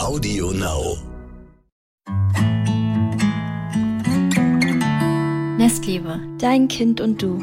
Audio 0.00 0.50
Now. 0.52 0.96
Nestliebe, 5.58 6.18
dein 6.38 6.68
Kind 6.68 7.02
und 7.02 7.20
du. 7.20 7.38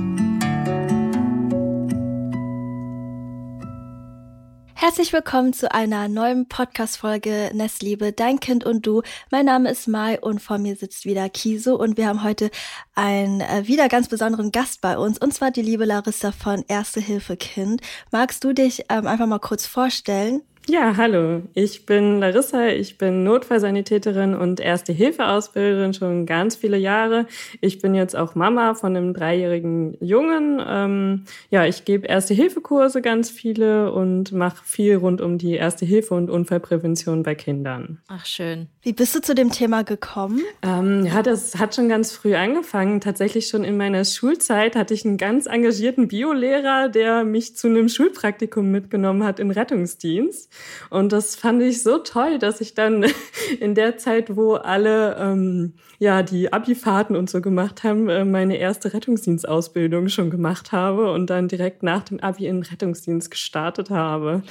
Herzlich 4.74 5.14
willkommen 5.14 5.54
zu 5.54 5.72
einer 5.72 6.08
neuen 6.08 6.50
Podcast-Folge 6.50 7.52
Nestliebe, 7.54 8.12
dein 8.12 8.40
Kind 8.40 8.64
und 8.64 8.88
du. 8.88 9.04
Mein 9.30 9.46
Name 9.46 9.70
ist 9.70 9.88
Mai 9.88 10.20
und 10.20 10.42
vor 10.42 10.58
mir 10.58 10.76
sitzt 10.76 11.06
wieder 11.06 11.30
Kiso 11.30 11.76
und 11.76 11.96
wir 11.96 12.08
haben 12.08 12.24
heute 12.24 12.50
einen 12.96 13.42
äh, 13.42 13.68
wieder 13.68 13.88
ganz 13.88 14.08
besonderen 14.08 14.52
Gast 14.52 14.82
bei 14.82 14.98
uns 14.98 15.20
und 15.20 15.32
zwar 15.32 15.52
die 15.52 15.62
liebe 15.62 15.86
Larissa 15.86 16.32
von 16.32 16.66
Erste 16.68 17.02
Hilfe 17.02 17.38
Kind. 17.38 17.82
Magst 18.12 18.44
du 18.44 18.52
dich 18.52 18.86
ähm, 18.90 19.06
einfach 19.06 19.28
mal 19.28 19.40
kurz 19.40 19.68
vorstellen? 19.68 20.42
Ja, 20.70 20.98
hallo. 20.98 21.44
Ich 21.54 21.86
bin 21.86 22.20
Larissa. 22.20 22.68
Ich 22.68 22.98
bin 22.98 23.24
Notfallsanitäterin 23.24 24.36
und 24.36 24.60
Erste-Hilfe-Ausbilderin 24.60 25.94
schon 25.94 26.26
ganz 26.26 26.58
viele 26.58 26.76
Jahre. 26.76 27.26
Ich 27.62 27.80
bin 27.80 27.96
jetzt 27.96 28.18
auch 28.18 28.36
Mama 28.36 28.74
von 28.74 28.98
einem 28.98 29.14
dreijährigen 29.14 29.98
Jungen. 30.02 30.62
Ähm, 30.68 31.24
ja, 31.50 31.66
ich 31.66 31.86
gebe 31.86 32.08
Erste-Hilfe-Kurse 32.08 33.02
ganz 33.02 33.30
viele 33.30 33.94
und 33.94 34.34
mache 34.34 34.62
viel 34.66 34.98
rund 34.98 35.22
um 35.22 35.38
die 35.38 35.54
Erste-Hilfe 35.54 36.14
und 36.14 36.30
Unfallprävention 36.30 37.24
bei 37.24 37.34
Kindern. 37.34 38.02
Ach, 38.10 38.26
schön. 38.26 38.68
Wie 38.82 38.92
bist 38.92 39.16
du 39.16 39.22
zu 39.22 39.36
dem 39.36 39.52
Thema 39.52 39.86
gekommen? 39.86 40.42
Ähm, 40.64 41.06
ja, 41.06 41.24
das 41.24 41.56
hat 41.58 41.76
schon 41.76 41.88
ganz 41.88 42.12
früh 42.12 42.36
angefangen. 42.36 43.00
Tatsächlich 43.00 43.48
schon 43.48 43.64
in 43.64 43.78
meiner 43.78 44.04
Schulzeit 44.04 44.76
hatte 44.76 44.94
ich 44.94 45.06
einen 45.06 45.16
ganz 45.16 45.46
engagierten 45.46 46.10
Biolehrer, 46.10 46.90
der 46.90 47.24
mich 47.24 47.56
zu 47.56 47.68
einem 47.68 47.88
Schulpraktikum 47.88 48.70
mitgenommen 48.70 49.24
hat 49.24 49.40
in 49.40 49.52
Rettungsdienst. 49.52 50.52
Und 50.90 51.12
das 51.12 51.36
fand 51.36 51.62
ich 51.62 51.84
so 51.84 51.98
toll, 51.98 52.40
dass 52.40 52.62
ich 52.62 52.74
dann 52.74 53.06
in 53.60 53.76
der 53.76 53.98
Zeit, 53.98 54.36
wo 54.36 54.54
alle 54.54 55.18
ähm, 55.20 55.74
ja 56.00 56.24
die 56.24 56.54
Abifahrten 56.54 57.16
und 57.16 57.30
so 57.30 57.42
gemacht 57.42 57.84
haben, 57.84 58.10
äh, 58.10 58.26
meine 58.26 58.58
erste 58.58 58.94
Rettungsdienstausbildung 58.94 60.10
schon 60.10 60.30
gemacht 60.30 60.72
habe 60.72 61.12
und 61.12 61.30
dann 61.30 61.48
direkt 61.48 61.84
nach 61.84 62.04
dem 62.04 62.20
Abi 62.20 62.48
in 62.48 62.64
Rettungsdienst 62.64 63.32
gestartet 63.32 63.90
habe. 63.90 64.44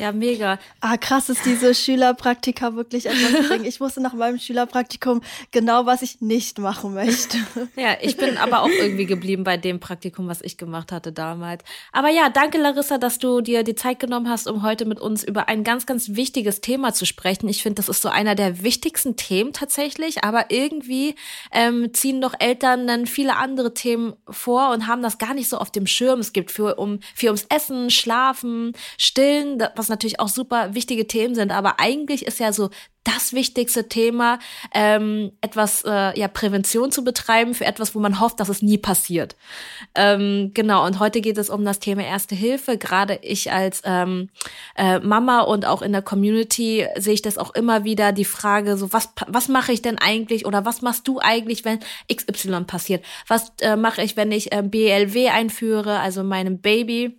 Ja, 0.00 0.12
mega. 0.12 0.58
Ah, 0.80 0.96
krass 0.96 1.28
ist 1.28 1.44
diese 1.44 1.74
Schülerpraktika 1.74 2.74
wirklich 2.74 3.04
etwas 3.04 3.48
bringen. 3.48 3.66
Ich 3.66 3.82
wusste 3.82 4.00
nach 4.00 4.14
meinem 4.14 4.38
Schülerpraktikum 4.38 5.20
genau, 5.50 5.84
was 5.84 6.00
ich 6.00 6.22
nicht 6.22 6.58
machen 6.58 6.94
möchte. 6.94 7.36
Ja, 7.76 7.98
ich 8.00 8.16
bin 8.16 8.38
aber 8.38 8.62
auch 8.62 8.70
irgendwie 8.70 9.04
geblieben 9.04 9.44
bei 9.44 9.58
dem 9.58 9.78
Praktikum, 9.78 10.26
was 10.26 10.40
ich 10.40 10.56
gemacht 10.56 10.90
hatte 10.90 11.12
damals. 11.12 11.64
Aber 11.92 12.08
ja, 12.08 12.30
danke 12.30 12.56
Larissa, 12.56 12.96
dass 12.96 13.18
du 13.18 13.42
dir 13.42 13.62
die 13.62 13.74
Zeit 13.74 14.00
genommen 14.00 14.30
hast, 14.30 14.48
um 14.48 14.62
heute 14.62 14.86
mit 14.86 15.00
uns 15.00 15.22
über 15.22 15.48
ein 15.48 15.64
ganz, 15.64 15.84
ganz 15.84 16.14
wichtiges 16.14 16.62
Thema 16.62 16.94
zu 16.94 17.04
sprechen. 17.04 17.46
Ich 17.50 17.62
finde, 17.62 17.76
das 17.76 17.90
ist 17.90 18.00
so 18.00 18.08
einer 18.08 18.34
der 18.34 18.62
wichtigsten 18.62 19.16
Themen 19.16 19.52
tatsächlich, 19.52 20.24
aber 20.24 20.46
irgendwie 20.48 21.14
ähm, 21.52 21.92
ziehen 21.92 22.22
doch 22.22 22.32
Eltern 22.38 22.86
dann 22.86 23.04
viele 23.04 23.36
andere 23.36 23.74
Themen 23.74 24.14
vor 24.30 24.70
und 24.70 24.86
haben 24.86 25.02
das 25.02 25.18
gar 25.18 25.34
nicht 25.34 25.50
so 25.50 25.58
auf 25.58 25.70
dem 25.70 25.86
Schirm. 25.86 26.20
Es 26.20 26.32
gibt 26.32 26.50
für, 26.50 26.76
um, 26.76 27.00
viel 27.14 27.28
ums 27.28 27.44
Essen, 27.50 27.90
Schlafen, 27.90 28.72
Stillen, 28.96 29.62
was 29.76 29.89
natürlich 29.90 30.20
auch 30.20 30.28
super 30.28 30.74
wichtige 30.74 31.06
Themen 31.06 31.34
sind, 31.34 31.52
aber 31.52 31.78
eigentlich 31.78 32.26
ist 32.26 32.40
ja 32.40 32.52
so 32.52 32.70
das 33.04 33.32
wichtigste 33.32 33.88
Thema, 33.88 34.38
ähm, 34.74 35.32
etwas, 35.40 35.82
äh, 35.86 36.18
ja, 36.18 36.28
Prävention 36.28 36.92
zu 36.92 37.02
betreiben 37.02 37.54
für 37.54 37.64
etwas, 37.64 37.94
wo 37.94 37.98
man 37.98 38.20
hofft, 38.20 38.40
dass 38.40 38.50
es 38.50 38.60
nie 38.60 38.76
passiert. 38.76 39.36
Ähm, 39.94 40.50
genau, 40.52 40.84
und 40.84 40.98
heute 40.98 41.22
geht 41.22 41.38
es 41.38 41.48
um 41.48 41.64
das 41.64 41.78
Thema 41.78 42.02
Erste 42.02 42.34
Hilfe. 42.34 42.76
Gerade 42.76 43.18
ich 43.22 43.52
als 43.52 43.80
ähm, 43.84 44.28
äh, 44.76 44.98
Mama 45.00 45.40
und 45.40 45.64
auch 45.64 45.80
in 45.80 45.92
der 45.92 46.02
Community 46.02 46.86
sehe 46.96 47.14
ich 47.14 47.22
das 47.22 47.38
auch 47.38 47.54
immer 47.54 47.84
wieder, 47.84 48.12
die 48.12 48.26
Frage, 48.26 48.76
so, 48.76 48.92
was, 48.92 49.08
was 49.26 49.48
mache 49.48 49.72
ich 49.72 49.80
denn 49.80 49.98
eigentlich 49.98 50.44
oder 50.44 50.66
was 50.66 50.82
machst 50.82 51.08
du 51.08 51.20
eigentlich, 51.20 51.64
wenn 51.64 51.80
XY 52.12 52.64
passiert? 52.64 53.04
Was 53.26 53.52
äh, 53.60 53.76
mache 53.76 54.02
ich, 54.02 54.16
wenn 54.16 54.30
ich 54.30 54.52
äh, 54.52 54.62
BLW 54.62 55.30
einführe, 55.30 56.00
also 56.00 56.22
meinem 56.22 56.60
Baby? 56.60 57.18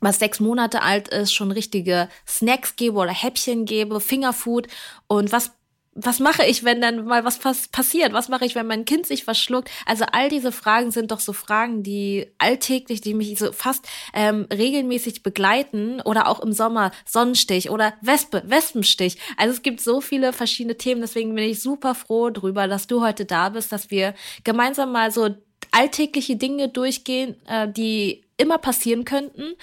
Was 0.00 0.18
sechs 0.18 0.40
Monate 0.40 0.82
alt 0.82 1.08
ist, 1.08 1.32
schon 1.32 1.52
richtige 1.52 2.08
Snacks 2.26 2.76
gebe 2.76 2.98
oder 2.98 3.12
Häppchen 3.12 3.64
gebe, 3.64 4.00
Fingerfood 4.00 4.66
und 5.06 5.32
was 5.32 5.52
was 5.94 6.20
mache 6.20 6.44
ich, 6.46 6.62
wenn 6.64 6.80
dann 6.80 7.04
mal 7.04 7.24
was 7.24 7.38
passiert? 7.38 8.12
Was 8.12 8.28
mache 8.28 8.44
ich, 8.44 8.54
wenn 8.54 8.66
mein 8.66 8.84
Kind 8.84 9.06
sich 9.06 9.24
verschluckt? 9.24 9.70
Also 9.86 10.04
all 10.12 10.28
diese 10.28 10.52
Fragen 10.52 10.92
sind 10.92 11.10
doch 11.10 11.18
so 11.18 11.32
Fragen, 11.32 11.82
die 11.82 12.28
alltäglich, 12.38 13.00
die 13.00 13.12
mich 13.12 13.38
so 13.38 13.52
fast 13.52 13.86
ähm, 14.14 14.46
regelmäßig 14.52 15.22
begleiten 15.22 16.00
oder 16.00 16.28
auch 16.28 16.40
im 16.40 16.52
Sommer 16.52 16.92
Sonnenstich 17.04 17.70
oder 17.70 17.94
Wespe, 18.00 18.42
Wespenstich. 18.46 19.18
Also 19.36 19.54
es 19.54 19.62
gibt 19.62 19.80
so 19.80 20.00
viele 20.00 20.32
verschiedene 20.32 20.76
Themen, 20.76 21.00
deswegen 21.00 21.34
bin 21.34 21.44
ich 21.44 21.60
super 21.60 21.94
froh 21.94 22.30
drüber, 22.30 22.68
dass 22.68 22.86
du 22.86 23.02
heute 23.02 23.24
da 23.24 23.48
bist, 23.48 23.72
dass 23.72 23.90
wir 23.90 24.14
gemeinsam 24.44 24.92
mal 24.92 25.10
so 25.10 25.30
alltägliche 25.72 26.36
Dinge 26.36 26.68
durchgehen, 26.68 27.36
äh, 27.46 27.70
die 27.70 28.24
immer 28.36 28.58
passieren 28.58 29.04
könnten 29.04 29.54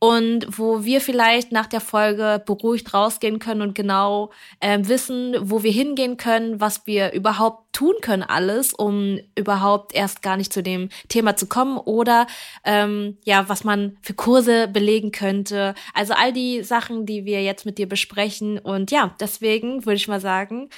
und 0.00 0.58
wo 0.58 0.82
wir 0.82 1.00
vielleicht 1.02 1.52
nach 1.52 1.66
der 1.66 1.80
Folge 1.80 2.42
beruhigt 2.44 2.94
rausgehen 2.94 3.38
können 3.38 3.60
und 3.60 3.74
genau 3.74 4.30
äh, 4.58 4.78
wissen, 4.82 5.36
wo 5.42 5.62
wir 5.62 5.70
hingehen 5.70 6.16
können, 6.16 6.58
was 6.58 6.86
wir 6.86 7.12
überhaupt 7.12 7.74
tun 7.74 7.94
können 8.00 8.22
alles, 8.22 8.72
um 8.72 9.20
überhaupt 9.36 9.94
erst 9.94 10.22
gar 10.22 10.38
nicht 10.38 10.54
zu 10.54 10.62
dem 10.62 10.88
Thema 11.08 11.36
zu 11.36 11.46
kommen 11.46 11.76
oder 11.76 12.26
ähm, 12.64 13.18
ja, 13.24 13.48
was 13.50 13.62
man 13.62 13.98
für 14.00 14.14
Kurse 14.14 14.68
belegen 14.68 15.12
könnte. 15.12 15.74
Also 15.92 16.14
all 16.14 16.32
die 16.32 16.62
Sachen, 16.62 17.04
die 17.04 17.26
wir 17.26 17.42
jetzt 17.42 17.66
mit 17.66 17.76
dir 17.76 17.88
besprechen 17.88 18.58
und 18.58 18.90
ja, 18.90 19.14
deswegen 19.20 19.84
würde 19.84 19.96
ich 19.96 20.08
mal 20.08 20.20
sagen, 20.20 20.70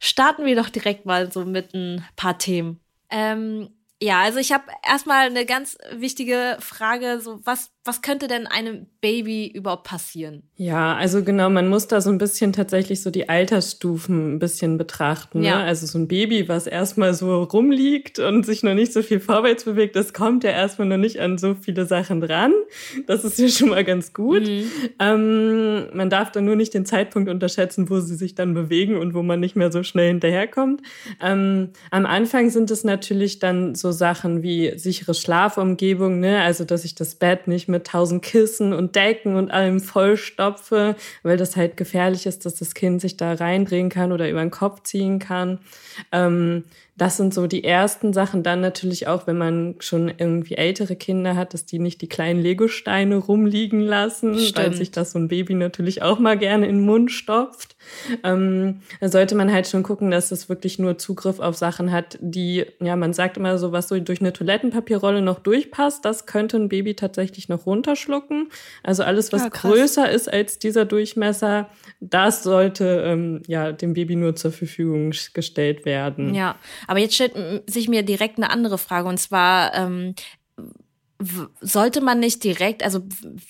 starten 0.00 0.46
wir 0.46 0.56
doch 0.56 0.68
direkt 0.68 1.06
mal 1.06 1.30
so 1.30 1.44
mit 1.44 1.74
ein 1.74 2.04
paar 2.16 2.38
Themen. 2.38 2.80
Ähm, 3.08 3.68
ja, 4.02 4.20
also 4.20 4.38
ich 4.38 4.52
habe 4.52 4.64
erstmal 4.86 5.26
eine 5.26 5.46
ganz 5.46 5.78
wichtige 5.92 6.56
Frage, 6.60 7.20
so 7.20 7.40
was 7.44 7.70
was 7.86 8.00
könnte 8.00 8.28
denn 8.28 8.46
einem 8.46 8.86
Baby 9.02 9.46
überhaupt 9.46 9.84
passieren? 9.84 10.44
Ja, 10.56 10.96
also 10.96 11.22
genau, 11.22 11.50
man 11.50 11.68
muss 11.68 11.86
da 11.86 12.00
so 12.00 12.08
ein 12.08 12.16
bisschen 12.16 12.54
tatsächlich 12.54 13.02
so 13.02 13.10
die 13.10 13.28
Altersstufen 13.28 14.36
ein 14.36 14.38
bisschen 14.38 14.78
betrachten. 14.78 15.40
Ne? 15.40 15.48
Ja. 15.48 15.62
Also 15.62 15.86
so 15.86 15.98
ein 15.98 16.08
Baby, 16.08 16.48
was 16.48 16.66
erstmal 16.66 17.12
so 17.12 17.42
rumliegt 17.42 18.18
und 18.18 18.46
sich 18.46 18.62
noch 18.62 18.72
nicht 18.72 18.94
so 18.94 19.02
viel 19.02 19.20
vorwärts 19.20 19.64
bewegt, 19.64 19.96
das 19.96 20.14
kommt 20.14 20.44
ja 20.44 20.50
erstmal 20.50 20.88
noch 20.88 20.96
nicht 20.96 21.20
an 21.20 21.36
so 21.36 21.54
viele 21.54 21.84
Sachen 21.84 22.22
dran. 22.22 22.54
Das 23.06 23.22
ist 23.22 23.38
ja 23.38 23.48
schon 23.48 23.68
mal 23.68 23.84
ganz 23.84 24.14
gut. 24.14 24.48
Mhm. 24.48 24.70
Ähm, 24.98 25.86
man 25.92 26.08
darf 26.08 26.32
dann 26.32 26.46
nur 26.46 26.56
nicht 26.56 26.72
den 26.72 26.86
Zeitpunkt 26.86 27.28
unterschätzen, 27.28 27.90
wo 27.90 28.00
sie 28.00 28.16
sich 28.16 28.34
dann 28.34 28.54
bewegen 28.54 28.96
und 28.96 29.12
wo 29.12 29.22
man 29.22 29.40
nicht 29.40 29.56
mehr 29.56 29.70
so 29.70 29.82
schnell 29.82 30.08
hinterherkommt. 30.08 30.80
Ähm, 31.20 31.70
am 31.90 32.06
Anfang 32.06 32.48
sind 32.48 32.70
es 32.70 32.82
natürlich 32.82 33.40
dann 33.40 33.74
so 33.74 33.83
Sachen 33.92 34.42
wie 34.42 34.78
sichere 34.78 35.14
Schlafumgebung, 35.14 36.20
ne? 36.20 36.42
also 36.42 36.64
dass 36.64 36.84
ich 36.84 36.94
das 36.94 37.14
Bett 37.14 37.48
nicht 37.48 37.68
mit 37.68 37.86
tausend 37.86 38.22
Kissen 38.22 38.72
und 38.72 38.96
Decken 38.96 39.36
und 39.36 39.50
allem 39.50 39.80
vollstopfe, 39.80 40.96
weil 41.22 41.36
das 41.36 41.56
halt 41.56 41.76
gefährlich 41.76 42.26
ist, 42.26 42.46
dass 42.46 42.54
das 42.56 42.74
Kind 42.74 43.00
sich 43.00 43.16
da 43.16 43.32
reindrehen 43.34 43.88
kann 43.88 44.12
oder 44.12 44.28
über 44.28 44.40
den 44.40 44.50
Kopf 44.50 44.82
ziehen 44.82 45.18
kann. 45.18 45.58
Ähm, 46.12 46.64
das 46.96 47.16
sind 47.16 47.34
so 47.34 47.48
die 47.48 47.64
ersten 47.64 48.12
Sachen. 48.12 48.44
Dann 48.44 48.60
natürlich 48.60 49.08
auch, 49.08 49.26
wenn 49.26 49.36
man 49.36 49.74
schon 49.80 50.12
irgendwie 50.16 50.54
ältere 50.54 50.94
Kinder 50.94 51.34
hat, 51.34 51.52
dass 51.52 51.66
die 51.66 51.80
nicht 51.80 52.00
die 52.02 52.08
kleinen 52.08 52.40
Legosteine 52.40 53.16
rumliegen 53.16 53.80
lassen, 53.80 54.38
Stimmt. 54.38 54.58
weil 54.58 54.74
sich 54.74 54.92
das 54.92 55.12
so 55.12 55.18
ein 55.18 55.26
Baby 55.26 55.54
natürlich 55.54 56.02
auch 56.02 56.20
mal 56.20 56.38
gerne 56.38 56.66
in 56.66 56.76
den 56.76 56.86
Mund 56.86 57.10
stopft. 57.10 57.74
Ähm, 58.22 58.80
da 59.00 59.08
sollte 59.08 59.34
man 59.34 59.52
halt 59.52 59.66
schon 59.66 59.82
gucken, 59.82 60.12
dass 60.12 60.30
es 60.30 60.48
wirklich 60.48 60.78
nur 60.78 60.96
Zugriff 60.96 61.40
auf 61.40 61.56
Sachen 61.56 61.90
hat, 61.90 62.16
die, 62.20 62.64
ja, 62.80 62.94
man 62.94 63.12
sagt 63.12 63.36
immer 63.36 63.58
so, 63.58 63.72
was 63.72 63.88
so 63.88 63.98
durch 63.98 64.20
eine 64.20 64.32
Toilettenpapierrolle 64.32 65.20
noch 65.20 65.40
durchpasst, 65.40 66.04
das 66.04 66.26
könnte 66.26 66.58
ein 66.58 66.68
Baby 66.68 66.94
tatsächlich 66.94 67.48
noch 67.48 67.66
runterschlucken. 67.66 68.50
Also 68.84 69.02
alles, 69.02 69.32
was 69.32 69.42
ja, 69.42 69.48
größer 69.48 70.08
ist 70.08 70.32
als 70.32 70.60
dieser 70.60 70.84
Durchmesser, 70.84 71.68
das 72.00 72.44
sollte 72.44 73.02
ähm, 73.04 73.42
ja 73.48 73.72
dem 73.72 73.94
Baby 73.94 74.14
nur 74.14 74.36
zur 74.36 74.52
Verfügung 74.52 75.12
gestellt 75.32 75.84
werden. 75.84 76.34
Ja, 76.34 76.56
aber 76.86 76.98
jetzt 76.98 77.14
stellt 77.14 77.34
sich 77.70 77.88
mir 77.88 78.02
direkt 78.02 78.38
eine 78.38 78.50
andere 78.50 78.78
Frage 78.78 79.08
und 79.08 79.18
zwar 79.18 79.74
ähm, 79.74 80.14
sollte 81.60 82.00
man 82.00 82.20
nicht 82.20 82.42
direkt, 82.44 82.82
also 82.82 83.00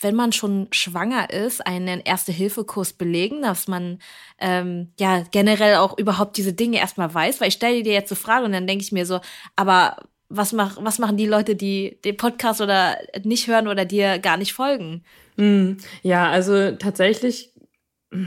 wenn 0.01 0.15
man 0.15 0.33
schon 0.33 0.69
schwanger 0.71 1.31
ist, 1.31 1.67
einen 1.67 2.01
Erste-Hilfe-Kurs 2.01 2.93
belegen, 2.93 3.43
dass 3.43 3.69
man 3.69 3.99
ähm, 4.39 4.93
ja 4.99 5.25
generell 5.31 5.77
auch 5.77 5.97
überhaupt 5.99 6.37
diese 6.37 6.53
Dinge 6.53 6.79
erstmal 6.79 7.13
weiß? 7.13 7.41
Weil 7.41 7.49
ich 7.49 7.55
stelle 7.55 7.83
dir 7.83 7.93
jetzt 7.93 8.11
so 8.11 8.15
Fragen 8.15 8.45
und 8.45 8.53
dann 8.53 8.67
denke 8.67 8.85
ich 8.85 8.93
mir 8.93 9.07
so, 9.07 9.21
aber 9.57 9.97
was, 10.29 10.53
mach, 10.53 10.77
was 10.81 10.99
machen 10.99 11.17
die 11.17 11.27
Leute, 11.27 11.55
die 11.57 11.99
den 12.05 12.17
Podcast 12.17 12.61
oder 12.61 12.99
nicht 13.23 13.47
hören 13.47 13.69
oder 13.69 13.85
dir 13.85 14.19
gar 14.19 14.37
nicht 14.37 14.53
folgen? 14.53 15.05
Mm, 15.37 15.75
ja, 16.03 16.29
also 16.31 16.73
tatsächlich 16.73 17.54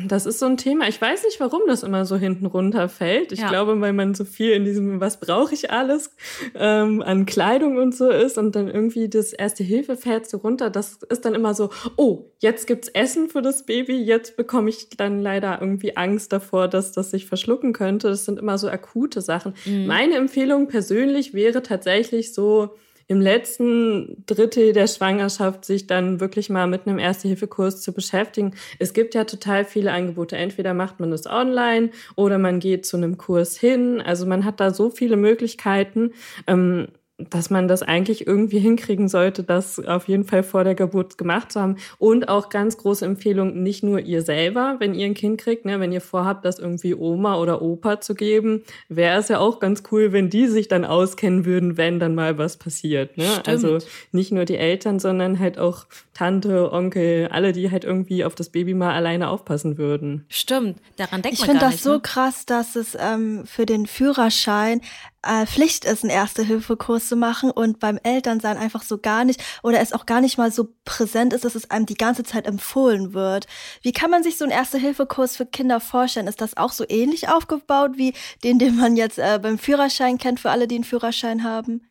Das 0.07 0.25
ist 0.25 0.39
so 0.39 0.45
ein 0.45 0.57
Thema. 0.57 0.87
Ich 0.87 1.01
weiß 1.01 1.23
nicht, 1.23 1.39
warum 1.39 1.61
das 1.67 1.83
immer 1.83 2.05
so 2.05 2.17
hinten 2.17 2.45
runterfällt. 2.45 3.31
Ich 3.31 3.39
ja. 3.39 3.49
glaube, 3.49 3.79
weil 3.79 3.93
man 3.93 4.13
so 4.13 4.25
viel 4.25 4.51
in 4.51 4.65
diesem, 4.65 4.99
was 4.99 5.19
brauche 5.19 5.53
ich 5.53 5.71
alles, 5.71 6.15
ähm, 6.55 7.01
an 7.01 7.25
Kleidung 7.25 7.77
und 7.77 7.95
so 7.95 8.09
ist 8.09 8.37
und 8.37 8.55
dann 8.55 8.67
irgendwie 8.67 9.09
das 9.09 9.33
erste 9.33 9.63
Hilfe 9.63 9.95
fällt 9.95 10.29
so 10.29 10.37
runter. 10.37 10.69
Das 10.69 10.99
ist 11.09 11.25
dann 11.25 11.35
immer 11.35 11.53
so, 11.53 11.69
oh, 11.95 12.31
jetzt 12.39 12.67
gibt's 12.67 12.89
Essen 12.89 13.29
für 13.29 13.41
das 13.41 13.65
Baby, 13.65 13.97
jetzt 13.97 14.35
bekomme 14.35 14.69
ich 14.69 14.89
dann 14.97 15.21
leider 15.21 15.59
irgendwie 15.61 15.95
Angst 15.95 16.33
davor, 16.33 16.67
dass 16.67 16.91
das 16.91 17.11
sich 17.11 17.25
verschlucken 17.25 17.73
könnte. 17.73 18.09
Das 18.09 18.25
sind 18.25 18.39
immer 18.39 18.57
so 18.57 18.69
akute 18.69 19.21
Sachen. 19.21 19.53
Mhm. 19.65 19.87
Meine 19.87 20.15
Empfehlung 20.15 20.67
persönlich 20.67 21.33
wäre 21.33 21.61
tatsächlich 21.63 22.33
so, 22.33 22.75
im 23.07 23.21
letzten 23.21 24.23
Drittel 24.25 24.73
der 24.73 24.87
Schwangerschaft 24.87 25.63
sich 25.63 25.87
dann 25.87 26.19
wirklich 26.19 26.49
mal 26.49 26.67
mit 26.67 26.85
einem 26.85 26.99
Erste-Hilfe-Kurs 26.99 27.81
zu 27.81 27.93
beschäftigen. 27.93 28.53
Es 28.79 28.93
gibt 28.93 29.15
ja 29.15 29.23
total 29.23 29.63
viele 29.63 29.91
Angebote. 29.93 30.35
Entweder 30.35 30.73
macht 30.73 30.99
man 30.99 31.11
das 31.11 31.25
online 31.25 31.91
oder 32.15 32.37
man 32.37 32.59
geht 32.59 32.85
zu 32.85 32.97
einem 32.97 33.17
Kurs 33.17 33.57
hin. 33.57 34.01
Also 34.01 34.25
man 34.25 34.43
hat 34.43 34.59
da 34.59 34.73
so 34.73 34.89
viele 34.89 35.15
Möglichkeiten. 35.15 36.11
Ähm, 36.47 36.89
dass 37.17 37.49
man 37.49 37.67
das 37.67 37.81
eigentlich 37.81 38.27
irgendwie 38.27 38.59
hinkriegen 38.59 39.07
sollte, 39.07 39.43
das 39.43 39.79
auf 39.79 40.07
jeden 40.07 40.23
Fall 40.23 40.43
vor 40.43 40.63
der 40.63 40.75
Geburt 40.75 41.17
gemacht 41.17 41.51
zu 41.51 41.59
haben. 41.59 41.77
Und 41.97 42.29
auch 42.29 42.49
ganz 42.49 42.77
große 42.77 43.05
Empfehlung, 43.05 43.63
nicht 43.63 43.83
nur 43.83 43.99
ihr 43.99 44.21
selber, 44.21 44.75
wenn 44.79 44.93
ihr 44.93 45.07
ein 45.07 45.15
Kind 45.15 45.39
kriegt, 45.39 45.65
ne, 45.65 45.79
wenn 45.79 45.91
ihr 45.91 46.01
vorhabt, 46.01 46.45
das 46.45 46.59
irgendwie 46.59 46.93
Oma 46.93 47.37
oder 47.37 47.63
Opa 47.63 48.01
zu 48.01 48.13
geben, 48.13 48.63
wäre 48.87 49.19
es 49.19 49.29
ja 49.29 49.39
auch 49.39 49.59
ganz 49.59 49.81
cool, 49.91 50.11
wenn 50.11 50.29
die 50.29 50.47
sich 50.47 50.67
dann 50.67 50.85
auskennen 50.85 51.45
würden, 51.45 51.75
wenn 51.75 51.99
dann 51.99 52.13
mal 52.13 52.37
was 52.37 52.57
passiert. 52.57 53.17
Ne? 53.17 53.25
Also 53.47 53.79
nicht 54.11 54.31
nur 54.31 54.45
die 54.45 54.57
Eltern, 54.57 54.99
sondern 54.99 55.39
halt 55.39 55.57
auch 55.57 55.85
Tante, 56.13 56.71
Onkel, 56.71 57.29
alle, 57.31 57.51
die 57.51 57.71
halt 57.71 57.83
irgendwie 57.83 58.25
auf 58.25 58.35
das 58.35 58.49
Baby 58.49 58.75
mal 58.75 58.93
alleine 58.93 59.29
aufpassen 59.29 59.79
würden. 59.79 60.25
Stimmt, 60.29 60.79
daran 60.97 61.23
denkt 61.23 61.39
ich 61.39 61.47
man 61.47 61.57
gar 61.57 61.69
nicht. 61.69 61.77
Ich 61.77 61.81
finde 61.81 61.81
das 61.81 61.83
so 61.83 61.93
ne? 61.93 61.99
krass, 62.01 62.45
dass 62.45 62.75
es 62.75 62.95
ähm, 62.99 63.43
für 63.45 63.65
den 63.65 63.87
Führerschein 63.87 64.81
äh, 65.27 65.45
Pflicht 65.45 65.85
ist, 65.85 66.03
einen 66.03 66.11
Erste-Hilfe-Kurs 66.11 67.07
zu 67.07 67.15
machen 67.15 67.51
und 67.51 67.79
beim 67.79 67.99
Elternsein 68.01 68.57
einfach 68.57 68.83
so 68.83 68.97
gar 68.97 69.25
nicht 69.25 69.43
oder 69.63 69.79
es 69.79 69.93
auch 69.93 70.05
gar 70.05 70.21
nicht 70.21 70.37
mal 70.37 70.51
so 70.51 70.73
präsent 70.85 71.33
ist, 71.33 71.45
dass 71.45 71.55
es 71.55 71.69
einem 71.69 71.85
die 71.85 71.95
ganze 71.95 72.23
Zeit 72.23 72.47
empfohlen 72.47 73.13
wird. 73.13 73.47
Wie 73.81 73.91
kann 73.91 74.11
man 74.11 74.23
sich 74.23 74.37
so 74.37 74.45
einen 74.45 74.51
Erste-Hilfe-Kurs 74.51 75.35
für 75.35 75.45
Kinder 75.45 75.79
vorstellen? 75.79 76.27
Ist 76.27 76.41
das 76.41 76.57
auch 76.57 76.71
so 76.71 76.85
ähnlich 76.87 77.29
aufgebaut 77.29 77.91
wie 77.95 78.13
den, 78.43 78.59
den 78.59 78.75
man 78.77 78.95
jetzt 78.95 79.19
äh, 79.19 79.39
beim 79.41 79.57
Führerschein 79.57 80.17
kennt, 80.17 80.39
für 80.39 80.51
alle, 80.51 80.67
die 80.67 80.75
einen 80.75 80.83
Führerschein 80.83 81.43
haben? 81.43 81.81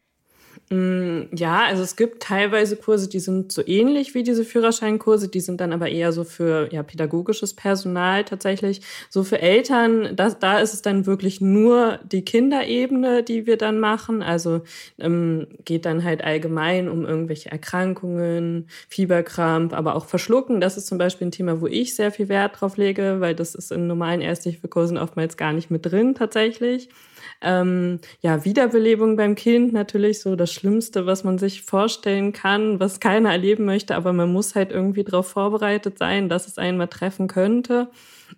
Mm, 0.69 1.29
ja, 1.33 1.65
also 1.67 1.85
es 1.85 1.95
gibt 1.95 2.25
teilweise 2.25 2.75
Kurse, 2.75 3.09
die 3.09 3.21
sind 3.21 3.53
so 3.53 3.63
ähnlich 3.65 4.15
wie 4.15 4.25
diese 4.25 4.45
Führerscheinkurse, 4.45 5.29
die 5.29 5.39
sind 5.39 5.61
dann 5.61 5.73
aber 5.73 5.89
eher 5.89 6.11
so 6.11 6.25
für 6.25 6.73
ja, 6.73 6.83
pädagogisches 6.83 7.55
Personal 7.55 8.25
tatsächlich. 8.25 8.81
So 9.09 9.23
für 9.23 9.41
Eltern, 9.41 10.17
das, 10.17 10.41
da 10.41 10.59
ist 10.59 10.75
es 10.75 10.83
dann 10.83 11.07
wirklich 11.07 11.41
nur 11.41 12.01
die 12.11 12.25
Kinderebene, 12.25 13.23
die 13.23 13.47
wir 13.47 13.57
dann 13.59 13.79
machen. 13.79 14.23
Also 14.23 14.63
ähm, 14.99 15.47
geht 15.65 15.87
dann 15.87 16.03
halt 16.03 16.25
allgemein 16.25 16.89
um 16.89 17.07
irgendwelche 17.07 17.53
Erkrankungen, 17.53 18.67
Fieberkrampf, 18.89 19.73
aber 19.73 19.95
auch 19.95 20.07
Verschlucken. 20.07 20.61
Das 20.61 20.77
ist 20.77 20.89
zum 20.89 20.99
Beispiel 20.99 21.29
ein 21.29 21.33
Thema, 21.33 21.61
wo 21.61 21.69
ich 21.69 21.95
sehr 21.95 22.11
viel 22.11 22.29
Wert 22.29 22.61
drauf 22.61 22.77
lege, 22.77 23.21
weil 23.21 23.37
das 23.37 23.55
ist 23.55 23.71
in 23.71 23.87
normalen 23.87 24.21
Ersthilfekursen 24.21 24.99
oftmals 24.99 25.37
gar 25.37 25.53
nicht 25.53 25.71
mit 25.71 25.87
drin 25.87 26.17
tatsächlich. 26.17 26.89
Ähm, 27.43 28.01
ja, 28.21 28.45
Wiederbelebung 28.45 29.17
beim 29.17 29.35
Kind 29.35 29.73
natürlich 29.73 30.21
so 30.21 30.37
das 30.37 30.53
Schlimmste, 30.53 31.07
was 31.07 31.25
man 31.25 31.39
sich 31.39 31.63
vorstellen 31.63 32.33
kann, 32.33 32.81
was 32.81 33.01
keiner 33.01 33.31
erleben 33.31 33.65
möchte, 33.65 33.95
aber 33.95 34.13
man 34.13 34.33
muss 34.33 34.55
halt 34.55 34.73
irgendwie 34.73 35.05
darauf 35.05 35.29
vorbereitet 35.29 35.99
sein, 35.99 36.29
dass 36.29 36.47
es 36.47 36.59
einen 36.59 36.79
mal 36.79 36.87
treffen 36.87 37.29
könnte. 37.29 37.89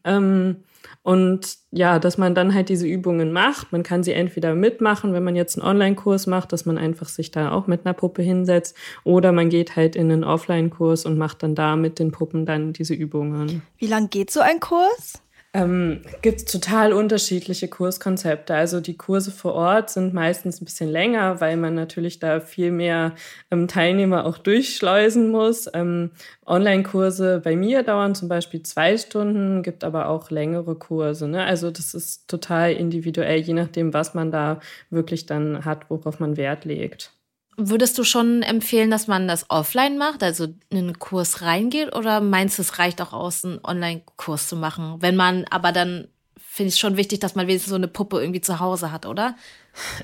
Ähm, 0.05 0.56
und 1.03 1.56
ja, 1.71 1.99
dass 1.99 2.19
man 2.19 2.35
dann 2.35 2.53
halt 2.53 2.69
diese 2.69 2.87
Übungen 2.87 3.33
macht. 3.33 3.73
Man 3.73 3.83
kann 3.83 4.03
sie 4.03 4.12
entweder 4.12 4.55
mitmachen, 4.55 5.12
wenn 5.12 5.25
man 5.25 5.37
jetzt 5.37 5.59
einen 5.59 5.67
Online-Kurs 5.67 6.27
macht, 6.27 6.53
dass 6.53 6.67
man 6.67 6.77
einfach 6.77 7.09
sich 7.09 7.31
da 7.31 7.53
auch 7.53 7.67
mit 7.67 7.87
einer 7.87 7.95
Puppe 7.95 8.23
hinsetzt, 8.23 8.77
oder 9.05 9.33
man 9.33 9.49
geht 9.49 9.77
halt 9.77 9.97
in 9.97 10.12
einen 10.12 10.25
Offline-Kurs 10.25 11.06
und 11.06 11.17
macht 11.17 11.43
dann 11.43 11.55
da 11.55 11.77
mit 11.77 11.99
den 11.99 12.11
Puppen 12.11 12.47
dann 12.47 12.73
diese 12.73 12.95
Übungen. 12.95 13.62
Wie 13.79 13.87
lang 13.87 14.11
geht 14.11 14.31
so 14.31 14.41
ein 14.41 14.61
Kurs? 14.61 15.23
Ähm, 15.55 16.03
gibt 16.21 16.39
es 16.41 16.45
total 16.45 16.93
unterschiedliche 16.93 17.69
Kurskonzepte. 17.69 18.55
Also 18.55 18.81
die 18.81 18.97
Kurse 18.97 19.31
vor 19.31 19.55
Ort 19.55 19.91
sind 19.91 20.12
meistens 20.12 20.61
ein 20.61 20.67
bisschen 20.67 20.91
länger, 20.91 21.41
weil 21.41 21.56
man 21.56 21.75
natürlich 21.75 22.19
da 22.19 22.41
viel 22.41 22.71
mehr 22.71 23.15
ähm, 23.50 23.67
Teilnehmer 23.67 24.27
auch 24.27 24.37
durchschleusen 24.37 25.31
muss. 25.31 25.69
Ähm, 25.73 26.11
Online-Kurse 26.47 27.41
bei 27.43 27.56
mir 27.56 27.83
dauern 27.83 28.15
zum 28.15 28.29
Beispiel 28.29 28.62
zwei 28.62 28.99
Stunden, 28.99 29.62
gibt 29.62 29.85
aber 29.85 30.09
auch 30.09 30.31
längere 30.31 30.75
Kurse. 30.75 31.29
Ne? 31.29 31.45
Also 31.45 31.71
das 31.71 31.95
ist 31.95 32.29
total 32.29 32.73
individuell, 32.73 33.41
je 33.41 33.55
nachdem, 33.55 33.95
was 33.95 34.12
man 34.12 34.31
da 34.31 34.61
wirklich 34.91 35.25
dann 35.27 35.65
hat, 35.65 35.89
worauf 35.89 36.21
man 36.21 36.37
Wert 36.37 36.67
legt. 36.67 37.18
Würdest 37.60 37.99
du 37.99 38.05
schon 38.05 38.43
empfehlen, 38.43 38.88
dass 38.88 39.08
man 39.08 39.26
das 39.26 39.50
offline 39.50 39.99
macht, 39.99 40.22
also 40.22 40.44
in 40.70 40.78
einen 40.78 40.99
Kurs 41.00 41.43
reingeht, 41.43 41.93
oder 41.93 42.20
meinst 42.20 42.56
du, 42.56 42.62
es 42.62 42.78
reicht 42.78 43.02
auch 43.02 43.12
aus, 43.12 43.44
einen 43.44 43.58
Online-Kurs 43.64 44.46
zu 44.46 44.55
machen? 44.55 44.99
Wenn 45.00 45.16
man 45.16 45.44
aber 45.50 45.72
dann, 45.72 46.06
finde 46.37 46.69
ich 46.69 46.78
schon 46.78 46.96
wichtig, 46.96 47.19
dass 47.19 47.34
man 47.34 47.49
wenigstens 47.49 47.70
so 47.70 47.75
eine 47.75 47.88
Puppe 47.88 48.20
irgendwie 48.20 48.40
zu 48.40 48.60
Hause 48.60 48.93
hat, 48.93 49.06
oder? 49.06 49.34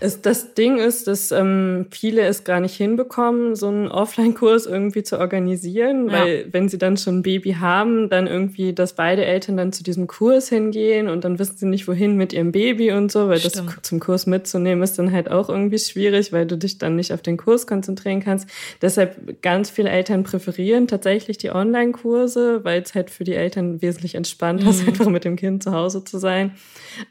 Es, 0.00 0.22
das 0.22 0.54
Ding 0.54 0.78
ist, 0.78 1.06
dass 1.06 1.32
ähm, 1.32 1.86
viele 1.90 2.22
es 2.22 2.44
gar 2.44 2.60
nicht 2.60 2.76
hinbekommen, 2.76 3.56
so 3.56 3.68
einen 3.68 3.88
Offline-Kurs 3.88 4.66
irgendwie 4.66 5.02
zu 5.02 5.18
organisieren, 5.18 6.08
ja. 6.08 6.12
weil 6.12 6.46
wenn 6.52 6.68
sie 6.68 6.78
dann 6.78 6.96
schon 6.96 7.18
ein 7.18 7.22
Baby 7.22 7.54
haben, 7.54 8.08
dann 8.08 8.26
irgendwie, 8.26 8.72
dass 8.72 8.94
beide 8.94 9.24
Eltern 9.24 9.56
dann 9.56 9.72
zu 9.72 9.82
diesem 9.82 10.06
Kurs 10.06 10.48
hingehen 10.48 11.08
und 11.08 11.24
dann 11.24 11.38
wissen 11.38 11.56
sie 11.56 11.66
nicht, 11.66 11.88
wohin 11.88 12.16
mit 12.16 12.32
ihrem 12.32 12.52
Baby 12.52 12.92
und 12.92 13.10
so, 13.10 13.28
weil 13.28 13.38
Stimmt. 13.38 13.76
das 13.76 13.82
zum 13.82 14.00
Kurs 14.00 14.26
mitzunehmen 14.26 14.82
ist 14.82 14.98
dann 14.98 15.12
halt 15.12 15.30
auch 15.30 15.48
irgendwie 15.48 15.78
schwierig, 15.78 16.32
weil 16.32 16.46
du 16.46 16.56
dich 16.56 16.78
dann 16.78 16.96
nicht 16.96 17.12
auf 17.12 17.22
den 17.22 17.36
Kurs 17.36 17.66
konzentrieren 17.66 18.20
kannst. 18.20 18.48
Deshalb 18.82 19.42
ganz 19.42 19.70
viele 19.70 19.90
Eltern 19.90 20.24
präferieren 20.24 20.88
tatsächlich 20.88 21.38
die 21.38 21.50
Online-Kurse, 21.50 22.64
weil 22.64 22.82
es 22.82 22.94
halt 22.94 23.10
für 23.10 23.24
die 23.24 23.34
Eltern 23.34 23.82
wesentlich 23.82 24.14
entspannter 24.14 24.70
ist, 24.70 24.82
mhm. 24.82 24.88
einfach 24.88 25.08
mit 25.08 25.24
dem 25.24 25.36
Kind 25.36 25.62
zu 25.62 25.72
Hause 25.72 26.04
zu 26.04 26.18
sein. 26.18 26.52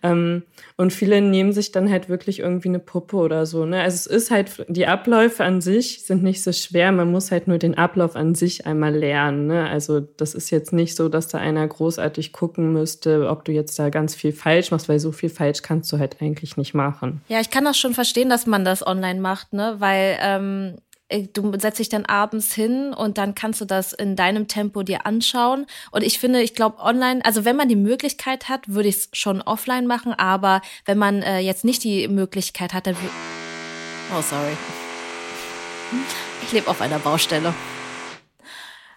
Ähm, 0.01 0.44
und 0.75 0.92
viele 0.92 1.22
nehmen 1.22 1.54
sich 1.54 1.72
dann 1.72 1.90
halt 1.90 2.10
wirklich 2.10 2.40
irgendwie 2.40 2.70
eine 2.70 2.80
Puppe 2.80 3.18
oder 3.18 3.46
so. 3.46 3.66
Ne? 3.66 3.81
Also 3.81 3.96
es 3.96 4.06
ist 4.06 4.31
halt, 4.31 4.66
die 4.68 4.88
Abläufe 4.88 5.44
an 5.44 5.62
sich 5.62 6.04
sind 6.06 6.24
nicht 6.24 6.44
so 6.44 6.52
schwer. 6.52 6.92
Man 6.92 7.12
muss 7.12 7.31
halt 7.31 7.48
nur 7.48 7.58
den 7.58 7.78
Ablauf 7.78 8.16
an 8.16 8.36
sich 8.36 8.66
einmal 8.66 8.96
lernen. 8.96 9.48
Ne? 9.48 9.70
Also 9.70 10.00
das 10.00 10.34
ist 10.34 10.50
jetzt 10.50 10.74
nicht 10.74 10.96
so, 10.96 11.10
dass 11.10 11.28
da 11.28 11.38
einer 11.38 11.68
großartig 11.68 12.34
gucken 12.34 12.74
müsste, 12.74 13.30
ob 13.30 13.46
du 13.46 13.52
jetzt 13.52 13.78
da 13.78 13.90
ganz 13.90 14.16
viel 14.16 14.31
falsch 14.31 14.72
machst, 14.72 14.90
weil 14.90 15.00
so 15.00 15.12
viel 15.12 15.30
falsch 15.30 15.62
kannst 15.62 15.92
du 15.92 16.00
halt 16.00 16.22
eigentlich 16.22 16.58
nicht 16.58 16.74
machen. 16.74 17.22
Ja, 17.28 17.40
ich 17.40 17.50
kann 17.50 17.66
das 17.66 17.78
schon 17.78 17.94
verstehen, 17.94 18.30
dass 18.30 18.48
man 18.48 18.66
das 18.66 18.86
online 18.86 19.22
macht, 19.22 19.54
ne? 19.54 19.75
Weil 19.80 20.18
ähm, 20.22 20.75
äh, 20.75 20.93
du 21.33 21.57
setzt 21.60 21.80
dich 21.80 21.89
dann 21.89 22.06
abends 22.06 22.54
hin 22.54 22.94
und 22.94 23.18
dann 23.18 23.36
kannst 23.36 23.62
du 23.62 23.65
das 23.65 23.94
in 23.94 24.15
deinem 24.15 24.48
Tempo 24.48 24.83
dir 24.83 25.06
anschauen. 25.06 25.65
Und 25.92 26.04
ich 26.04 26.19
finde, 26.19 26.42
ich 26.42 26.56
glaube, 26.56 26.80
online, 26.80 27.24
also 27.24 27.45
wenn 27.45 27.56
man 27.56 27.69
die 27.69 27.75
Möglichkeit 27.75 28.50
hat, 28.50 28.68
würde 28.68 28.89
ich 28.89 28.95
es 28.95 29.10
schon 29.13 29.42
offline 29.42 29.88
machen, 29.88 30.13
aber 30.13 30.62
wenn 30.86 30.98
man 30.98 31.22
äh, 31.22 31.39
jetzt 31.39 31.63
nicht 31.63 31.84
die 31.84 32.08
Möglichkeit 32.08 32.74
hat, 32.74 32.88
dann. 32.88 32.96
Oh, 34.15 34.22
sorry. 34.22 34.51
Ich 36.41 36.51
lebe 36.51 36.70
auf 36.70 36.82
einer 36.82 37.00
Baustelle. 37.00 37.53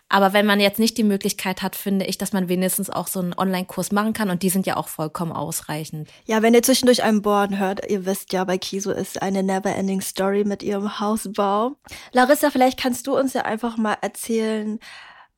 Aber 0.09 0.33
wenn 0.33 0.47
man 0.47 0.61
jetzt 0.61 0.79
nicht 0.79 0.97
die 0.99 1.03
Möglichkeit 1.03 1.63
hat, 1.63 1.75
finde 1.75 2.07
ich, 2.07 2.17
dass 2.17 2.33
man 2.33 2.49
wenigstens 2.49 2.91
auch 2.91 3.09
so 3.09 3.19
einen 3.19 3.35
Online-Kurs 3.37 3.91
machen 3.91 4.13
kann 4.13 4.31
und 4.31 4.43
die 4.43 4.51
sind 4.51 4.67
ja 4.67 4.77
auch 4.77 4.87
vollkommen 4.87 5.33
ausreichend. 5.33 6.09
Ja, 6.27 6.43
wenn 6.43 6.55
ihr 6.55 6.63
zwischendurch 6.63 7.03
einen 7.03 7.23
Bohren 7.23 7.59
hört, 7.59 7.91
ihr 7.91 8.07
wisst 8.07 8.33
ja, 8.33 8.45
bei 8.45 8.57
Kiso 8.57 8.93
ist 8.93 9.21
eine 9.21 9.43
never-ending 9.43 10.01
Story 10.01 10.45
mit 10.45 10.63
ihrem 10.63 11.01
Hausbau. 11.01 11.73
Larissa, 12.13 12.51
vielleicht 12.51 12.79
kannst 12.79 13.09
du 13.09 13.19
uns 13.19 13.33
ja 13.33 13.43
einfach 13.43 13.77
mal 13.77 13.97
erzählen, 14.01 14.79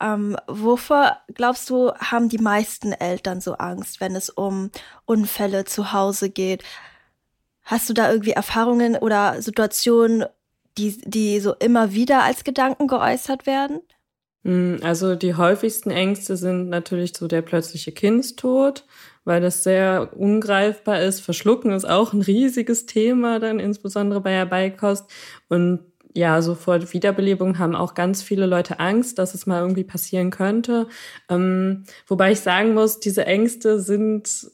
ähm, 0.01 0.37
wovor 0.47 1.17
glaubst 1.35 1.71
du, 1.71 1.93
haben 1.95 2.29
die 2.29 2.39
meisten 2.39 2.93
Eltern 2.93 3.41
so 3.41 3.55
Angst, 3.55 4.01
wenn 4.01 4.15
es 4.15 4.29
um 4.29 4.71
Unfälle 5.07 5.65
zu 5.65 5.93
Hause 5.93 6.31
geht? 6.31 6.63
Hast 7.65 7.89
du 7.89 7.95
da 7.95 8.11
irgendwie 8.11 8.33
Erfahrungen 8.33 8.97
oder 8.97 9.41
Situationen, 9.43 10.27
die, 10.77 11.01
die 11.05 11.41
so 11.41 11.55
immer 11.55 11.93
wieder 11.93 12.23
als 12.23 12.45
Gedanken 12.45 12.87
geäußert 12.87 13.47
werden? 13.47 13.81
Mm, 14.45 14.77
also 14.83 15.15
die 15.15 15.35
häufigsten 15.35 15.91
Ängste 15.91 16.37
sind 16.37 16.69
natürlich 16.69 17.17
so 17.17 17.27
der 17.29 17.43
plötzliche 17.43 17.93
Kindstod, 17.93 18.87
weil 19.25 19.41
das 19.41 19.63
sehr 19.63 20.11
ungreifbar 20.17 21.01
ist. 21.03 21.21
Verschlucken 21.21 21.73
ist 21.73 21.85
auch 21.89 22.13
ein 22.13 22.23
riesiges 22.23 22.87
Thema, 22.87 23.41
dann 23.41 23.61
insbesondere 23.61 24.21
bei 24.21 24.31
der 24.31 24.47
Beikost. 24.47 25.11
Und 25.49 25.81
ja, 26.15 26.41
so 26.43 26.55
vor 26.55 26.93
Wiederbelebung 26.93 27.59
haben 27.59 27.77
auch 27.77 27.95
ganz 27.95 28.23
viele 28.23 28.47
Leute 28.47 28.81
Angst, 28.81 29.19
dass 29.19 29.35
es 29.35 29.47
mal 29.47 29.61
irgendwie 29.61 29.85
passieren 29.85 30.31
könnte. 30.31 30.89
Ähm, 31.29 31.85
wobei 32.07 32.33
ich 32.33 32.41
sagen 32.41 32.75
muss, 32.75 33.01
diese 33.01 33.27
Ängste 33.27 33.81
sind 33.81 34.51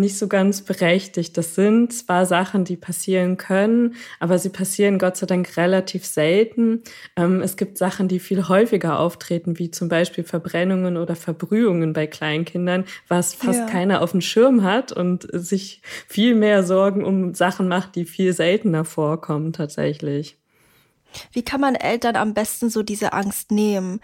nicht 0.00 0.18
so 0.18 0.28
ganz 0.28 0.62
berechtigt. 0.62 1.36
Das 1.36 1.54
sind 1.54 1.92
zwar 1.92 2.26
Sachen, 2.26 2.64
die 2.64 2.76
passieren 2.76 3.36
können, 3.36 3.94
aber 4.20 4.38
sie 4.38 4.48
passieren 4.48 4.98
Gott 4.98 5.16
sei 5.16 5.26
Dank 5.26 5.56
relativ 5.56 6.06
selten. 6.06 6.82
Ähm, 7.16 7.40
es 7.40 7.56
gibt 7.56 7.78
Sachen, 7.78 8.08
die 8.08 8.20
viel 8.20 8.48
häufiger 8.48 8.98
auftreten, 8.98 9.58
wie 9.58 9.70
zum 9.70 9.88
Beispiel 9.88 10.24
Verbrennungen 10.24 10.96
oder 10.96 11.16
Verbrühungen 11.16 11.92
bei 11.92 12.06
Kleinkindern, 12.06 12.84
was 13.08 13.34
fast 13.34 13.60
ja. 13.60 13.66
keiner 13.66 14.02
auf 14.02 14.12
dem 14.12 14.20
Schirm 14.20 14.62
hat 14.62 14.92
und 14.92 15.28
sich 15.32 15.82
viel 16.06 16.34
mehr 16.34 16.62
Sorgen 16.62 17.04
um 17.04 17.34
Sachen 17.34 17.68
macht, 17.68 17.94
die 17.94 18.04
viel 18.04 18.32
seltener 18.32 18.84
vorkommen 18.84 19.52
tatsächlich. 19.52 20.38
Wie 21.32 21.42
kann 21.42 21.60
man 21.60 21.74
Eltern 21.74 22.16
am 22.16 22.34
besten 22.34 22.70
so 22.70 22.82
diese 22.82 23.12
Angst 23.12 23.50
nehmen? 23.50 24.00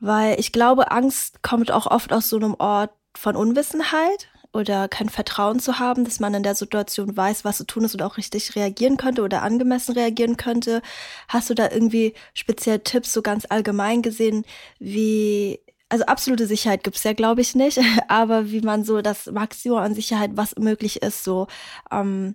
Weil 0.00 0.38
ich 0.38 0.52
glaube, 0.52 0.90
Angst 0.90 1.42
kommt 1.42 1.70
auch 1.70 1.86
oft 1.86 2.12
aus 2.12 2.28
so 2.28 2.36
einem 2.36 2.54
Ort 2.58 2.90
von 3.16 3.34
Unwissenheit 3.34 4.28
oder 4.56 4.88
kein 4.88 5.08
Vertrauen 5.08 5.60
zu 5.60 5.78
haben, 5.78 6.04
dass 6.04 6.20
man 6.20 6.34
in 6.34 6.42
der 6.42 6.54
Situation 6.54 7.16
weiß, 7.16 7.44
was 7.44 7.58
zu 7.58 7.64
tun 7.64 7.84
ist 7.84 7.94
und 7.94 8.02
auch 8.02 8.16
richtig 8.16 8.56
reagieren 8.56 8.96
könnte 8.96 9.22
oder 9.22 9.42
angemessen 9.42 9.92
reagieren 9.92 10.36
könnte. 10.36 10.82
Hast 11.28 11.50
du 11.50 11.54
da 11.54 11.70
irgendwie 11.70 12.14
speziell 12.34 12.80
Tipps, 12.80 13.12
so 13.12 13.22
ganz 13.22 13.46
allgemein 13.48 14.02
gesehen, 14.02 14.44
wie, 14.78 15.60
also 15.88 16.04
absolute 16.06 16.46
Sicherheit 16.46 16.82
gibt's 16.84 17.04
ja, 17.04 17.12
glaube 17.12 17.42
ich, 17.42 17.54
nicht, 17.54 17.78
aber 18.08 18.50
wie 18.50 18.62
man 18.62 18.84
so 18.84 19.02
das 19.02 19.26
Maximum 19.26 19.78
an 19.78 19.94
Sicherheit, 19.94 20.32
was 20.34 20.56
möglich 20.56 21.02
ist, 21.02 21.22
so 21.22 21.46
ähm, 21.90 22.34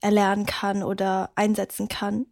erlernen 0.00 0.46
kann 0.46 0.82
oder 0.82 1.30
einsetzen 1.34 1.88
kann? 1.88 2.26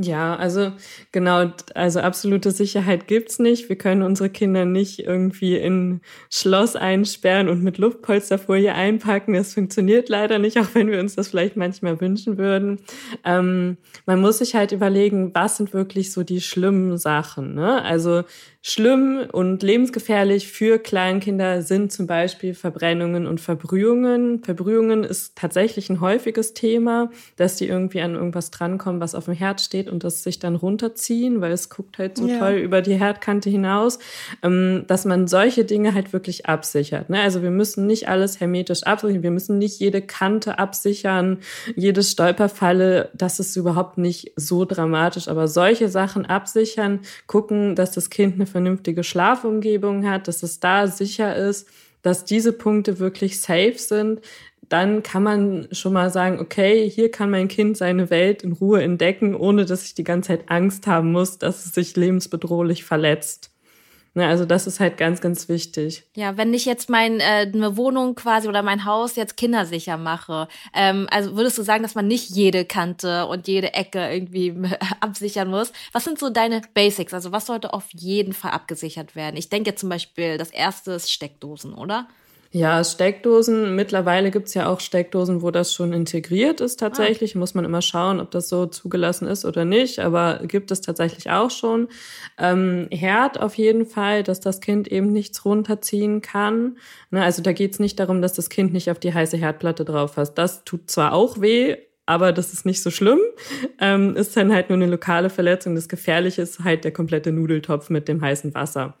Ja, 0.00 0.36
also 0.36 0.70
genau, 1.10 1.50
also 1.74 1.98
absolute 1.98 2.52
Sicherheit 2.52 3.08
gibt's 3.08 3.40
nicht. 3.40 3.68
Wir 3.68 3.76
können 3.76 4.02
unsere 4.02 4.30
Kinder 4.30 4.64
nicht 4.64 5.00
irgendwie 5.00 5.56
in 5.56 6.02
Schloss 6.30 6.76
einsperren 6.76 7.48
und 7.48 7.64
mit 7.64 7.78
Luftpolsterfolie 7.78 8.72
einpacken. 8.72 9.34
Das 9.34 9.54
funktioniert 9.54 10.08
leider 10.08 10.38
nicht, 10.38 10.56
auch 10.56 10.68
wenn 10.74 10.86
wir 10.86 11.00
uns 11.00 11.16
das 11.16 11.26
vielleicht 11.26 11.56
manchmal 11.56 12.00
wünschen 12.00 12.38
würden. 12.38 12.78
Ähm, 13.24 13.76
man 14.06 14.20
muss 14.20 14.38
sich 14.38 14.54
halt 14.54 14.70
überlegen, 14.70 15.32
was 15.34 15.56
sind 15.56 15.72
wirklich 15.72 16.12
so 16.12 16.22
die 16.22 16.40
schlimmen 16.40 16.96
Sachen. 16.96 17.56
Ne? 17.56 17.82
Also 17.82 18.22
Schlimm 18.60 19.24
und 19.30 19.62
lebensgefährlich 19.62 20.48
für 20.48 20.80
Kleinkinder 20.80 21.62
sind 21.62 21.92
zum 21.92 22.08
Beispiel 22.08 22.54
Verbrennungen 22.54 23.28
und 23.28 23.40
Verbrühungen. 23.40 24.42
Verbrühungen 24.42 25.04
ist 25.04 25.36
tatsächlich 25.36 25.88
ein 25.90 26.00
häufiges 26.00 26.54
Thema, 26.54 27.10
dass 27.36 27.54
die 27.54 27.68
irgendwie 27.68 28.00
an 28.00 28.16
irgendwas 28.16 28.50
drankommen, 28.50 29.00
was 29.00 29.14
auf 29.14 29.26
dem 29.26 29.34
Herd 29.34 29.60
steht 29.60 29.88
und 29.88 30.02
das 30.02 30.24
sich 30.24 30.40
dann 30.40 30.56
runterziehen, 30.56 31.40
weil 31.40 31.52
es 31.52 31.70
guckt 31.70 31.98
halt 31.98 32.18
so 32.18 32.26
ja. 32.26 32.40
toll 32.40 32.54
über 32.54 32.82
die 32.82 32.96
Herdkante 32.96 33.48
hinaus, 33.48 34.00
ähm, 34.42 34.82
dass 34.88 35.04
man 35.04 35.28
solche 35.28 35.64
Dinge 35.64 35.94
halt 35.94 36.12
wirklich 36.12 36.46
absichert. 36.46 37.10
Ne? 37.10 37.20
Also 37.20 37.42
wir 37.44 37.52
müssen 37.52 37.86
nicht 37.86 38.08
alles 38.08 38.40
hermetisch 38.40 38.82
absichern, 38.82 39.22
wir 39.22 39.30
müssen 39.30 39.58
nicht 39.58 39.78
jede 39.78 40.02
Kante 40.02 40.58
absichern, 40.58 41.38
jede 41.76 42.02
Stolperfalle, 42.02 43.10
das 43.14 43.38
ist 43.38 43.54
überhaupt 43.54 43.98
nicht 43.98 44.32
so 44.34 44.64
dramatisch, 44.64 45.28
aber 45.28 45.46
solche 45.46 45.88
Sachen 45.88 46.26
absichern, 46.26 47.00
gucken, 47.28 47.76
dass 47.76 47.92
das 47.92 48.10
Kind 48.10 48.34
eine 48.34 48.47
vernünftige 48.48 49.04
Schlafumgebung 49.04 50.08
hat, 50.08 50.28
dass 50.28 50.42
es 50.42 50.60
da 50.60 50.86
sicher 50.86 51.36
ist, 51.36 51.68
dass 52.02 52.24
diese 52.24 52.52
Punkte 52.52 52.98
wirklich 52.98 53.40
safe 53.40 53.76
sind, 53.76 54.20
dann 54.68 55.02
kann 55.02 55.22
man 55.22 55.68
schon 55.72 55.94
mal 55.94 56.10
sagen, 56.10 56.40
okay, 56.40 56.88
hier 56.88 57.10
kann 57.10 57.30
mein 57.30 57.48
Kind 57.48 57.76
seine 57.76 58.10
Welt 58.10 58.42
in 58.42 58.52
Ruhe 58.52 58.82
entdecken, 58.82 59.34
ohne 59.34 59.64
dass 59.64 59.84
ich 59.84 59.94
die 59.94 60.04
ganze 60.04 60.28
Zeit 60.28 60.50
Angst 60.50 60.86
haben 60.86 61.12
muss, 61.12 61.38
dass 61.38 61.64
es 61.64 61.72
sich 61.72 61.96
lebensbedrohlich 61.96 62.84
verletzt. 62.84 63.50
Ne, 64.14 64.26
also 64.26 64.44
das 64.44 64.66
ist 64.66 64.80
halt 64.80 64.96
ganz, 64.96 65.20
ganz 65.20 65.48
wichtig. 65.48 66.04
Ja, 66.16 66.36
wenn 66.36 66.52
ich 66.54 66.64
jetzt 66.64 66.88
meine 66.88 67.22
äh, 67.22 67.76
Wohnung 67.76 68.14
quasi 68.14 68.48
oder 68.48 68.62
mein 68.62 68.84
Haus 68.84 69.16
jetzt 69.16 69.36
kindersicher 69.36 69.96
mache, 69.96 70.48
ähm, 70.74 71.06
also 71.10 71.36
würdest 71.36 71.58
du 71.58 71.62
sagen, 71.62 71.82
dass 71.82 71.94
man 71.94 72.06
nicht 72.06 72.30
jede 72.30 72.64
Kante 72.64 73.26
und 73.26 73.46
jede 73.46 73.74
Ecke 73.74 74.12
irgendwie 74.12 74.54
absichern 75.00 75.48
muss? 75.48 75.72
Was 75.92 76.04
sind 76.04 76.18
so 76.18 76.30
deine 76.30 76.62
Basics? 76.74 77.14
Also 77.14 77.32
was 77.32 77.46
sollte 77.46 77.72
auf 77.72 77.84
jeden 77.92 78.32
Fall 78.32 78.52
abgesichert 78.52 79.14
werden? 79.14 79.36
Ich 79.36 79.50
denke 79.50 79.74
zum 79.74 79.88
Beispiel, 79.88 80.38
das 80.38 80.50
erste 80.50 80.92
ist 80.92 81.12
Steckdosen, 81.12 81.74
oder? 81.74 82.08
Ja, 82.50 82.82
Steckdosen. 82.82 83.76
Mittlerweile 83.76 84.30
gibt's 84.30 84.54
ja 84.54 84.68
auch 84.68 84.80
Steckdosen, 84.80 85.42
wo 85.42 85.50
das 85.50 85.74
schon 85.74 85.92
integriert 85.92 86.62
ist 86.62 86.80
tatsächlich. 86.80 87.36
Ah. 87.36 87.38
Muss 87.38 87.54
man 87.54 87.66
immer 87.66 87.82
schauen, 87.82 88.20
ob 88.20 88.30
das 88.30 88.48
so 88.48 88.64
zugelassen 88.64 89.28
ist 89.28 89.44
oder 89.44 89.66
nicht. 89.66 89.98
Aber 89.98 90.40
gibt 90.44 90.70
es 90.70 90.80
tatsächlich 90.80 91.30
auch 91.30 91.50
schon. 91.50 91.88
Ähm, 92.38 92.88
Herd 92.90 93.38
auf 93.38 93.56
jeden 93.56 93.84
Fall, 93.84 94.22
dass 94.22 94.40
das 94.40 94.62
Kind 94.62 94.88
eben 94.88 95.12
nichts 95.12 95.44
runterziehen 95.44 96.22
kann. 96.22 96.78
Ne, 97.10 97.22
also 97.22 97.42
da 97.42 97.52
geht's 97.52 97.80
nicht 97.80 98.00
darum, 98.00 98.22
dass 98.22 98.32
das 98.32 98.48
Kind 98.48 98.72
nicht 98.72 98.90
auf 98.90 98.98
die 98.98 99.12
heiße 99.12 99.36
Herdplatte 99.36 99.84
drauf 99.84 100.14
fasst. 100.14 100.38
Das 100.38 100.64
tut 100.64 100.90
zwar 100.90 101.12
auch 101.12 101.42
weh, 101.42 101.76
aber 102.06 102.32
das 102.32 102.54
ist 102.54 102.64
nicht 102.64 102.82
so 102.82 102.90
schlimm. 102.90 103.20
Ähm, 103.78 104.16
ist 104.16 104.34
dann 104.34 104.54
halt 104.54 104.70
nur 104.70 104.76
eine 104.76 104.86
lokale 104.86 105.28
Verletzung. 105.28 105.74
Das 105.74 105.90
Gefährliche 105.90 106.40
ist 106.40 106.60
halt 106.60 106.84
der 106.84 106.92
komplette 106.92 107.30
Nudeltopf 107.30 107.90
mit 107.90 108.08
dem 108.08 108.22
heißen 108.22 108.54
Wasser 108.54 108.96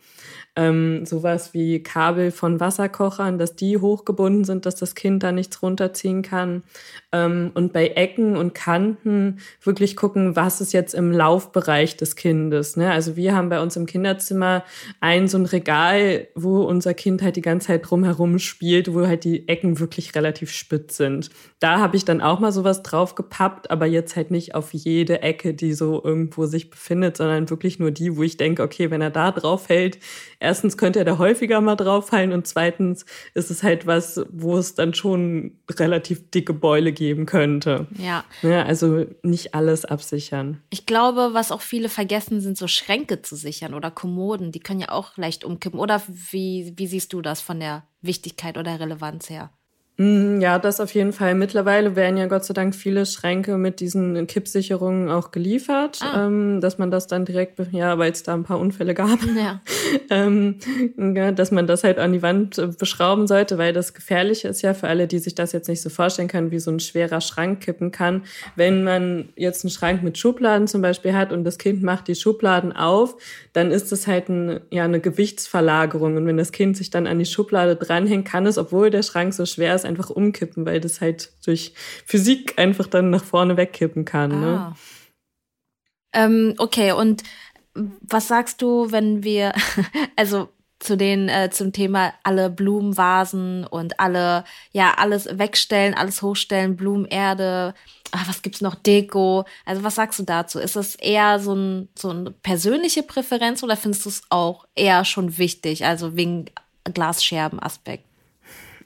ähm, 0.58 1.06
sowas 1.06 1.54
wie 1.54 1.84
Kabel 1.84 2.32
von 2.32 2.58
Wasserkochern, 2.58 3.38
dass 3.38 3.54
die 3.54 3.78
hochgebunden 3.78 4.44
sind, 4.44 4.66
dass 4.66 4.74
das 4.74 4.96
Kind 4.96 5.22
da 5.22 5.30
nichts 5.30 5.62
runterziehen 5.62 6.22
kann. 6.22 6.64
Ähm, 7.12 7.52
und 7.54 7.72
bei 7.72 7.86
Ecken 7.90 8.36
und 8.36 8.54
Kanten 8.54 9.38
wirklich 9.62 9.94
gucken, 9.94 10.34
was 10.34 10.60
ist 10.60 10.72
jetzt 10.72 10.94
im 10.94 11.12
Laufbereich 11.12 11.96
des 11.96 12.16
Kindes. 12.16 12.76
Ne? 12.76 12.90
Also 12.90 13.14
wir 13.14 13.36
haben 13.36 13.50
bei 13.50 13.62
uns 13.62 13.76
im 13.76 13.86
Kinderzimmer 13.86 14.64
ein 15.00 15.28
so 15.28 15.38
ein 15.38 15.46
Regal, 15.46 16.26
wo 16.34 16.62
unser 16.62 16.92
Kind 16.92 17.22
halt 17.22 17.36
die 17.36 17.40
ganze 17.40 17.68
Zeit 17.68 17.88
drumherum 17.88 18.40
spielt, 18.40 18.92
wo 18.92 19.06
halt 19.06 19.22
die 19.22 19.46
Ecken 19.48 19.78
wirklich 19.78 20.16
relativ 20.16 20.50
spitz 20.50 20.96
sind. 20.96 21.30
Da 21.60 21.78
habe 21.78 21.96
ich 21.96 22.04
dann 22.04 22.20
auch 22.20 22.40
mal 22.40 22.52
sowas 22.52 22.82
drauf 22.82 23.14
gepappt, 23.14 23.70
aber 23.70 23.86
jetzt 23.86 24.16
halt 24.16 24.32
nicht 24.32 24.56
auf 24.56 24.74
jede 24.74 25.22
Ecke, 25.22 25.54
die 25.54 25.72
so 25.72 26.02
irgendwo 26.02 26.46
sich 26.46 26.68
befindet, 26.68 27.16
sondern 27.16 27.48
wirklich 27.48 27.78
nur 27.78 27.92
die, 27.92 28.16
wo 28.16 28.24
ich 28.24 28.36
denke, 28.36 28.64
okay, 28.64 28.90
wenn 28.90 29.00
er 29.00 29.10
da 29.10 29.30
drauf 29.30 29.68
hält, 29.68 29.98
erstens 30.48 30.78
könnte 30.78 30.98
er 30.98 31.04
da 31.04 31.18
häufiger 31.18 31.60
mal 31.60 31.76
drauf 31.76 32.08
fallen 32.08 32.32
und 32.32 32.46
zweitens 32.46 33.04
ist 33.34 33.50
es 33.50 33.62
halt 33.62 33.86
was, 33.86 34.24
wo 34.30 34.56
es 34.56 34.74
dann 34.74 34.94
schon 34.94 35.58
relativ 35.70 36.30
dicke 36.30 36.54
Beule 36.54 36.92
geben 36.92 37.26
könnte. 37.26 37.86
Ja. 37.98 38.24
ja. 38.40 38.64
Also 38.64 39.04
nicht 39.22 39.54
alles 39.54 39.84
absichern. 39.84 40.62
Ich 40.70 40.86
glaube, 40.86 41.30
was 41.32 41.52
auch 41.52 41.60
viele 41.60 41.90
vergessen, 41.90 42.40
sind 42.40 42.56
so 42.56 42.66
Schränke 42.66 43.20
zu 43.20 43.36
sichern 43.36 43.74
oder 43.74 43.90
Kommoden. 43.90 44.50
Die 44.50 44.60
können 44.60 44.80
ja 44.80 44.90
auch 44.90 45.18
leicht 45.18 45.44
umkippen. 45.44 45.78
Oder 45.78 46.02
wie, 46.08 46.72
wie 46.76 46.86
siehst 46.86 47.12
du 47.12 47.20
das 47.20 47.42
von 47.42 47.60
der 47.60 47.84
Wichtigkeit 48.00 48.56
oder 48.56 48.80
Relevanz 48.80 49.28
her? 49.28 49.50
Mm, 50.00 50.40
ja, 50.40 50.60
das 50.60 50.80
auf 50.80 50.94
jeden 50.94 51.12
Fall. 51.12 51.34
Mittlerweile 51.34 51.96
werden 51.96 52.16
ja 52.16 52.26
Gott 52.26 52.44
sei 52.44 52.54
Dank 52.54 52.72
viele 52.76 53.04
Schränke 53.04 53.58
mit 53.58 53.80
diesen 53.80 54.28
Kippsicherungen 54.28 55.10
auch 55.10 55.32
geliefert, 55.32 55.98
ah. 56.02 56.26
ähm, 56.26 56.60
dass 56.60 56.78
man 56.78 56.92
das 56.92 57.08
dann 57.08 57.24
direkt, 57.24 57.58
ja, 57.72 57.98
weil 57.98 58.12
es 58.12 58.22
da 58.22 58.34
ein 58.34 58.44
paar 58.44 58.60
Unfälle 58.60 58.94
gab, 58.94 59.18
ja. 59.36 59.60
ähm, 60.10 60.54
ja, 60.96 61.32
dass 61.32 61.50
man 61.50 61.66
das 61.66 61.82
halt 61.82 61.98
an 61.98 62.12
die 62.12 62.22
Wand 62.22 62.58
äh, 62.58 62.68
beschrauben 62.68 63.26
sollte, 63.26 63.58
weil 63.58 63.72
das 63.72 63.92
Gefährliche 63.92 64.46
ist 64.46 64.62
ja 64.62 64.72
für 64.72 64.86
alle, 64.86 65.08
die 65.08 65.18
sich 65.18 65.34
das 65.34 65.50
jetzt 65.50 65.68
nicht 65.68 65.82
so 65.82 65.90
vorstellen 65.90 66.28
können, 66.28 66.52
wie 66.52 66.60
so 66.60 66.70
ein 66.70 66.78
schwerer 66.78 67.20
Schrank 67.20 67.60
kippen 67.60 67.90
kann. 67.90 68.22
Wenn 68.54 68.84
man 68.84 69.30
jetzt 69.34 69.64
einen 69.64 69.72
Schrank 69.72 70.04
mit 70.04 70.16
Schubladen 70.16 70.68
zum 70.68 70.80
Beispiel 70.80 71.14
hat 71.14 71.32
und 71.32 71.42
das 71.42 71.58
Kind 71.58 71.82
macht 71.82 72.06
die 72.06 72.14
Schubladen 72.14 72.70
auf, 72.70 73.16
dann 73.52 73.72
ist 73.72 73.90
das 73.90 74.06
halt 74.06 74.28
ein, 74.28 74.60
ja, 74.70 74.84
eine 74.84 75.00
Gewichtsverlagerung. 75.00 76.16
Und 76.16 76.26
wenn 76.28 76.36
das 76.36 76.52
Kind 76.52 76.76
sich 76.76 76.90
dann 76.90 77.08
an 77.08 77.18
die 77.18 77.26
Schublade 77.26 77.74
dranhängt, 77.74 78.28
kann 78.28 78.46
es, 78.46 78.58
obwohl 78.58 78.90
der 78.90 79.02
Schrank 79.02 79.34
so 79.34 79.44
schwer 79.44 79.74
ist, 79.74 79.87
einfach 79.88 80.10
umkippen, 80.10 80.64
weil 80.66 80.80
das 80.80 81.00
halt 81.00 81.32
durch 81.44 81.72
Physik 82.06 82.58
einfach 82.58 82.86
dann 82.86 83.10
nach 83.10 83.24
vorne 83.24 83.56
wegkippen 83.56 84.04
kann. 84.04 84.40
Ne? 84.40 84.46
Ah. 84.46 84.68
Ne? 84.68 84.76
Ähm, 86.12 86.54
okay, 86.58 86.92
und 86.92 87.22
was 87.74 88.28
sagst 88.28 88.62
du, 88.62 88.90
wenn 88.92 89.22
wir, 89.24 89.52
also 90.16 90.48
zu 90.78 90.96
den 90.96 91.28
äh, 91.28 91.50
zum 91.50 91.72
Thema 91.72 92.12
alle 92.22 92.50
Blumenvasen 92.50 93.66
und 93.66 93.98
alle 93.98 94.44
ja 94.72 94.94
alles 94.96 95.28
wegstellen, 95.38 95.94
alles 95.94 96.22
hochstellen, 96.22 96.76
Blumenerde, 96.76 97.74
ach, 98.12 98.28
was 98.28 98.42
gibt's 98.42 98.60
noch 98.60 98.76
Deko? 98.76 99.44
Also 99.64 99.82
was 99.82 99.96
sagst 99.96 100.20
du 100.20 100.22
dazu? 100.22 100.60
Ist 100.60 100.76
es 100.76 100.94
eher 100.94 101.40
so 101.40 101.54
ein 101.54 101.88
so 101.96 102.10
eine 102.10 102.30
persönliche 102.30 103.02
Präferenz 103.02 103.62
oder 103.64 103.76
findest 103.76 104.04
du 104.04 104.08
es 104.10 104.22
auch 104.30 104.66
eher 104.76 105.04
schon 105.04 105.36
wichtig, 105.38 105.84
also 105.84 106.16
wegen 106.16 106.46
Glasscherben-Aspekt? 106.84 108.07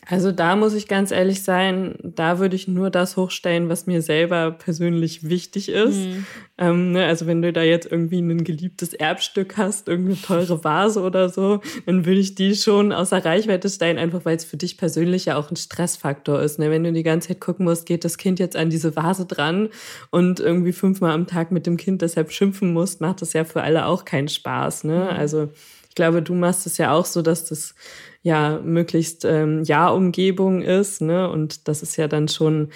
Also 0.09 0.33
da 0.33 0.57
muss 0.57 0.75
ich 0.75 0.89
ganz 0.89 1.13
ehrlich 1.13 1.45
sein, 1.45 1.95
da 2.03 2.41
würde 2.41 2.57
ich 2.57 2.67
nur 2.67 2.91
das 2.91 3.17
hochstellen, 3.17 3.69
was 3.69 3.87
mir 3.87 4.03
selber 4.03 4.51
persönlich 4.51 5.29
wichtig 5.29 5.69
ist. 5.69 5.97
Mhm. 5.97 6.27
Ähm, 6.59 6.93
ne, 6.93 7.07
also 7.07 7.29
wenn 7.29 7.41
du 7.41 7.53
da 7.53 7.63
jetzt 7.63 7.91
irgendwie 7.91 8.19
ein 8.19 8.43
geliebtes 8.43 8.95
Erbstück 8.95 9.57
hast, 9.57 9.87
irgendeine 9.87 10.21
teure 10.21 10.65
Vase 10.65 11.03
oder 11.03 11.29
so, 11.29 11.61
dann 11.87 12.05
würde 12.05 12.19
ich 12.19 12.35
die 12.35 12.57
schon 12.57 12.93
außer 12.93 13.25
Reichweite 13.25 13.69
stellen, 13.69 13.97
einfach 13.97 14.25
weil 14.25 14.37
es 14.37 14.45
für 14.45 14.57
dich 14.57 14.77
persönlich 14.77 15.27
ja 15.27 15.37
auch 15.37 15.53
ein 15.53 15.57
Stressfaktor 15.57 16.43
ist. 16.43 16.59
Ne? 16.59 16.69
Wenn 16.73 16.83
du 16.83 16.93
die 16.93 17.05
ganze 17.05 17.29
Zeit 17.29 17.41
gucken 17.41 17.65
musst, 17.65 17.87
geht 17.87 18.05
das 18.05 18.19
Kind 18.19 18.41
jetzt 18.41 18.57
an 18.57 18.71
diese 18.71 18.97
Vase 18.97 19.25
dran 19.25 19.69
und 20.11 20.41
irgendwie 20.41 20.73
fünfmal 20.73 21.13
am 21.13 21.29
Tag 21.29 21.53
mit 21.53 21.65
dem 21.65 21.77
Kind 21.77 22.03
deshalb 22.03 22.33
schimpfen 22.33 22.73
musst, 22.73 23.01
macht 23.01 23.23
das 23.23 23.35
ja 23.35 23.45
für 23.45 23.63
alle 23.63 23.87
auch 23.87 24.05
keinen 24.05 24.29
Spaß. 24.29 24.83
Ne? 24.83 25.11
Mhm. 25.13 25.17
Also 25.17 25.49
ich 25.93 25.95
glaube, 25.95 26.23
du 26.23 26.33
machst 26.33 26.65
es 26.65 26.79
ja 26.79 26.91
auch 26.91 27.05
so, 27.05 27.21
dass 27.21 27.45
das 27.45 27.75
ja 28.23 28.59
möglichst 28.65 29.27
ähm, 29.27 29.63
Ja-Umgebung 29.63 30.63
ist, 30.63 31.03
ne? 31.03 31.29
Und 31.29 31.69
das 31.69 31.83
ist 31.83 31.99
ja 31.99 32.09
dann 32.09 32.29
schon 32.29 32.71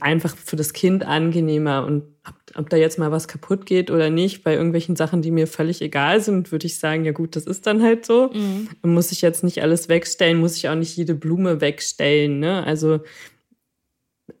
einfach 0.00 0.34
für 0.34 0.56
das 0.56 0.72
Kind 0.72 1.04
angenehmer. 1.04 1.84
Und 1.84 2.04
ob, 2.26 2.34
ob 2.54 2.70
da 2.70 2.78
jetzt 2.78 2.98
mal 2.98 3.12
was 3.12 3.28
kaputt 3.28 3.66
geht 3.66 3.90
oder 3.90 4.08
nicht, 4.08 4.44
bei 4.44 4.54
irgendwelchen 4.54 4.96
Sachen, 4.96 5.20
die 5.20 5.30
mir 5.30 5.46
völlig 5.46 5.82
egal 5.82 6.22
sind, 6.22 6.52
würde 6.52 6.66
ich 6.66 6.78
sagen, 6.78 7.04
ja 7.04 7.12
gut, 7.12 7.36
das 7.36 7.44
ist 7.44 7.66
dann 7.66 7.82
halt 7.82 8.06
so. 8.06 8.30
Mhm. 8.32 8.70
Muss 8.80 9.12
ich 9.12 9.20
jetzt 9.20 9.44
nicht 9.44 9.60
alles 9.60 9.90
wegstellen, 9.90 10.38
muss 10.38 10.56
ich 10.56 10.66
auch 10.70 10.74
nicht 10.74 10.96
jede 10.96 11.14
Blume 11.14 11.60
wegstellen. 11.60 12.38
Ne? 12.38 12.64
Also, 12.64 13.00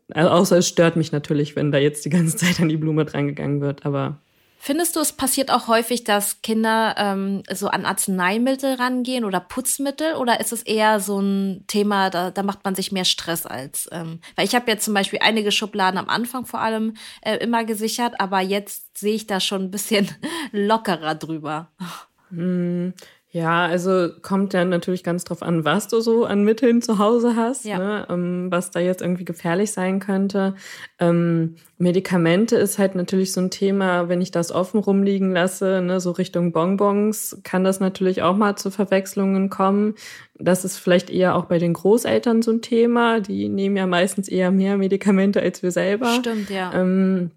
also 0.08 0.30
außer 0.30 0.56
es 0.56 0.68
stört 0.68 0.96
mich 0.96 1.12
natürlich, 1.12 1.56
wenn 1.56 1.72
da 1.72 1.76
jetzt 1.76 2.06
die 2.06 2.10
ganze 2.10 2.36
Zeit 2.38 2.58
an 2.58 2.70
die 2.70 2.78
Blume 2.78 3.04
drangegangen 3.04 3.60
wird, 3.60 3.84
aber 3.84 4.18
Findest 4.66 4.96
du, 4.96 5.00
es 5.00 5.12
passiert 5.12 5.50
auch 5.50 5.68
häufig, 5.68 6.04
dass 6.04 6.40
Kinder 6.40 6.94
ähm, 6.96 7.42
so 7.52 7.68
an 7.68 7.84
Arzneimittel 7.84 8.76
rangehen 8.76 9.26
oder 9.26 9.38
Putzmittel? 9.38 10.14
Oder 10.14 10.40
ist 10.40 10.54
es 10.54 10.62
eher 10.62 11.00
so 11.00 11.20
ein 11.20 11.64
Thema, 11.66 12.08
da, 12.08 12.30
da 12.30 12.42
macht 12.42 12.64
man 12.64 12.74
sich 12.74 12.90
mehr 12.90 13.04
Stress 13.04 13.44
als? 13.44 13.90
Ähm, 13.92 14.20
weil 14.36 14.46
ich 14.46 14.54
habe 14.54 14.70
jetzt 14.70 14.86
zum 14.86 14.94
Beispiel 14.94 15.18
einige 15.22 15.52
Schubladen 15.52 15.98
am 15.98 16.08
Anfang 16.08 16.46
vor 16.46 16.62
allem 16.62 16.94
äh, 17.20 17.36
immer 17.36 17.66
gesichert, 17.66 18.18
aber 18.18 18.40
jetzt 18.40 18.96
sehe 18.96 19.12
ich 19.12 19.26
da 19.26 19.38
schon 19.38 19.64
ein 19.64 19.70
bisschen 19.70 20.08
lockerer 20.52 21.14
drüber. 21.14 21.70
Ja, 23.34 23.66
also 23.66 24.10
kommt 24.22 24.54
ja 24.54 24.64
natürlich 24.64 25.02
ganz 25.02 25.24
drauf 25.24 25.42
an, 25.42 25.64
was 25.64 25.88
du 25.88 26.00
so 26.00 26.24
an 26.24 26.44
Mitteln 26.44 26.82
zu 26.82 27.00
Hause 27.00 27.34
hast, 27.34 27.64
ja. 27.64 27.78
ne? 27.78 28.06
ähm, 28.08 28.46
was 28.48 28.70
da 28.70 28.78
jetzt 28.78 29.02
irgendwie 29.02 29.24
gefährlich 29.24 29.72
sein 29.72 29.98
könnte. 29.98 30.54
Ähm, 31.00 31.56
Medikamente 31.76 32.54
ist 32.54 32.78
halt 32.78 32.94
natürlich 32.94 33.32
so 33.32 33.40
ein 33.40 33.50
Thema, 33.50 34.08
wenn 34.08 34.20
ich 34.20 34.30
das 34.30 34.52
offen 34.52 34.78
rumliegen 34.78 35.32
lasse, 35.32 35.82
ne, 35.82 35.98
so 35.98 36.12
Richtung 36.12 36.52
Bonbons, 36.52 37.40
kann 37.42 37.64
das 37.64 37.80
natürlich 37.80 38.22
auch 38.22 38.36
mal 38.36 38.54
zu 38.54 38.70
Verwechslungen 38.70 39.50
kommen. 39.50 39.96
Das 40.38 40.64
ist 40.64 40.78
vielleicht 40.78 41.10
eher 41.10 41.34
auch 41.34 41.46
bei 41.46 41.58
den 41.58 41.72
Großeltern 41.72 42.40
so 42.40 42.52
ein 42.52 42.62
Thema. 42.62 43.18
Die 43.18 43.48
nehmen 43.48 43.76
ja 43.76 43.88
meistens 43.88 44.28
eher 44.28 44.52
mehr 44.52 44.76
Medikamente 44.76 45.42
als 45.42 45.60
wir 45.60 45.72
selber. 45.72 46.06
Stimmt, 46.20 46.50
ja. 46.50 46.72
Ähm, 46.72 47.32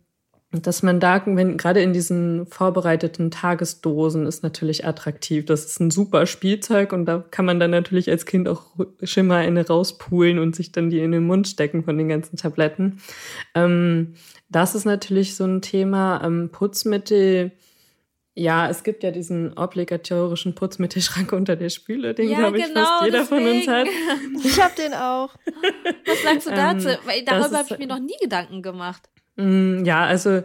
dass 0.61 0.83
man 0.83 0.99
da, 0.99 1.21
wenn 1.25 1.57
gerade 1.57 1.81
in 1.81 1.93
diesen 1.93 2.45
vorbereiteten 2.47 3.31
Tagesdosen 3.31 4.25
ist 4.25 4.43
natürlich 4.43 4.85
attraktiv. 4.85 5.45
Das 5.45 5.65
ist 5.65 5.79
ein 5.79 5.91
super 5.91 6.25
Spielzeug 6.25 6.93
und 6.93 7.05
da 7.05 7.23
kann 7.31 7.45
man 7.45 7.59
dann 7.59 7.71
natürlich 7.71 8.09
als 8.09 8.25
Kind 8.25 8.47
auch 8.47 8.63
schon 9.03 9.27
mal 9.27 9.45
eine 9.45 9.67
rauspulen 9.67 10.39
und 10.39 10.55
sich 10.55 10.71
dann 10.71 10.89
die 10.89 10.99
in 10.99 11.11
den 11.11 11.25
Mund 11.25 11.47
stecken 11.47 11.83
von 11.83 11.97
den 11.97 12.09
ganzen 12.09 12.37
Tabletten. 12.37 12.99
Ähm, 13.55 14.15
das 14.49 14.75
ist 14.75 14.85
natürlich 14.85 15.35
so 15.35 15.45
ein 15.45 15.61
Thema. 15.61 16.21
Ähm, 16.23 16.49
Putzmittel, 16.51 17.51
ja, 18.33 18.69
es 18.69 18.83
gibt 18.83 19.03
ja 19.03 19.11
diesen 19.11 19.57
obligatorischen 19.57 20.55
Putzmittelschrank 20.55 21.31
unter 21.33 21.55
der 21.55 21.69
Spüle, 21.69 22.13
den 22.13 22.29
ja, 22.29 22.37
glaube 22.37 22.59
ich 22.59 22.65
genau, 22.67 22.83
fast 22.83 23.05
jeder 23.05 23.19
deswegen. 23.19 23.43
von 23.43 23.55
uns 23.55 23.67
hat. 23.67 23.87
Ich 24.43 24.61
habe 24.61 24.73
den 24.75 24.93
auch. 24.93 25.35
Was 26.05 26.23
sagst 26.23 26.47
du 26.47 26.51
dazu? 26.55 26.89
Ähm, 26.89 26.97
Weil 27.05 27.25
darüber 27.25 27.57
habe 27.57 27.67
ich 27.71 27.77
mir 27.79 27.87
noch 27.87 27.99
nie 27.99 28.15
Gedanken 28.21 28.61
gemacht. 28.61 29.09
Mm, 29.37 29.85
ja, 29.85 30.05
also 30.05 30.43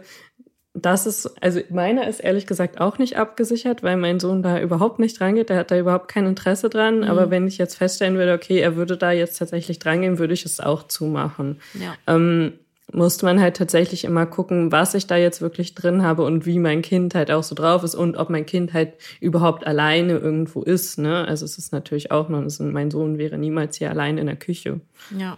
das 0.75 1.05
ist, 1.05 1.27
also 1.41 1.59
meiner 1.69 2.07
ist 2.07 2.19
ehrlich 2.19 2.47
gesagt 2.47 2.81
auch 2.81 2.97
nicht 2.97 3.15
abgesichert, 3.15 3.83
weil 3.83 3.95
mein 3.95 4.19
Sohn 4.19 4.41
da 4.41 4.59
überhaupt 4.59 4.97
nicht 4.97 5.19
drangeht. 5.19 5.49
Der 5.49 5.57
hat 5.57 5.71
da 5.71 5.77
überhaupt 5.77 6.07
kein 6.07 6.25
Interesse 6.25 6.69
dran. 6.69 6.99
Mhm. 6.99 7.03
Aber 7.03 7.29
wenn 7.29 7.47
ich 7.47 7.59
jetzt 7.59 7.75
feststellen 7.75 8.15
würde, 8.15 8.33
okay, 8.33 8.59
er 8.59 8.75
würde 8.75 8.97
da 8.97 9.11
jetzt 9.11 9.37
tatsächlich 9.37 9.77
drangehen, 9.77 10.17
würde 10.17 10.33
ich 10.33 10.45
es 10.45 10.59
auch 10.59 10.83
zumachen. 10.83 11.61
Ja. 11.75 11.93
Ähm, 12.07 12.53
musste 12.91 13.25
man 13.25 13.39
halt 13.39 13.55
tatsächlich 13.55 14.03
immer 14.03 14.25
gucken, 14.25 14.71
was 14.71 14.93
ich 14.93 15.07
da 15.07 15.15
jetzt 15.15 15.41
wirklich 15.41 15.73
drin 15.75 16.03
habe 16.03 16.23
und 16.23 16.45
wie 16.45 16.59
mein 16.59 16.81
Kind 16.81 17.15
halt 17.15 17.31
auch 17.31 17.43
so 17.43 17.55
drauf 17.55 17.83
ist 17.83 17.95
und 17.95 18.17
ob 18.17 18.29
mein 18.29 18.45
Kind 18.45 18.73
halt 18.73 18.93
überhaupt 19.19 19.65
alleine 19.65 20.13
irgendwo 20.13 20.63
ist. 20.63 20.97
Ne? 20.97 21.25
Also 21.27 21.45
es 21.45 21.57
ist 21.57 21.71
natürlich 21.71 22.11
auch 22.11 22.29
noch, 22.29 22.43
mein 22.59 22.91
Sohn 22.91 23.17
wäre 23.17 23.37
niemals 23.37 23.77
hier 23.77 23.89
allein 23.89 24.17
in 24.17 24.25
der 24.25 24.35
Küche. 24.35 24.81
Ja. 25.17 25.37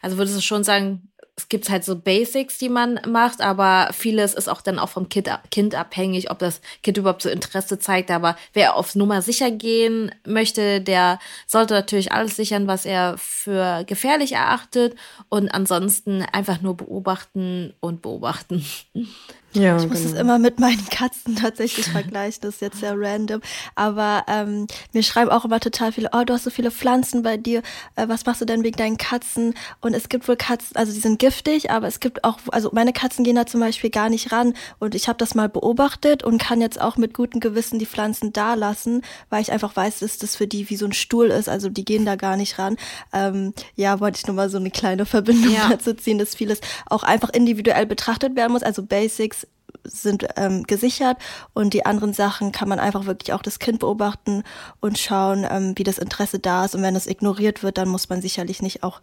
Also 0.00 0.18
würdest 0.18 0.36
du 0.36 0.42
schon 0.42 0.64
sagen, 0.64 1.11
es 1.36 1.48
gibt 1.48 1.70
halt 1.70 1.82
so 1.82 1.96
Basics, 1.96 2.58
die 2.58 2.68
man 2.68 3.00
macht, 3.08 3.40
aber 3.40 3.88
vieles 3.92 4.34
ist 4.34 4.48
auch 4.48 4.60
dann 4.60 4.78
auch 4.78 4.90
vom 4.90 5.08
kind, 5.08 5.30
kind 5.50 5.74
abhängig, 5.74 6.30
ob 6.30 6.38
das 6.38 6.60
Kind 6.82 6.98
überhaupt 6.98 7.22
so 7.22 7.30
Interesse 7.30 7.78
zeigt. 7.78 8.10
Aber 8.10 8.36
wer 8.52 8.76
auf 8.76 8.94
Nummer 8.94 9.22
sicher 9.22 9.50
gehen 9.50 10.14
möchte, 10.26 10.82
der 10.82 11.18
sollte 11.46 11.72
natürlich 11.72 12.12
alles 12.12 12.36
sichern, 12.36 12.66
was 12.66 12.84
er 12.84 13.16
für 13.16 13.84
gefährlich 13.84 14.32
erachtet 14.32 14.94
und 15.30 15.48
ansonsten 15.48 16.22
einfach 16.22 16.60
nur 16.60 16.76
beobachten 16.76 17.72
und 17.80 18.02
beobachten. 18.02 18.64
Ja, 19.54 19.76
ich 19.76 19.86
muss 19.86 19.98
genau. 19.98 20.14
es 20.14 20.20
immer 20.20 20.38
mit 20.38 20.60
meinen 20.60 20.84
Katzen 20.88 21.36
tatsächlich 21.36 21.86
vergleichen, 21.86 22.40
das 22.42 22.54
ist 22.54 22.60
jetzt 22.60 22.80
sehr 22.80 22.94
random. 22.96 23.40
Aber 23.74 24.24
ähm, 24.26 24.66
mir 24.92 25.02
schreiben 25.02 25.30
auch 25.30 25.44
immer 25.44 25.60
total 25.60 25.92
viele, 25.92 26.10
oh, 26.12 26.24
du 26.24 26.32
hast 26.32 26.44
so 26.44 26.50
viele 26.50 26.70
Pflanzen 26.70 27.22
bei 27.22 27.36
dir, 27.36 27.62
äh, 27.96 28.08
was 28.08 28.24
machst 28.24 28.40
du 28.40 28.44
denn 28.44 28.64
wegen 28.64 28.76
deinen 28.76 28.96
Katzen? 28.96 29.54
Und 29.80 29.94
es 29.94 30.08
gibt 30.08 30.26
wohl 30.28 30.36
Katzen, 30.36 30.76
also 30.76 30.92
die 30.92 31.00
sind 31.00 31.18
giftig, 31.18 31.70
aber 31.70 31.86
es 31.86 32.00
gibt 32.00 32.24
auch, 32.24 32.38
also 32.50 32.70
meine 32.72 32.92
Katzen 32.92 33.24
gehen 33.24 33.36
da 33.36 33.46
zum 33.46 33.60
Beispiel 33.60 33.90
gar 33.90 34.08
nicht 34.08 34.32
ran. 34.32 34.54
Und 34.78 34.94
ich 34.94 35.08
habe 35.08 35.18
das 35.18 35.34
mal 35.34 35.48
beobachtet 35.48 36.22
und 36.22 36.38
kann 36.38 36.60
jetzt 36.60 36.80
auch 36.80 36.96
mit 36.96 37.12
gutem 37.12 37.40
Gewissen 37.40 37.78
die 37.78 37.86
Pflanzen 37.86 38.32
da 38.32 38.54
lassen, 38.54 39.02
weil 39.28 39.42
ich 39.42 39.52
einfach 39.52 39.76
weiß, 39.76 40.00
dass 40.00 40.18
das 40.18 40.36
für 40.36 40.46
die 40.46 40.70
wie 40.70 40.76
so 40.76 40.86
ein 40.86 40.92
Stuhl 40.92 41.26
ist. 41.26 41.48
Also 41.48 41.68
die 41.68 41.84
gehen 41.84 42.06
da 42.06 42.16
gar 42.16 42.36
nicht 42.36 42.58
ran. 42.58 42.76
Ähm, 43.12 43.52
ja, 43.76 44.00
wollte 44.00 44.18
ich 44.18 44.26
nur 44.26 44.36
mal 44.36 44.48
so 44.48 44.58
eine 44.58 44.70
kleine 44.70 45.04
Verbindung 45.04 45.52
ja. 45.52 45.68
dazu 45.68 45.92
ziehen, 45.94 46.18
dass 46.18 46.34
vieles 46.34 46.60
auch 46.86 47.02
einfach 47.02 47.30
individuell 47.30 47.86
betrachtet 47.86 48.34
werden 48.36 48.52
muss. 48.52 48.62
Also 48.62 48.82
Basics 48.82 49.41
sind 49.84 50.26
ähm, 50.36 50.64
gesichert 50.64 51.18
und 51.54 51.74
die 51.74 51.86
anderen 51.86 52.12
Sachen 52.12 52.52
kann 52.52 52.68
man 52.68 52.78
einfach 52.78 53.06
wirklich 53.06 53.32
auch 53.32 53.42
das 53.42 53.58
Kind 53.58 53.80
beobachten 53.80 54.42
und 54.80 54.98
schauen, 54.98 55.46
ähm, 55.48 55.72
wie 55.76 55.84
das 55.84 55.98
Interesse 55.98 56.38
da 56.38 56.64
ist. 56.64 56.74
Und 56.74 56.82
wenn 56.82 56.96
es 56.96 57.06
ignoriert 57.06 57.62
wird, 57.62 57.78
dann 57.78 57.88
muss 57.88 58.08
man 58.08 58.22
sicherlich 58.22 58.62
nicht 58.62 58.82
auch 58.82 59.00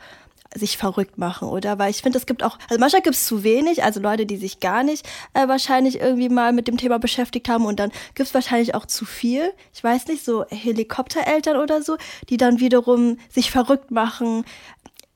sich 0.56 0.78
verrückt 0.78 1.18
machen, 1.18 1.48
oder? 1.48 1.78
Weil 1.78 1.92
ich 1.92 2.02
finde, 2.02 2.18
es 2.18 2.26
gibt 2.26 2.44
auch, 2.44 2.58
also 2.70 2.80
manchmal 2.80 3.04
gibt 3.04 3.16
es 3.16 3.26
zu 3.26 3.44
wenig, 3.44 3.84
also 3.84 4.00
Leute, 4.00 4.26
die 4.26 4.38
sich 4.38 4.60
gar 4.60 4.84
nicht 4.84 5.08
äh, 5.34 5.48
wahrscheinlich 5.48 6.00
irgendwie 6.00 6.30
mal 6.30 6.54
mit 6.54 6.68
dem 6.68 6.78
Thema 6.78 6.98
beschäftigt 6.98 7.50
haben 7.50 7.66
und 7.66 7.80
dann 7.80 7.92
gibt 8.16 8.28
es 8.28 8.34
wahrscheinlich 8.34 8.74
auch 8.74 8.86
zu 8.86 9.06
viel. 9.06 9.54
Ich 9.74 9.84
weiß 9.84 10.08
nicht, 10.08 10.26
so 10.26 10.46
Helikoptereltern 10.50 11.58
oder 11.58 11.82
so, 11.82 11.98
die 12.30 12.38
dann 12.38 12.60
wiederum 12.60 13.18
sich 13.30 13.52
verrückt 13.52 13.92
machen, 13.92 14.44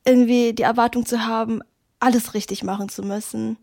irgendwie 0.04 0.52
die 0.52 0.62
Erwartung 0.62 1.04
zu 1.04 1.26
haben, 1.26 1.62
alles 1.98 2.34
richtig 2.34 2.62
machen 2.62 2.88
zu 2.88 3.02
müssen. 3.02 3.56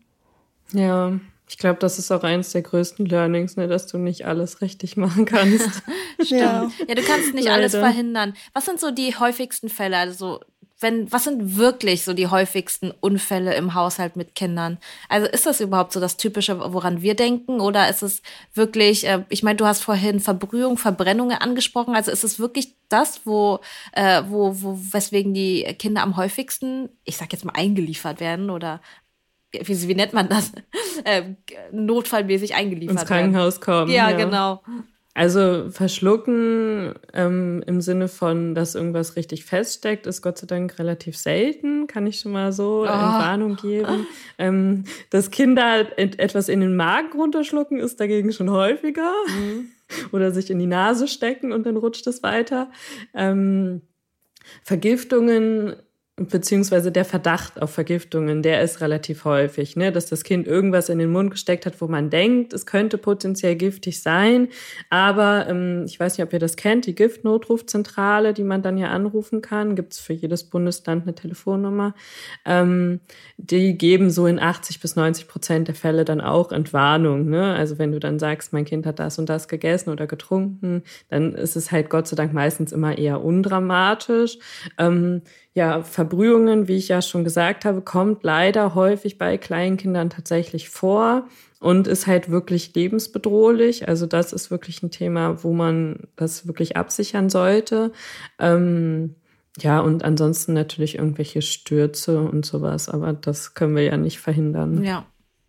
Ja, 0.72 1.12
ich 1.52 1.58
glaube, 1.58 1.78
das 1.80 1.98
ist 1.98 2.10
auch 2.10 2.22
eins 2.22 2.52
der 2.52 2.62
größten 2.62 3.04
Learnings, 3.04 3.58
ne, 3.58 3.68
dass 3.68 3.86
du 3.86 3.98
nicht 3.98 4.24
alles 4.24 4.62
richtig 4.62 4.96
machen 4.96 5.26
kannst. 5.26 5.82
Stimmt. 6.22 6.40
Ja. 6.40 6.70
ja, 6.88 6.94
du 6.94 7.02
kannst 7.02 7.34
nicht 7.34 7.44
Leider. 7.44 7.56
alles 7.56 7.72
verhindern. 7.72 8.32
Was 8.54 8.64
sind 8.64 8.80
so 8.80 8.90
die 8.90 9.14
häufigsten 9.16 9.68
Fälle? 9.68 9.98
Also, 9.98 10.40
wenn, 10.80 11.12
was 11.12 11.24
sind 11.24 11.58
wirklich 11.58 12.04
so 12.04 12.14
die 12.14 12.28
häufigsten 12.28 12.90
Unfälle 12.90 13.54
im 13.54 13.74
Haushalt 13.74 14.16
mit 14.16 14.34
Kindern? 14.34 14.78
Also 15.10 15.28
ist 15.28 15.44
das 15.44 15.60
überhaupt 15.60 15.92
so 15.92 16.00
das 16.00 16.16
Typische, 16.16 16.58
woran 16.72 17.02
wir 17.02 17.14
denken? 17.14 17.60
Oder 17.60 17.90
ist 17.90 18.02
es 18.02 18.22
wirklich, 18.54 19.06
äh, 19.06 19.22
ich 19.28 19.42
meine, 19.42 19.56
du 19.56 19.66
hast 19.66 19.82
vorhin 19.82 20.20
Verbrühung, 20.20 20.78
Verbrennungen 20.78 21.36
angesprochen. 21.36 21.94
Also 21.94 22.10
ist 22.10 22.24
es 22.24 22.38
wirklich 22.38 22.74
das, 22.88 23.26
wo, 23.26 23.60
äh, 23.92 24.22
wo, 24.26 24.62
wo, 24.62 24.78
weswegen 24.90 25.34
die 25.34 25.64
Kinder 25.78 26.02
am 26.02 26.16
häufigsten, 26.16 26.88
ich 27.04 27.18
sag 27.18 27.30
jetzt 27.32 27.44
mal, 27.44 27.54
eingeliefert 27.54 28.20
werden 28.20 28.48
oder 28.48 28.80
wie, 29.52 29.88
wie 29.88 29.94
nennt 29.94 30.12
man 30.12 30.28
das? 30.28 30.52
äh, 31.04 31.22
notfallmäßig 31.72 32.54
eingeliefert 32.54 33.00
Ins 33.00 33.06
Krankenhaus 33.06 33.60
kommen. 33.60 33.90
Ja, 33.90 34.10
ja, 34.10 34.16
genau. 34.16 34.62
Also 35.14 35.68
verschlucken 35.70 36.94
ähm, 37.12 37.62
im 37.66 37.82
Sinne 37.82 38.08
von, 38.08 38.54
dass 38.54 38.74
irgendwas 38.74 39.14
richtig 39.14 39.44
feststeckt, 39.44 40.06
ist 40.06 40.22
Gott 40.22 40.38
sei 40.38 40.46
Dank 40.46 40.78
relativ 40.78 41.18
selten, 41.18 41.86
kann 41.86 42.06
ich 42.06 42.20
schon 42.20 42.32
mal 42.32 42.50
so 42.50 42.84
oh. 42.84 42.86
Warnung 42.86 43.56
geben. 43.56 44.06
Ähm, 44.38 44.84
dass 45.10 45.30
Kinder 45.30 45.98
etwas 45.98 46.48
in 46.48 46.60
den 46.60 46.76
Magen 46.76 47.12
runterschlucken, 47.12 47.78
ist 47.78 48.00
dagegen 48.00 48.32
schon 48.32 48.50
häufiger. 48.50 49.12
Mhm. 49.28 49.68
Oder 50.12 50.30
sich 50.30 50.50
in 50.50 50.58
die 50.58 50.66
Nase 50.66 51.06
stecken 51.06 51.52
und 51.52 51.66
dann 51.66 51.76
rutscht 51.76 52.06
es 52.06 52.22
weiter. 52.22 52.70
Ähm, 53.12 53.82
Vergiftungen 54.64 55.76
beziehungsweise 56.16 56.92
der 56.92 57.06
Verdacht 57.06 57.62
auf 57.62 57.70
Vergiftungen, 57.70 58.42
der 58.42 58.60
ist 58.60 58.82
relativ 58.82 59.24
häufig, 59.24 59.76
ne? 59.76 59.92
dass 59.92 60.06
das 60.06 60.24
Kind 60.24 60.46
irgendwas 60.46 60.90
in 60.90 60.98
den 60.98 61.10
Mund 61.10 61.30
gesteckt 61.30 61.64
hat, 61.64 61.80
wo 61.80 61.88
man 61.88 62.10
denkt, 62.10 62.52
es 62.52 62.66
könnte 62.66 62.98
potenziell 62.98 63.56
giftig 63.56 64.02
sein. 64.02 64.48
Aber 64.90 65.46
ähm, 65.48 65.84
ich 65.86 65.98
weiß 65.98 66.18
nicht, 66.18 66.26
ob 66.26 66.34
ihr 66.34 66.38
das 66.38 66.56
kennt, 66.56 66.84
die 66.84 66.94
Giftnotrufzentrale, 66.94 68.34
die 68.34 68.44
man 68.44 68.60
dann 68.60 68.76
ja 68.76 68.88
anrufen 68.88 69.40
kann, 69.40 69.74
gibt's 69.74 70.00
für 70.00 70.12
jedes 70.12 70.44
Bundesland 70.44 71.04
eine 71.04 71.14
Telefonnummer. 71.14 71.94
Ähm, 72.44 73.00
die 73.38 73.78
geben 73.78 74.10
so 74.10 74.26
in 74.26 74.38
80 74.38 74.80
bis 74.80 74.96
90 74.96 75.28
Prozent 75.28 75.68
der 75.68 75.74
Fälle 75.74 76.04
dann 76.04 76.20
auch 76.20 76.52
Entwarnung. 76.52 77.30
Ne? 77.30 77.54
Also 77.54 77.78
wenn 77.78 77.90
du 77.90 78.00
dann 78.00 78.18
sagst, 78.18 78.52
mein 78.52 78.66
Kind 78.66 78.84
hat 78.84 78.98
das 78.98 79.18
und 79.18 79.30
das 79.30 79.48
gegessen 79.48 79.88
oder 79.88 80.06
getrunken, 80.06 80.82
dann 81.08 81.34
ist 81.34 81.56
es 81.56 81.72
halt 81.72 81.88
Gott 81.88 82.06
sei 82.06 82.16
Dank 82.16 82.34
meistens 82.34 82.70
immer 82.70 82.98
eher 82.98 83.24
undramatisch. 83.24 84.36
Ähm, 84.76 85.22
ja, 85.54 85.82
Verbrühungen, 85.82 86.66
wie 86.66 86.76
ich 86.76 86.88
ja 86.88 87.02
schon 87.02 87.24
gesagt 87.24 87.64
habe, 87.64 87.82
kommt 87.82 88.24
leider 88.24 88.74
häufig 88.74 89.18
bei 89.18 89.36
Kleinkindern 89.36 90.08
tatsächlich 90.08 90.70
vor 90.70 91.26
und 91.60 91.86
ist 91.86 92.06
halt 92.06 92.30
wirklich 92.30 92.74
lebensbedrohlich. 92.74 93.86
Also 93.86 94.06
das 94.06 94.32
ist 94.32 94.50
wirklich 94.50 94.82
ein 94.82 94.90
Thema, 94.90 95.44
wo 95.44 95.52
man 95.52 96.08
das 96.16 96.46
wirklich 96.46 96.76
absichern 96.76 97.28
sollte. 97.28 97.92
Ähm, 98.38 99.16
ja, 99.58 99.80
und 99.80 100.04
ansonsten 100.04 100.54
natürlich 100.54 100.96
irgendwelche 100.96 101.42
Stürze 101.42 102.20
und 102.20 102.46
sowas, 102.46 102.88
aber 102.88 103.12
das 103.12 103.52
können 103.52 103.76
wir 103.76 103.82
ja 103.82 103.98
nicht 103.98 104.18
verhindern. 104.18 104.82
Ja. 104.82 105.06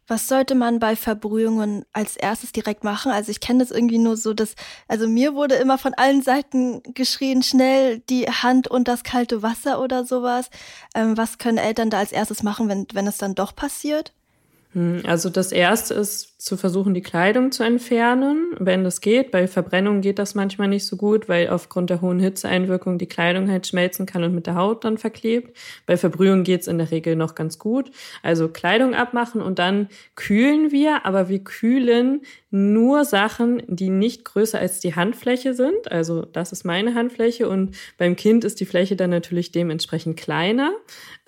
Was 0.07 0.27
sollte 0.27 0.55
man 0.55 0.79
bei 0.79 0.95
Verbrühungen 0.95 1.85
als 1.93 2.17
erstes 2.17 2.51
direkt 2.51 2.83
machen? 2.83 3.11
Also 3.11 3.31
ich 3.31 3.39
kenne 3.39 3.59
das 3.59 3.71
irgendwie 3.71 3.97
nur 3.97 4.17
so, 4.17 4.33
dass, 4.33 4.55
also 4.87 5.07
mir 5.07 5.33
wurde 5.33 5.55
immer 5.55 5.77
von 5.77 5.93
allen 5.93 6.21
Seiten 6.21 6.81
geschrien, 6.93 7.41
schnell 7.41 7.99
die 7.99 8.25
Hand 8.25 8.67
und 8.67 8.87
das 8.87 9.03
kalte 9.03 9.41
Wasser 9.41 9.81
oder 9.81 10.05
sowas. 10.05 10.49
Ähm, 10.93 11.15
was 11.15 11.37
können 11.37 11.57
Eltern 11.57 11.89
da 11.89 11.99
als 11.99 12.11
erstes 12.11 12.43
machen, 12.43 12.67
wenn, 12.67 12.85
wenn 12.93 13.07
es 13.07 13.17
dann 13.17 13.35
doch 13.35 13.55
passiert? 13.55 14.13
Hm, 14.73 15.03
also 15.05 15.29
das 15.29 15.51
erste 15.51 15.93
ist 15.93 16.32
zu 16.43 16.57
versuchen, 16.57 16.93
die 16.93 17.01
Kleidung 17.01 17.53
zu 17.53 17.63
entfernen, 17.63 18.47
wenn 18.59 18.83
das 18.83 18.99
geht. 18.99 19.31
Bei 19.31 19.47
Verbrennung 19.47 20.01
geht 20.01 20.19
das 20.19 20.35
manchmal 20.35 20.67
nicht 20.67 20.85
so 20.85 20.97
gut, 20.97 21.29
weil 21.29 21.47
aufgrund 21.47 21.89
der 21.89 22.01
hohen 22.01 22.19
Hitzeeinwirkung 22.19 22.97
die 22.97 23.07
Kleidung 23.07 23.49
halt 23.49 23.65
schmelzen 23.65 24.05
kann 24.05 24.25
und 24.25 24.35
mit 24.35 24.45
der 24.45 24.55
Haut 24.55 24.83
dann 24.83 24.97
verklebt. 24.97 25.55
Bei 25.85 25.95
Verbrühung 25.95 26.43
geht's 26.43 26.67
in 26.67 26.79
der 26.79 26.91
Regel 26.91 27.15
noch 27.15 27.35
ganz 27.35 27.59
gut. 27.59 27.91
Also 28.23 28.49
Kleidung 28.49 28.93
abmachen 28.93 29.41
und 29.41 29.57
dann 29.57 29.87
kühlen 30.15 30.73
wir, 30.73 31.05
aber 31.05 31.29
wir 31.29 31.39
kühlen 31.39 32.23
nur 32.51 33.03
Sachen, 33.03 33.63
die 33.67 33.89
nicht 33.89 34.25
größer 34.25 34.59
als 34.59 34.79
die 34.79 34.95
Handfläche 34.95 35.53
sind. 35.53 35.91
Also 35.91 36.21
das 36.23 36.51
ist 36.51 36.65
meine 36.65 36.93
Handfläche 36.93 37.49
und 37.49 37.75
beim 37.97 38.15
Kind 38.15 38.43
ist 38.43 38.59
die 38.59 38.65
Fläche 38.65 38.95
dann 38.95 39.09
natürlich 39.09 39.51
dementsprechend 39.53 40.17
kleiner. 40.17 40.71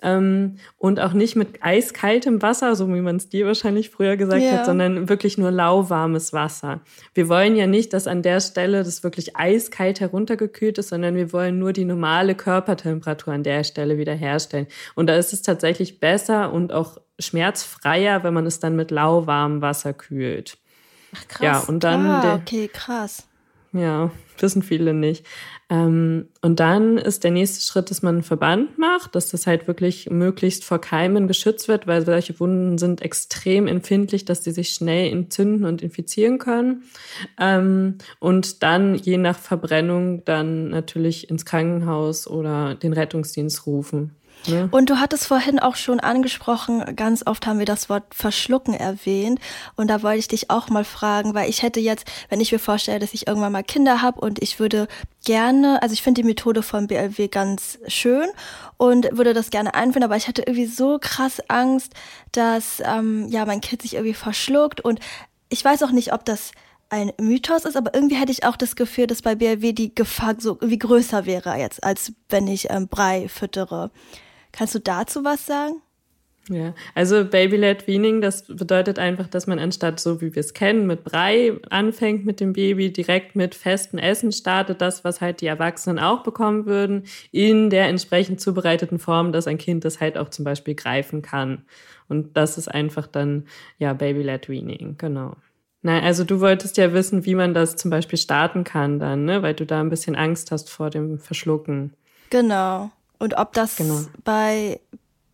Ähm, 0.02 0.58
und 0.78 1.00
auch 1.00 1.14
nicht 1.14 1.34
mit 1.34 1.62
eiskaltem 1.62 2.42
Wasser, 2.42 2.76
so 2.76 2.86
wie 2.94 3.00
man 3.00 3.16
es 3.16 3.28
dir 3.28 3.46
wahrscheinlich 3.46 3.90
früher 3.90 4.16
gesagt 4.16 4.42
ja. 4.42 4.52
hat, 4.52 4.66
sondern 4.66 5.05
wirklich 5.08 5.38
nur 5.38 5.50
lauwarmes 5.50 6.32
Wasser. 6.32 6.80
Wir 7.14 7.28
wollen 7.28 7.56
ja 7.56 7.66
nicht, 7.66 7.92
dass 7.92 8.06
an 8.06 8.22
der 8.22 8.40
Stelle 8.40 8.82
das 8.84 9.02
wirklich 9.02 9.36
eiskalt 9.36 10.00
heruntergekühlt 10.00 10.78
ist, 10.78 10.88
sondern 10.88 11.16
wir 11.16 11.32
wollen 11.32 11.58
nur 11.58 11.72
die 11.72 11.84
normale 11.84 12.34
Körpertemperatur 12.34 13.34
an 13.34 13.42
der 13.42 13.64
Stelle 13.64 13.98
wiederherstellen. 13.98 14.66
Und 14.94 15.08
da 15.08 15.16
ist 15.16 15.32
es 15.32 15.42
tatsächlich 15.42 16.00
besser 16.00 16.52
und 16.52 16.72
auch 16.72 16.98
schmerzfreier, 17.18 18.22
wenn 18.24 18.34
man 18.34 18.46
es 18.46 18.60
dann 18.60 18.76
mit 18.76 18.90
lauwarmem 18.90 19.62
Wasser 19.62 19.92
kühlt. 19.92 20.58
Ach, 21.14 21.28
krass. 21.28 21.42
Ja, 21.42 21.58
und 21.60 21.84
dann. 21.84 22.06
Ah, 22.06 22.34
okay, 22.34 22.68
krass. 22.68 23.26
Ja, 23.76 24.10
wissen 24.38 24.62
viele 24.62 24.94
nicht. 24.94 25.24
Ähm, 25.68 26.28
und 26.42 26.60
dann 26.60 26.96
ist 26.96 27.24
der 27.24 27.30
nächste 27.30 27.64
Schritt, 27.64 27.90
dass 27.90 28.02
man 28.02 28.16
einen 28.16 28.22
Verband 28.22 28.78
macht, 28.78 29.14
dass 29.14 29.30
das 29.30 29.46
halt 29.46 29.66
wirklich 29.66 30.08
möglichst 30.10 30.64
vor 30.64 30.80
Keimen 30.80 31.26
geschützt 31.26 31.68
wird, 31.68 31.86
weil 31.86 32.04
solche 32.06 32.38
Wunden 32.38 32.78
sind 32.78 33.02
extrem 33.02 33.66
empfindlich, 33.66 34.24
dass 34.24 34.42
die 34.42 34.52
sich 34.52 34.70
schnell 34.70 35.10
entzünden 35.12 35.64
und 35.64 35.82
infizieren 35.82 36.38
können. 36.38 36.84
Ähm, 37.40 37.96
und 38.20 38.62
dann 38.62 38.94
je 38.94 39.18
nach 39.18 39.38
Verbrennung 39.38 40.24
dann 40.24 40.68
natürlich 40.68 41.28
ins 41.28 41.44
Krankenhaus 41.44 42.26
oder 42.28 42.74
den 42.74 42.92
Rettungsdienst 42.92 43.66
rufen. 43.66 44.12
Ne? 44.48 44.68
Und 44.70 44.90
du 44.90 45.00
hattest 45.00 45.26
vorhin 45.26 45.58
auch 45.58 45.76
schon 45.76 46.00
angesprochen, 46.00 46.96
ganz 46.96 47.26
oft 47.26 47.46
haben 47.46 47.58
wir 47.58 47.66
das 47.66 47.88
Wort 47.88 48.04
verschlucken 48.14 48.74
erwähnt. 48.74 49.40
Und 49.76 49.88
da 49.88 50.02
wollte 50.02 50.18
ich 50.18 50.28
dich 50.28 50.50
auch 50.50 50.68
mal 50.68 50.84
fragen, 50.84 51.34
weil 51.34 51.48
ich 51.48 51.62
hätte 51.62 51.80
jetzt, 51.80 52.06
wenn 52.28 52.40
ich 52.40 52.52
mir 52.52 52.58
vorstelle, 52.58 52.98
dass 52.98 53.14
ich 53.14 53.26
irgendwann 53.26 53.52
mal 53.52 53.62
Kinder 53.62 54.02
habe 54.02 54.20
und 54.20 54.42
ich 54.42 54.58
würde 54.58 54.88
gerne, 55.24 55.82
also 55.82 55.92
ich 55.92 56.02
finde 56.02 56.22
die 56.22 56.26
Methode 56.26 56.62
von 56.62 56.86
BLW 56.86 57.28
ganz 57.28 57.78
schön 57.88 58.28
und 58.76 59.08
würde 59.16 59.34
das 59.34 59.50
gerne 59.50 59.74
einführen, 59.74 60.04
aber 60.04 60.16
ich 60.16 60.28
hatte 60.28 60.42
irgendwie 60.42 60.66
so 60.66 60.98
krass 61.00 61.40
Angst, 61.48 61.92
dass 62.32 62.82
ähm, 62.84 63.26
ja 63.28 63.44
mein 63.44 63.60
Kind 63.60 63.82
sich 63.82 63.94
irgendwie 63.94 64.14
verschluckt 64.14 64.80
und 64.80 65.00
ich 65.48 65.64
weiß 65.64 65.82
auch 65.82 65.92
nicht, 65.92 66.12
ob 66.12 66.24
das 66.24 66.52
ein 66.88 67.12
Mythos 67.20 67.64
ist, 67.64 67.76
aber 67.76 67.94
irgendwie 67.94 68.16
hätte 68.16 68.32
ich 68.32 68.44
auch 68.44 68.56
das 68.56 68.76
Gefühl, 68.76 69.06
dass 69.06 69.22
bei 69.22 69.34
BLW 69.34 69.72
die 69.72 69.94
Gefahr 69.94 70.36
so 70.38 70.50
irgendwie 70.52 70.78
größer 70.78 71.26
wäre 71.26 71.56
jetzt, 71.56 71.82
als 71.82 72.12
wenn 72.28 72.46
ich 72.46 72.70
ähm, 72.70 72.88
Brei 72.88 73.28
füttere. 73.28 73.90
Kannst 74.56 74.74
du 74.74 74.80
dazu 74.80 75.24
was 75.24 75.44
sagen? 75.46 75.82
Ja, 76.48 76.74
also 76.94 77.24
Baby-led 77.24 77.88
Weaning, 77.88 78.20
das 78.20 78.44
bedeutet 78.46 79.00
einfach, 79.00 79.26
dass 79.26 79.48
man 79.48 79.58
anstatt 79.58 79.98
so 79.98 80.20
wie 80.20 80.34
wir 80.34 80.40
es 80.40 80.54
kennen, 80.54 80.86
mit 80.86 81.02
Brei 81.02 81.58
anfängt 81.70 82.24
mit 82.24 82.38
dem 82.38 82.52
Baby, 82.52 82.92
direkt 82.92 83.34
mit 83.34 83.56
festem 83.56 83.98
Essen 83.98 84.30
startet, 84.30 84.80
das, 84.80 85.02
was 85.02 85.20
halt 85.20 85.40
die 85.40 85.46
Erwachsenen 85.46 85.98
auch 85.98 86.22
bekommen 86.22 86.66
würden, 86.66 87.02
in 87.32 87.68
der 87.68 87.88
entsprechend 87.88 88.40
zubereiteten 88.40 89.00
Form, 89.00 89.32
dass 89.32 89.48
ein 89.48 89.58
Kind 89.58 89.84
das 89.84 90.00
halt 90.00 90.16
auch 90.16 90.28
zum 90.28 90.44
Beispiel 90.44 90.76
greifen 90.76 91.20
kann. 91.20 91.64
Und 92.08 92.36
das 92.36 92.58
ist 92.58 92.68
einfach 92.68 93.08
dann, 93.08 93.46
ja, 93.78 93.92
Baby-led 93.92 94.48
Weaning, 94.48 94.96
genau. 94.98 95.34
Nein, 95.82 96.04
also 96.04 96.22
du 96.22 96.40
wolltest 96.40 96.76
ja 96.76 96.92
wissen, 96.92 97.24
wie 97.26 97.34
man 97.34 97.54
das 97.54 97.74
zum 97.74 97.90
Beispiel 97.90 98.18
starten 98.18 98.62
kann 98.62 99.00
dann, 99.00 99.24
ne? 99.24 99.42
weil 99.42 99.54
du 99.54 99.66
da 99.66 99.80
ein 99.80 99.90
bisschen 99.90 100.14
Angst 100.14 100.52
hast 100.52 100.70
vor 100.70 100.90
dem 100.90 101.18
Verschlucken. 101.18 101.94
Genau. 102.30 102.90
Und 103.18 103.36
ob 103.36 103.52
das 103.52 103.76
genau. 103.76 104.00
bei 104.24 104.80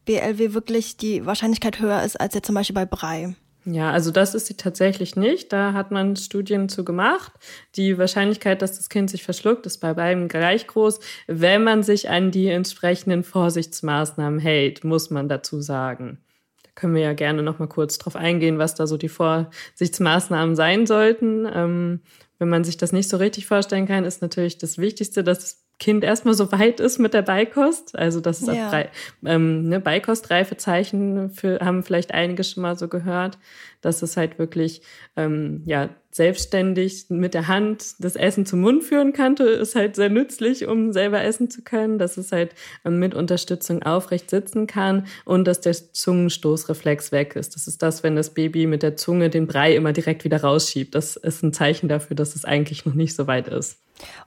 BLW 0.05 0.55
wirklich 0.55 0.97
die 0.97 1.25
Wahrscheinlichkeit 1.27 1.81
höher 1.81 2.03
ist 2.03 2.21
als 2.21 2.35
jetzt 2.35 2.47
zum 2.47 2.55
Beispiel 2.55 2.75
bei 2.75 2.87
Brei. 2.87 3.35
Ja, 3.64 3.92
also 3.92 4.11
das 4.11 4.35
ist 4.35 4.47
sie 4.47 4.57
tatsächlich 4.57 5.14
nicht. 5.14 5.53
Da 5.53 5.73
hat 5.73 5.92
man 5.92 6.16
Studien 6.16 6.68
zu 6.68 6.85
gemacht. 6.85 7.33
Die 7.77 7.97
Wahrscheinlichkeit, 7.97 8.61
dass 8.61 8.77
das 8.77 8.88
Kind 8.88 9.09
sich 9.09 9.23
verschluckt, 9.23 9.66
ist 9.66 9.79
bei 9.79 9.95
beiden 9.95 10.27
gleich 10.27 10.66
groß, 10.66 10.99
wenn 11.29 11.62
man 11.62 11.85
sich 11.85 12.11
an 12.11 12.33
die 12.33 12.49
entsprechenden 12.49 13.23
Vorsichtsmaßnahmen 13.23 14.40
hält, 14.40 14.83
muss 14.83 15.11
man 15.11 15.29
dazu 15.29 15.61
sagen. 15.61 16.18
Da 16.64 16.71
können 16.75 16.97
wir 16.97 17.03
ja 17.03 17.12
gerne 17.12 17.45
noch 17.45 17.61
mal 17.61 17.68
kurz 17.68 17.99
drauf 17.99 18.16
eingehen, 18.16 18.59
was 18.59 18.75
da 18.75 18.88
so 18.88 18.97
die 18.97 19.09
Vorsichtsmaßnahmen 19.09 20.57
sein 20.57 20.87
sollten. 20.87 21.49
Ähm, 21.53 22.01
wenn 22.42 22.48
man 22.48 22.64
sich 22.64 22.76
das 22.76 22.90
nicht 22.90 23.09
so 23.09 23.18
richtig 23.18 23.46
vorstellen 23.46 23.87
kann, 23.87 24.05
ist 24.05 24.20
natürlich 24.20 24.59
das 24.59 24.76
Wichtigste, 24.76 25.22
dass 25.22 25.62
Kind 25.78 26.02
erstmal 26.02 26.35
so 26.35 26.50
weit 26.50 26.81
ist 26.81 26.98
mit 26.98 27.14
der 27.14 27.22
Beikost. 27.22 27.96
Also 27.96 28.20
das 28.20 28.42
ist 28.42 28.48
ja. 28.48 28.68
auch 28.68 28.85
ähm, 29.24 29.68
ne, 29.68 29.78
Beikostreifezeichen 29.78 31.31
für, 31.31 31.61
haben 31.61 31.85
vielleicht 31.85 32.12
einige 32.12 32.42
schon 32.42 32.64
mal 32.64 32.76
so 32.76 32.88
gehört, 32.88 33.38
dass 33.81 34.02
es 34.02 34.16
halt 34.16 34.40
wirklich 34.40 34.83
ähm, 35.16 35.62
ja 35.66 35.88
selbstständig 36.14 37.07
mit 37.09 37.33
der 37.33 37.48
Hand 37.48 37.94
das 37.98 38.16
Essen 38.16 38.44
zum 38.44 38.61
Mund 38.61 38.85
führen 38.85 39.14
kann, 39.14 39.35
ist 39.37 39.75
halt 39.75 39.96
sehr 39.96 40.11
nützlich, 40.11 40.68
um 40.68 40.92
selber 40.92 41.22
essen 41.22 41.51
zu 41.51 41.62
können, 41.62 41.98
dass 41.98 42.18
es 42.18 42.33
halt 42.33 42.55
ähm, 42.85 42.98
mit 42.98 43.14
Unterstützung 43.14 43.83
aufrecht 43.83 44.29
sitzen 44.29 44.66
kann 44.66 45.07
und 45.25 45.46
dass 45.46 45.62
der 45.62 45.72
Zungenstoßreflex 45.72 47.12
weg 47.12 47.35
ist. 47.35 47.55
Das 47.55 47.66
ist 47.66 47.83
das, 47.83 48.03
wenn 48.03 48.14
das 48.14 48.35
Baby 48.35 48.66
mit 48.66 48.83
der 48.83 48.96
Zunge 48.96 49.31
den 49.31 49.46
Brei 49.46 49.75
immer 49.75 49.94
direkt 49.94 50.25
wieder 50.25 50.42
rausschiebt. 50.42 50.94
Das 50.94 51.16
ist 51.16 51.42
ein 51.42 51.55
Zeichen 51.55 51.88
dafür, 51.88 52.14
dass 52.14 52.37
es 52.37 52.44
eigentlich 52.44 52.85
noch 52.85 52.94
nicht 52.94 53.16
so 53.16 53.27
weit 53.27 53.48
ist. 53.48 53.79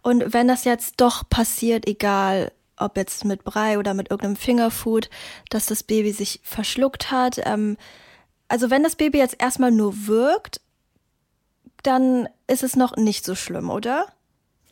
Und 0.02 0.34
wenn 0.34 0.48
das 0.48 0.66
jetzt 0.66 0.96
doch 0.98 1.30
passiert, 1.30 1.88
egal 1.88 2.52
ob 2.78 2.98
jetzt 2.98 3.26
mit 3.26 3.44
Brei 3.44 3.78
oder 3.78 3.94
mit 3.94 4.10
irgendeinem 4.10 4.36
Fingerfood, 4.36 5.10
dass 5.50 5.68
das 5.68 5.84
Baby 5.84 6.12
sich 6.12 6.40
verschluckt 6.44 7.12
hat, 7.12 7.40
ähm, 7.46 7.78
also 8.48 8.70
wenn 8.70 8.84
das 8.84 8.96
Baby 8.96 9.20
jetzt 9.20 9.38
erstmal 9.40 9.72
nur 9.72 10.08
wirkt, 10.08 10.62
dann 11.86 12.28
ist 12.48 12.64
es 12.64 12.76
noch 12.76 12.96
nicht 12.96 13.26
so 13.26 13.36
schlimm, 13.36 13.70
oder? 13.70 14.08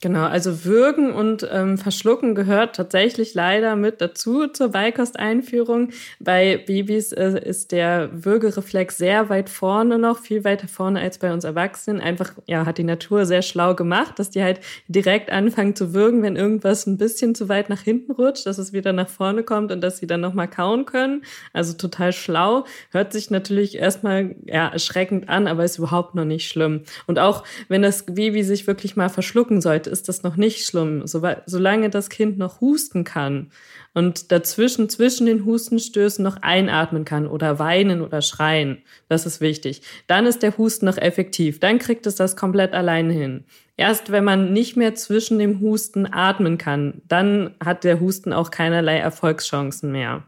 Genau, 0.04 0.26
also 0.26 0.66
Würgen 0.66 1.14
und 1.14 1.48
ähm, 1.50 1.78
Verschlucken 1.78 2.36
gehört 2.36 2.76
tatsächlich 2.76 3.36
leider 3.36 3.78
mit 3.78 4.02
dazu 4.02 4.48
zur 4.48 4.68
Beikosteinführung. 4.68 5.92
Bei 6.20 6.58
Babys 6.58 7.14
äh, 7.14 7.40
ist 7.42 7.72
der 7.72 8.10
Würgereflex 8.12 8.98
sehr 8.98 9.30
weit 9.30 9.50
vorne 9.50 9.98
noch, 9.98 10.20
viel 10.20 10.44
weiter 10.44 10.68
vorne 10.68 11.00
als 11.00 11.20
bei 11.20 11.32
uns 11.32 11.46
Erwachsenen. 11.46 12.02
Einfach, 12.02 12.34
ja, 12.48 12.66
hat 12.66 12.80
die 12.80 12.84
Natur 12.84 13.26
sehr 13.26 13.42
schlau 13.42 13.76
gemacht, 13.76 14.20
dass 14.20 14.30
die 14.30 14.44
halt 14.44 14.60
direkt 14.90 15.32
anfangen 15.32 15.74
zu 15.74 15.94
würgen, 15.94 16.22
wenn 16.22 16.36
irgendwas 16.36 16.86
ein 16.86 16.98
bisschen 16.98 17.34
zu 17.34 17.48
weit 17.48 17.70
nach 17.70 17.80
hinten 17.80 18.12
rutscht, 18.12 18.46
dass 18.46 18.58
es 18.58 18.74
wieder 18.74 18.92
nach 18.92 19.08
vorne 19.08 19.44
kommt 19.44 19.72
und 19.72 19.80
dass 19.80 20.00
sie 20.00 20.08
dann 20.08 20.20
nochmal 20.20 20.50
kauen 20.50 20.84
können. 20.84 21.24
Also 21.54 21.78
total 21.78 22.12
schlau. 22.12 22.66
Hört 22.92 23.14
sich 23.14 23.32
natürlich 23.32 23.78
erstmal 23.78 24.36
ja, 24.48 24.68
erschreckend 24.68 25.30
an, 25.30 25.48
aber 25.48 25.64
ist 25.64 25.78
überhaupt 25.78 26.14
noch 26.14 26.26
nicht 26.26 26.50
schlimm. 26.50 26.82
Und 27.08 27.20
auch 27.20 27.46
wenn 27.70 27.82
das 27.82 28.06
Baby 28.06 28.44
sich 28.44 28.68
wirklich 28.68 28.98
mal 28.98 29.08
verschlucken 29.08 29.62
sollte, 29.62 29.93
ist 29.94 30.10
das 30.10 30.24
noch 30.24 30.36
nicht 30.36 30.66
schlimm, 30.66 31.08
so, 31.08 31.22
solange 31.46 31.90
das 31.90 32.10
Kind 32.10 32.38
noch 32.38 32.60
husten 32.60 33.06
kann 33.06 33.52
und 33.94 34.34
dazwischen, 34.34 34.90
zwischen 34.90 35.28
den 35.28 35.46
Hustenstößen 35.46 36.22
noch 36.22 36.38
einatmen 36.42 37.06
kann 37.06 37.28
oder 37.28 37.60
weinen 37.60 38.02
oder 38.02 38.22
schreien. 38.22 38.80
Das 39.08 39.26
ist 39.26 39.40
wichtig. 39.40 39.84
Dann 40.08 40.26
ist 40.26 40.44
der 40.44 40.58
Husten 40.58 40.86
noch 40.86 40.98
effektiv. 40.98 41.62
Dann 41.62 41.80
kriegt 41.80 42.06
es 42.06 42.16
das 42.16 42.36
komplett 42.36 42.74
alleine 42.74 43.14
hin. 43.14 43.46
Erst 43.78 44.12
wenn 44.12 44.26
man 44.26 44.52
nicht 44.52 44.76
mehr 44.76 44.96
zwischen 44.96 45.40
dem 45.40 45.62
Husten 45.62 46.06
atmen 46.12 46.58
kann, 46.58 47.02
dann 47.08 47.56
hat 47.64 47.86
der 47.86 48.02
Husten 48.02 48.34
auch 48.34 48.52
keinerlei 48.52 48.98
Erfolgschancen 48.98 49.92
mehr. 49.92 50.24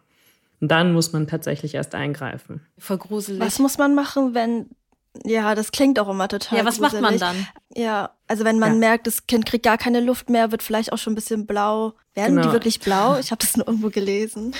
Und 0.62 0.71
dann 0.71 0.93
muss 0.93 1.13
man 1.13 1.28
tatsächlich 1.28 1.75
erst 1.75 1.93
eingreifen. 1.95 2.62
Voll 2.78 2.97
gruselig. 2.97 3.41
Was 3.41 3.60
muss 3.60 3.78
man 3.78 3.93
machen, 3.93 4.34
wenn 4.34 4.69
Ja, 5.23 5.56
das 5.56 5.71
klingt 5.71 5.99
auch 5.99 6.10
immer 6.10 6.28
total. 6.28 6.58
Ja, 6.60 6.65
was 6.65 6.78
gruselig. 6.78 7.01
macht 7.01 7.12
man 7.12 7.19
dann? 7.19 7.47
Ja, 7.75 8.12
also 8.28 8.43
wenn 8.43 8.60
man 8.60 8.73
ja. 8.73 8.80
merkt, 8.80 9.08
das 9.08 9.28
Kind 9.28 9.45
kriegt 9.45 9.63
gar 9.63 9.78
keine 9.78 9.99
Luft 9.99 10.30
mehr, 10.30 10.51
wird 10.51 10.63
vielleicht 10.63 10.91
auch 10.91 10.97
schon 10.97 11.13
ein 11.13 11.15
bisschen 11.15 11.45
blau. 11.45 11.93
Werden 12.13 12.36
genau. 12.38 12.47
die 12.47 12.54
wirklich 12.54 12.80
blau? 12.80 13.17
Ich 13.19 13.32
habe 13.32 13.39
das 13.39 13.56
nur 13.58 13.67
irgendwo 13.67 13.89
gelesen. 13.89 14.54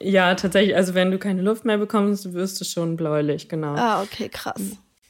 Ja, 0.00 0.34
tatsächlich. 0.34 0.76
Also 0.76 0.94
wenn 0.94 1.10
du 1.10 1.18
keine 1.18 1.42
Luft 1.42 1.64
mehr 1.64 1.78
bekommst, 1.78 2.32
wirst 2.32 2.60
du 2.60 2.64
schon 2.64 2.96
bläulich, 2.96 3.48
genau. 3.48 3.74
Ah, 3.74 4.02
okay, 4.02 4.28
krass. 4.28 4.60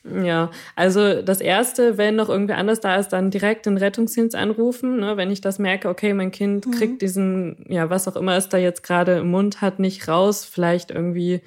Ja, 0.05 0.51
also 0.75 1.23
das 1.23 1.41
erste, 1.41 1.97
wenn 1.97 2.17
noch 2.17 2.29
irgendwer 2.29 2.59
anders 2.59 2.81
da 2.81 2.97
ist, 2.97 3.11
dann 3.11 3.31
direkt 3.31 3.67
den 3.67 3.77
Rettungsdienst 3.77 4.35
anrufen. 4.35 4.99
Ne? 4.99 5.17
Wenn 5.17 5.31
ich 5.31 5.41
das 5.41 5.61
merke, 5.61 5.89
okay, 5.89 6.13
mein 6.13 6.33
Kind 6.33 6.67
mhm. 6.67 6.71
kriegt 6.73 7.03
diesen, 7.03 7.65
ja, 7.69 7.89
was 7.89 8.09
auch 8.09 8.17
immer 8.17 8.37
es 8.37 8.49
da 8.49 8.59
jetzt 8.59 8.83
gerade 8.83 9.19
im 9.19 9.31
Mund 9.31 9.61
hat, 9.61 9.79
nicht 9.79 10.09
raus, 10.09 10.45
vielleicht 10.45 10.91
irgendwie 10.91 11.43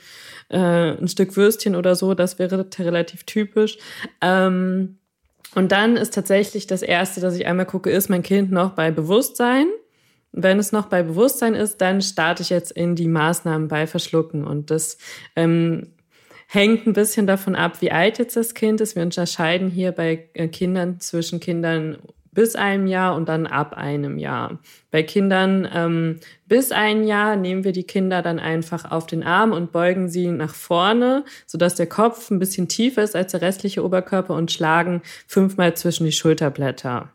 äh, 0.48 0.58
ein 0.58 1.10
Stück 1.10 1.36
Würstchen 1.36 1.76
oder 1.76 1.96
so, 1.96 2.14
das 2.14 2.40
wäre 2.40 2.66
relativ 2.80 3.26
typisch. 3.26 3.78
Ähm, 4.22 5.00
und 5.54 5.72
dann 5.74 5.98
ist 5.98 6.14
tatsächlich 6.14 6.66
das 6.66 6.82
erste, 6.82 7.20
dass 7.20 7.36
ich 7.36 7.48
einmal 7.48 7.66
gucke, 7.66 7.90
ist 7.90 8.10
mein 8.10 8.24
Kind 8.24 8.52
noch 8.52 8.72
bei 8.72 8.90
Bewusstsein? 8.90 9.68
Wenn 10.32 10.60
es 10.60 10.72
noch 10.74 10.88
bei 10.88 11.02
Bewusstsein 11.04 11.56
ist, 11.56 11.80
dann 11.80 12.02
starte 12.02 12.44
ich 12.44 12.50
jetzt 12.50 12.72
in 12.72 12.96
die 12.96 13.08
Maßnahmen 13.08 13.68
bei 13.68 13.88
Verschlucken. 13.88 14.46
Und 14.46 14.70
das 14.70 14.98
ähm, 15.38 15.94
hängt 16.48 16.88
ein 16.88 16.94
bisschen 16.94 17.28
davon 17.28 17.56
ab, 17.56 17.82
wie 17.82 17.92
alt 17.92 18.20
jetzt 18.20 18.36
das 18.36 18.54
Kind 18.54 18.82
ist. 18.82 18.96
Wir 18.96 19.04
unterscheiden 19.04 19.70
hier 19.70 19.92
bei 19.92 20.30
äh, 20.34 20.48
Kindern 20.48 21.00
zwischen 21.00 21.40
Kindern 21.40 21.98
bis 22.36 22.56
einem 22.56 22.86
Jahr 22.86 23.16
und 23.16 23.30
dann 23.30 23.48
ab 23.48 23.74
einem 23.74 24.20
Jahr. 24.20 24.60
Bei 24.92 25.02
Kindern 25.02 25.68
ähm, 25.74 26.20
bis 26.46 26.72
ein 26.72 27.08
Jahr 27.08 27.38
nehmen 27.38 27.64
wir 27.64 27.72
die 27.72 27.86
Kinder 27.86 28.22
dann 28.22 28.40
einfach 28.40 28.92
auf 28.92 29.08
den 29.08 29.24
Arm 29.24 29.54
und 29.54 29.72
beugen 29.72 30.10
sie 30.10 30.28
nach 30.28 30.54
vorne, 30.54 31.24
sodass 31.48 31.76
der 31.76 31.88
Kopf 31.88 32.30
ein 32.30 32.40
bisschen 32.40 32.68
tiefer 32.68 33.02
ist 33.04 33.16
als 33.16 33.32
der 33.32 33.42
restliche 33.42 33.84
Oberkörper 33.84 34.36
und 34.36 34.52
schlagen 34.52 35.02
fünfmal 35.28 35.76
zwischen 35.76 36.04
die 36.04 36.12
Schulterblätter. 36.12 37.10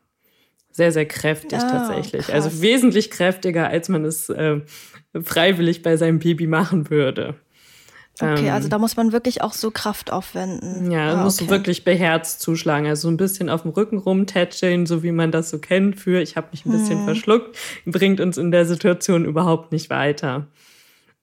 Sehr, 0.72 0.90
sehr 0.90 1.06
kräftig 1.06 1.58
oh, 1.62 1.68
tatsächlich. 1.70 2.26
Krass. 2.26 2.46
Also 2.46 2.62
wesentlich 2.62 3.10
kräftiger, 3.10 3.68
als 3.68 3.90
man 3.90 4.04
es 4.06 4.30
äh, 4.30 4.60
freiwillig 5.22 5.82
bei 5.82 5.98
seinem 5.98 6.18
Baby 6.18 6.46
machen 6.46 6.88
würde. 6.88 7.34
Okay, 8.20 8.48
ähm, 8.48 8.52
also 8.52 8.68
da 8.68 8.78
muss 8.78 8.96
man 8.96 9.12
wirklich 9.12 9.42
auch 9.42 9.52
so 9.52 9.70
Kraft 9.70 10.12
aufwenden. 10.12 10.90
Ja, 10.90 11.14
ah, 11.14 11.24
musst 11.24 11.40
okay. 11.40 11.48
du 11.48 11.54
wirklich 11.54 11.84
beherzt 11.84 12.40
zuschlagen. 12.40 12.86
Also 12.86 13.02
so 13.02 13.08
ein 13.08 13.16
bisschen 13.16 13.48
auf 13.48 13.62
dem 13.62 13.70
Rücken 13.70 13.98
rumtätscheln, 13.98 14.86
so 14.86 15.02
wie 15.02 15.12
man 15.12 15.32
das 15.32 15.50
so 15.50 15.58
kennt 15.58 15.98
für 15.98 16.20
ich 16.20 16.36
habe 16.36 16.48
mich 16.50 16.66
ein 16.66 16.72
bisschen 16.72 16.98
hm. 16.98 17.04
verschluckt, 17.04 17.56
bringt 17.86 18.20
uns 18.20 18.38
in 18.38 18.50
der 18.50 18.66
Situation 18.66 19.24
überhaupt 19.24 19.72
nicht 19.72 19.90
weiter. 19.90 20.46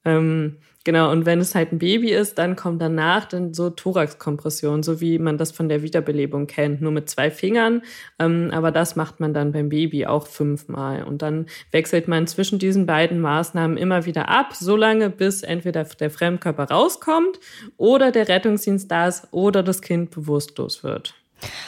Ähm, 0.05 0.57
Genau, 0.87 1.11
und 1.11 1.25
wenn 1.25 1.41
es 1.41 1.53
halt 1.53 1.73
ein 1.73 1.79
Baby 1.79 2.13
ist, 2.13 2.37
dann 2.37 2.55
kommt 2.55 2.81
danach 2.81 3.25
dann 3.25 3.53
so 3.53 3.69
Thoraxkompression, 3.69 4.83
so 4.83 5.01
wie 5.01 5.19
man 5.19 5.37
das 5.37 5.51
von 5.51 5.67
der 5.67 5.81
Wiederbelebung 5.81 6.47
kennt, 6.47 6.79
nur 6.81 6.93
mit 6.93 7.09
zwei 7.09 7.29
Fingern. 7.29 7.81
Ähm, 8.19 8.51
aber 8.53 8.71
das 8.71 8.95
macht 8.95 9.19
man 9.19 9.33
dann 9.33 9.51
beim 9.51 9.67
Baby 9.67 10.05
auch 10.05 10.27
fünfmal. 10.27 11.03
Und 11.03 11.21
dann 11.21 11.47
wechselt 11.71 12.07
man 12.07 12.25
zwischen 12.25 12.57
diesen 12.57 12.85
beiden 12.85 13.19
Maßnahmen 13.19 13.75
immer 13.75 14.05
wieder 14.05 14.29
ab, 14.29 14.53
solange 14.57 15.09
bis 15.09 15.43
entweder 15.43 15.83
der 15.83 16.09
Fremdkörper 16.09 16.69
rauskommt 16.69 17.37
oder 17.75 18.11
der 18.11 18.29
Rettungsdienst 18.29 18.89
da 18.89 19.09
ist 19.09 19.27
oder 19.31 19.63
das 19.63 19.81
Kind 19.81 20.11
bewusstlos 20.11 20.85
wird. 20.85 21.15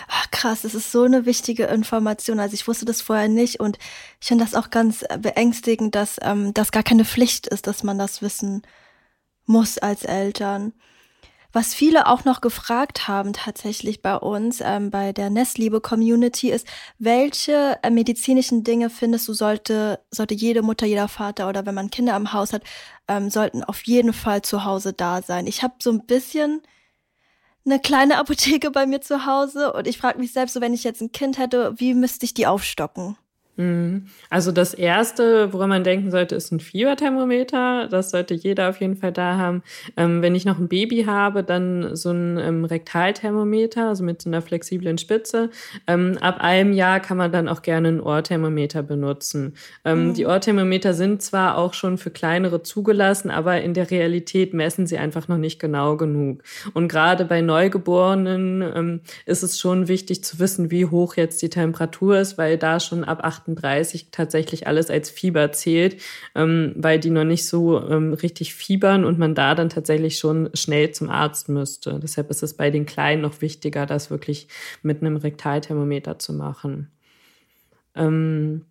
Ach, 0.07 0.31
krass, 0.31 0.61
das 0.61 0.75
ist 0.75 0.93
so 0.93 1.03
eine 1.03 1.25
wichtige 1.25 1.65
Information. 1.65 2.39
Also 2.39 2.53
ich 2.53 2.69
wusste 2.69 2.85
das 2.85 3.01
vorher 3.01 3.27
nicht 3.27 3.59
und 3.59 3.79
ich 4.21 4.29
finde 4.29 4.45
das 4.45 4.55
auch 4.55 4.69
ganz 4.69 5.03
beängstigend, 5.19 5.93
dass 5.93 6.19
ähm, 6.21 6.53
das 6.53 6.71
gar 6.71 6.83
keine 6.83 7.03
Pflicht 7.03 7.47
ist, 7.47 7.67
dass 7.67 7.83
man 7.83 7.99
das 7.99 8.21
wissen 8.21 8.61
muss 8.61 8.69
als 9.77 10.03
Eltern. 10.05 10.73
Was 11.51 11.73
viele 11.73 12.05
auch 12.05 12.25
noch 12.25 12.41
gefragt 12.41 13.07
haben 13.07 13.33
tatsächlich 13.33 14.03
bei 14.03 14.15
uns, 14.15 14.61
ähm, 14.63 14.91
bei 14.91 15.13
der 15.13 15.31
Nestliebe-Community, 15.31 16.51
ist, 16.51 16.67
welche 16.99 17.79
äh, 17.81 17.89
medizinischen 17.89 18.63
Dinge 18.63 18.91
findest 18.91 19.27
du, 19.27 19.33
sollte, 19.33 19.99
sollte 20.11 20.35
jede 20.35 20.61
Mutter, 20.61 20.85
jeder 20.85 21.07
Vater 21.07 21.49
oder 21.49 21.65
wenn 21.65 21.73
man 21.73 21.89
Kinder 21.89 22.15
im 22.15 22.33
Haus 22.33 22.53
hat, 22.53 22.61
ähm, 23.07 23.31
sollten 23.31 23.63
auf 23.63 23.81
jeden 23.85 24.13
Fall 24.13 24.43
zu 24.43 24.63
Hause 24.63 24.93
da 24.93 25.23
sein. 25.23 25.47
Ich 25.47 25.63
habe 25.63 25.73
so 25.79 25.89
ein 25.91 26.05
bisschen 26.05 26.61
eine 27.65 27.79
kleine 27.79 28.17
Apotheke 28.19 28.69
bei 28.69 28.85
mir 28.85 29.01
zu 29.01 29.25
Hause 29.25 29.73
und 29.73 29.87
ich 29.87 29.97
frage 29.97 30.19
mich 30.19 30.33
selbst, 30.33 30.53
so 30.53 30.61
wenn 30.61 30.75
ich 30.75 30.83
jetzt 30.83 31.01
ein 31.01 31.11
Kind 31.11 31.39
hätte, 31.39 31.73
wie 31.79 31.95
müsste 31.95 32.25
ich 32.25 32.35
die 32.35 32.45
aufstocken? 32.45 33.17
Mhm. 33.59 34.05
Also 34.29 34.53
das 34.53 34.73
erste, 34.73 35.51
woran 35.51 35.67
man 35.67 35.83
denken 35.83 36.11
sollte, 36.11 36.33
ist 36.33 36.49
ein 36.51 36.61
Fieberthermometer. 36.61 37.89
Das 37.89 38.09
sollte 38.09 38.33
jeder 38.33 38.69
auf 38.69 38.79
jeden 38.79 38.95
Fall 38.95 39.11
da 39.11 39.35
haben. 39.35 39.63
Ähm, 39.97 40.21
wenn 40.21 40.33
ich 40.33 40.45
noch 40.45 40.59
ein 40.59 40.69
Baby 40.69 41.03
habe, 41.03 41.43
dann 41.43 41.93
so 41.93 42.11
ein 42.11 42.37
ähm, 42.37 42.63
Rektalthermometer, 42.63 43.89
also 43.89 44.05
mit 44.05 44.21
so 44.21 44.29
einer 44.29 44.41
flexiblen 44.41 44.97
Spitze. 44.97 45.49
Ähm, 45.87 46.17
ab 46.21 46.37
einem 46.39 46.71
Jahr 46.71 47.01
kann 47.01 47.17
man 47.17 47.33
dann 47.33 47.49
auch 47.49 47.61
gerne 47.61 47.89
ein 47.89 47.99
Ohrthermometer 47.99 48.81
benutzen. 48.81 49.55
Ähm, 49.83 50.07
mhm. 50.07 50.13
Die 50.13 50.25
Ohrthermometer 50.25 50.93
sind 50.93 51.21
zwar 51.21 51.57
auch 51.57 51.73
schon 51.73 51.97
für 51.97 52.11
kleinere 52.11 52.63
zugelassen, 52.63 53.29
aber 53.29 53.61
in 53.61 53.73
der 53.73 53.91
Realität 53.91 54.53
messen 54.53 54.87
sie 54.87 54.97
einfach 54.97 55.27
noch 55.27 55.37
nicht 55.37 55.59
genau 55.59 55.97
genug. 55.97 56.43
Und 56.73 56.87
gerade 56.87 57.25
bei 57.25 57.41
Neugeborenen 57.41 58.61
ähm, 58.61 59.01
ist 59.25 59.43
es 59.43 59.59
schon 59.59 59.89
wichtig 59.89 60.23
zu 60.23 60.39
wissen, 60.39 60.71
wie 60.71 60.85
hoch 60.85 61.17
jetzt 61.17 61.41
die 61.41 61.49
Temperatur 61.49 62.19
ist, 62.19 62.37
weil 62.37 62.57
da 62.57 62.79
schon 62.79 63.03
ab 63.03 63.19
8 63.21 63.48
38 63.55 64.07
tatsächlich 64.11 64.67
alles 64.67 64.89
als 64.89 65.09
Fieber 65.09 65.51
zählt, 65.51 66.01
ähm, 66.35 66.73
weil 66.75 66.99
die 66.99 67.09
noch 67.09 67.23
nicht 67.23 67.47
so 67.47 67.81
ähm, 67.81 68.13
richtig 68.13 68.53
fiebern 68.53 69.05
und 69.05 69.19
man 69.19 69.35
da 69.35 69.55
dann 69.55 69.69
tatsächlich 69.69 70.17
schon 70.17 70.49
schnell 70.53 70.91
zum 70.91 71.09
Arzt 71.09 71.49
müsste. 71.49 71.99
Deshalb 72.01 72.29
ist 72.29 72.43
es 72.43 72.55
bei 72.55 72.69
den 72.71 72.85
Kleinen 72.85 73.21
noch 73.21 73.41
wichtiger, 73.41 73.85
das 73.85 74.09
wirklich 74.09 74.47
mit 74.81 75.01
einem 75.01 75.17
Rektalthermometer 75.17 76.19
zu 76.19 76.33
machen. 76.33 76.91
Ähm, 77.95 78.65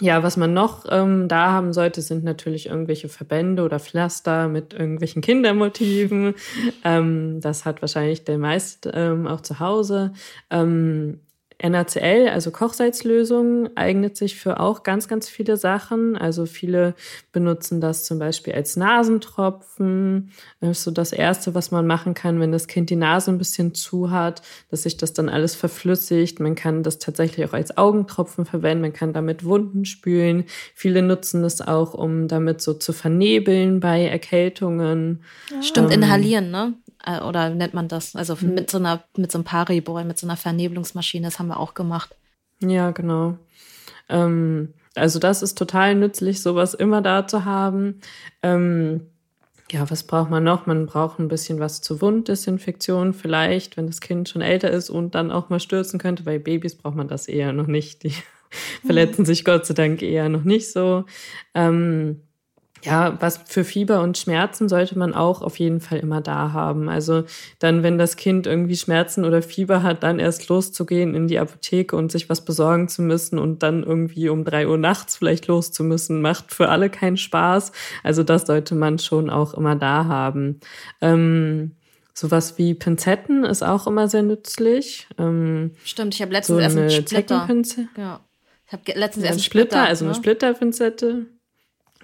ja, 0.00 0.22
was 0.22 0.36
man 0.36 0.52
noch 0.52 0.84
ähm, 0.90 1.26
da 1.26 1.52
haben 1.52 1.72
sollte, 1.72 2.02
sind 2.02 2.22
natürlich 2.22 2.66
irgendwelche 2.66 3.08
Verbände 3.08 3.62
oder 3.62 3.78
Pflaster 3.80 4.46
mit 4.48 4.74
irgendwelchen 4.74 5.22
Kindermotiven. 5.22 6.34
ähm, 6.84 7.40
das 7.40 7.64
hat 7.64 7.80
wahrscheinlich 7.80 8.24
der 8.24 8.36
meist 8.36 8.88
ähm, 8.92 9.26
auch 9.26 9.40
zu 9.40 9.58
Hause. 9.58 10.12
Ähm, 10.50 11.20
NaCl, 11.62 12.28
also 12.28 12.50
Kochsalzlösung, 12.50 13.70
eignet 13.76 14.16
sich 14.16 14.36
für 14.36 14.60
auch 14.60 14.82
ganz, 14.82 15.08
ganz 15.08 15.28
viele 15.28 15.56
Sachen. 15.56 16.16
Also 16.16 16.44
viele 16.44 16.94
benutzen 17.32 17.80
das 17.80 18.04
zum 18.04 18.18
Beispiel 18.18 18.52
als 18.52 18.76
Nasentropfen. 18.76 20.32
Das 20.60 20.78
ist 20.78 20.84
so 20.84 20.90
das 20.90 21.12
Erste, 21.12 21.54
was 21.54 21.70
man 21.70 21.86
machen 21.86 22.14
kann, 22.14 22.40
wenn 22.40 22.52
das 22.52 22.66
Kind 22.66 22.90
die 22.90 22.96
Nase 22.96 23.30
ein 23.30 23.38
bisschen 23.38 23.74
zu 23.74 24.10
hat, 24.10 24.42
dass 24.70 24.82
sich 24.82 24.98
das 24.98 25.14
dann 25.14 25.28
alles 25.28 25.54
verflüssigt. 25.54 26.40
Man 26.40 26.56
kann 26.56 26.82
das 26.82 26.98
tatsächlich 26.98 27.46
auch 27.48 27.54
als 27.54 27.76
Augentropfen 27.76 28.44
verwenden. 28.44 28.82
Man 28.82 28.92
kann 28.92 29.14
damit 29.14 29.44
Wunden 29.44 29.86
spülen. 29.86 30.44
Viele 30.74 31.00
nutzen 31.00 31.42
es 31.44 31.62
auch, 31.62 31.94
um 31.94 32.28
damit 32.28 32.60
so 32.60 32.74
zu 32.74 32.92
vernebeln 32.92 33.80
bei 33.80 34.06
Erkältungen. 34.06 35.22
Stimmt, 35.62 35.92
ähm, 35.92 36.02
inhalieren, 36.02 36.50
ne? 36.50 36.74
Äh, 37.06 37.20
oder 37.20 37.48
nennt 37.50 37.72
man 37.72 37.88
das? 37.88 38.14
Also 38.14 38.36
mhm. 38.38 38.54
mit 38.54 38.70
so 38.70 38.78
einer, 38.78 39.02
mit 39.16 39.32
so 39.32 39.38
einem 39.38 39.44
Pariboy, 39.44 40.04
mit 40.04 40.18
so 40.18 40.26
einer 40.26 40.36
Vernebelungsmaschine, 40.36 41.28
das 41.28 41.38
haben 41.38 41.48
wir 41.48 41.58
auch 41.58 41.72
gemacht. 41.72 42.14
Ja, 42.60 42.90
genau. 42.90 43.38
Ähm, 44.08 44.74
also 44.94 45.18
das 45.18 45.42
ist 45.42 45.56
total 45.56 45.94
nützlich, 45.94 46.42
sowas 46.42 46.74
immer 46.74 47.00
da 47.02 47.26
zu 47.26 47.44
haben. 47.44 48.00
Ähm, 48.42 49.02
ja, 49.70 49.88
was 49.90 50.04
braucht 50.04 50.30
man 50.30 50.44
noch? 50.44 50.66
Man 50.66 50.86
braucht 50.86 51.18
ein 51.18 51.28
bisschen 51.28 51.58
was 51.58 51.80
zur 51.80 52.00
Wunddesinfektion 52.00 53.14
vielleicht, 53.14 53.76
wenn 53.76 53.86
das 53.86 54.00
Kind 54.00 54.28
schon 54.28 54.42
älter 54.42 54.70
ist 54.70 54.90
und 54.90 55.14
dann 55.14 55.30
auch 55.30 55.48
mal 55.48 55.60
stürzen 55.60 55.98
könnte. 55.98 56.22
Bei 56.22 56.38
Babys 56.38 56.76
braucht 56.76 56.96
man 56.96 57.08
das 57.08 57.28
eher 57.28 57.52
noch 57.52 57.66
nicht. 57.66 58.02
Die 58.04 58.14
verletzen 58.84 59.24
sich 59.24 59.44
Gott 59.44 59.66
sei 59.66 59.74
Dank 59.74 60.02
eher 60.02 60.28
noch 60.28 60.44
nicht 60.44 60.72
so. 60.72 61.04
Ähm, 61.54 62.22
ja, 62.82 63.16
was 63.20 63.40
für 63.46 63.64
Fieber 63.64 64.02
und 64.02 64.18
Schmerzen 64.18 64.68
sollte 64.68 64.98
man 64.98 65.14
auch 65.14 65.42
auf 65.42 65.58
jeden 65.58 65.80
Fall 65.80 65.98
immer 65.98 66.20
da 66.20 66.52
haben. 66.52 66.88
Also 66.88 67.24
dann, 67.58 67.82
wenn 67.82 67.98
das 67.98 68.16
Kind 68.16 68.46
irgendwie 68.46 68.76
Schmerzen 68.76 69.24
oder 69.24 69.42
Fieber 69.42 69.82
hat, 69.82 70.02
dann 70.02 70.18
erst 70.18 70.48
loszugehen 70.48 71.14
in 71.14 71.26
die 71.26 71.38
Apotheke 71.38 71.96
und 71.96 72.12
sich 72.12 72.28
was 72.28 72.44
besorgen 72.44 72.88
zu 72.88 73.02
müssen 73.02 73.38
und 73.38 73.62
dann 73.62 73.82
irgendwie 73.82 74.28
um 74.28 74.44
drei 74.44 74.68
Uhr 74.68 74.78
nachts 74.78 75.16
vielleicht 75.16 75.46
loszumüssen, 75.46 76.20
macht 76.20 76.52
für 76.52 76.68
alle 76.68 76.90
keinen 76.90 77.16
Spaß. 77.16 77.72
Also 78.02 78.22
das 78.22 78.46
sollte 78.46 78.74
man 78.74 78.98
schon 78.98 79.30
auch 79.30 79.54
immer 79.54 79.76
da 79.76 80.04
haben. 80.04 80.60
Ähm, 81.00 81.72
Sowas 82.18 82.56
wie 82.56 82.72
Pinzetten 82.72 83.44
ist 83.44 83.62
auch 83.62 83.86
immer 83.86 84.08
sehr 84.08 84.22
nützlich. 84.22 85.06
Ähm, 85.18 85.72
Stimmt, 85.84 86.14
ich 86.14 86.22
habe 86.22 86.32
letztens 86.32 86.56
so 86.56 86.62
erst 86.62 86.78
einen 86.78 86.90
Splitter. 86.90 87.46
Ja. 87.98 88.20
Ich 88.66 88.72
habe 88.72 88.82
letztens 88.94 89.26
erst 89.26 89.34
einen 89.34 89.42
Splitter, 89.42 89.66
Splitter 89.66 89.82
also 89.82 90.04
ne? 90.06 90.10
eine 90.12 90.18
Splitterpinzette. 90.18 91.26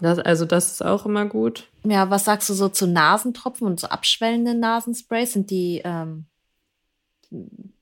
Das, 0.02 0.18
also 0.18 0.44
das 0.44 0.72
ist 0.72 0.84
auch 0.84 1.06
immer 1.06 1.26
gut. 1.26 1.68
Ja, 1.84 2.10
was 2.10 2.24
sagst 2.24 2.48
du 2.48 2.54
so 2.54 2.68
zu 2.68 2.86
Nasentropfen 2.86 3.66
und 3.66 3.78
so 3.78 3.86
abschwellenden 3.86 4.58
Nasensprays? 4.58 5.32
Sind 5.32 5.50
die, 5.50 5.80
ähm, 5.84 6.26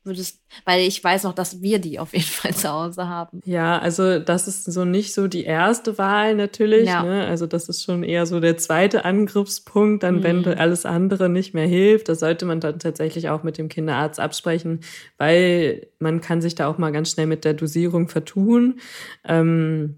würdest, 0.04 0.40
weil 0.64 0.87
ich 0.87 1.02
weiß 1.02 1.24
noch, 1.24 1.35
dass 1.35 1.62
wir 1.62 1.78
die 1.78 1.98
auf 1.98 2.12
jeden 2.12 2.24
Fall 2.26 2.54
zu 2.54 2.68
Hause 2.70 3.09
haben. 3.09 3.40
Ja, 3.44 3.78
also 3.78 4.18
das 4.18 4.48
ist 4.48 4.64
so 4.64 4.85
nicht 4.85 5.14
so 5.14 5.28
die 5.28 5.44
erste 5.44 5.98
Wahl 5.98 6.35
natürlich. 6.35 6.88
Ja. 6.88 7.02
Ne? 7.02 7.26
Also 7.26 7.46
das 7.46 7.68
ist 7.68 7.83
schon 7.83 8.02
eher 8.02 8.26
so 8.26 8.40
der 8.40 8.56
zweite 8.56 9.04
Angriffspunkt, 9.04 10.02
dann 10.02 10.16
mhm. 10.16 10.22
wenn 10.22 10.46
alles 10.46 10.87
andere 10.87 11.28
nicht 11.28 11.54
mehr 11.54 11.66
hilft. 11.66 12.09
Das 12.09 12.20
sollte 12.20 12.44
man 12.44 12.61
dann 12.61 12.78
tatsächlich 12.78 13.28
auch 13.28 13.42
mit 13.42 13.59
dem 13.59 13.68
Kinderarzt 13.68 14.20
absprechen, 14.20 14.80
weil 15.18 15.87
man 15.98 16.20
kann 16.20 16.42
sich 16.42 16.54
da 16.54 16.66
auch 16.68 16.78
mal 16.78 16.92
ganz 16.92 17.11
schnell 17.11 17.26
mit 17.26 17.44
der 17.44 17.54
Dosierung 17.54 18.09
vertun. 18.09 18.80
Ähm, 19.24 19.96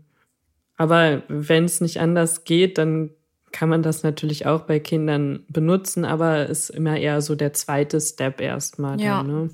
aber 0.82 1.22
wenn 1.28 1.64
es 1.64 1.80
nicht 1.80 2.00
anders 2.00 2.42
geht, 2.42 2.76
dann 2.76 3.10
kann 3.52 3.68
man 3.68 3.84
das 3.84 4.02
natürlich 4.02 4.46
auch 4.46 4.62
bei 4.62 4.80
Kindern 4.80 5.44
benutzen, 5.48 6.04
aber 6.04 6.46
ist 6.46 6.70
immer 6.70 6.96
eher 6.96 7.20
so 7.20 7.36
der 7.36 7.52
zweite 7.52 8.00
Step 8.00 8.40
erstmal. 8.40 9.00
Ja. 9.00 9.18
Dann, 9.18 9.26
ne? 9.26 9.50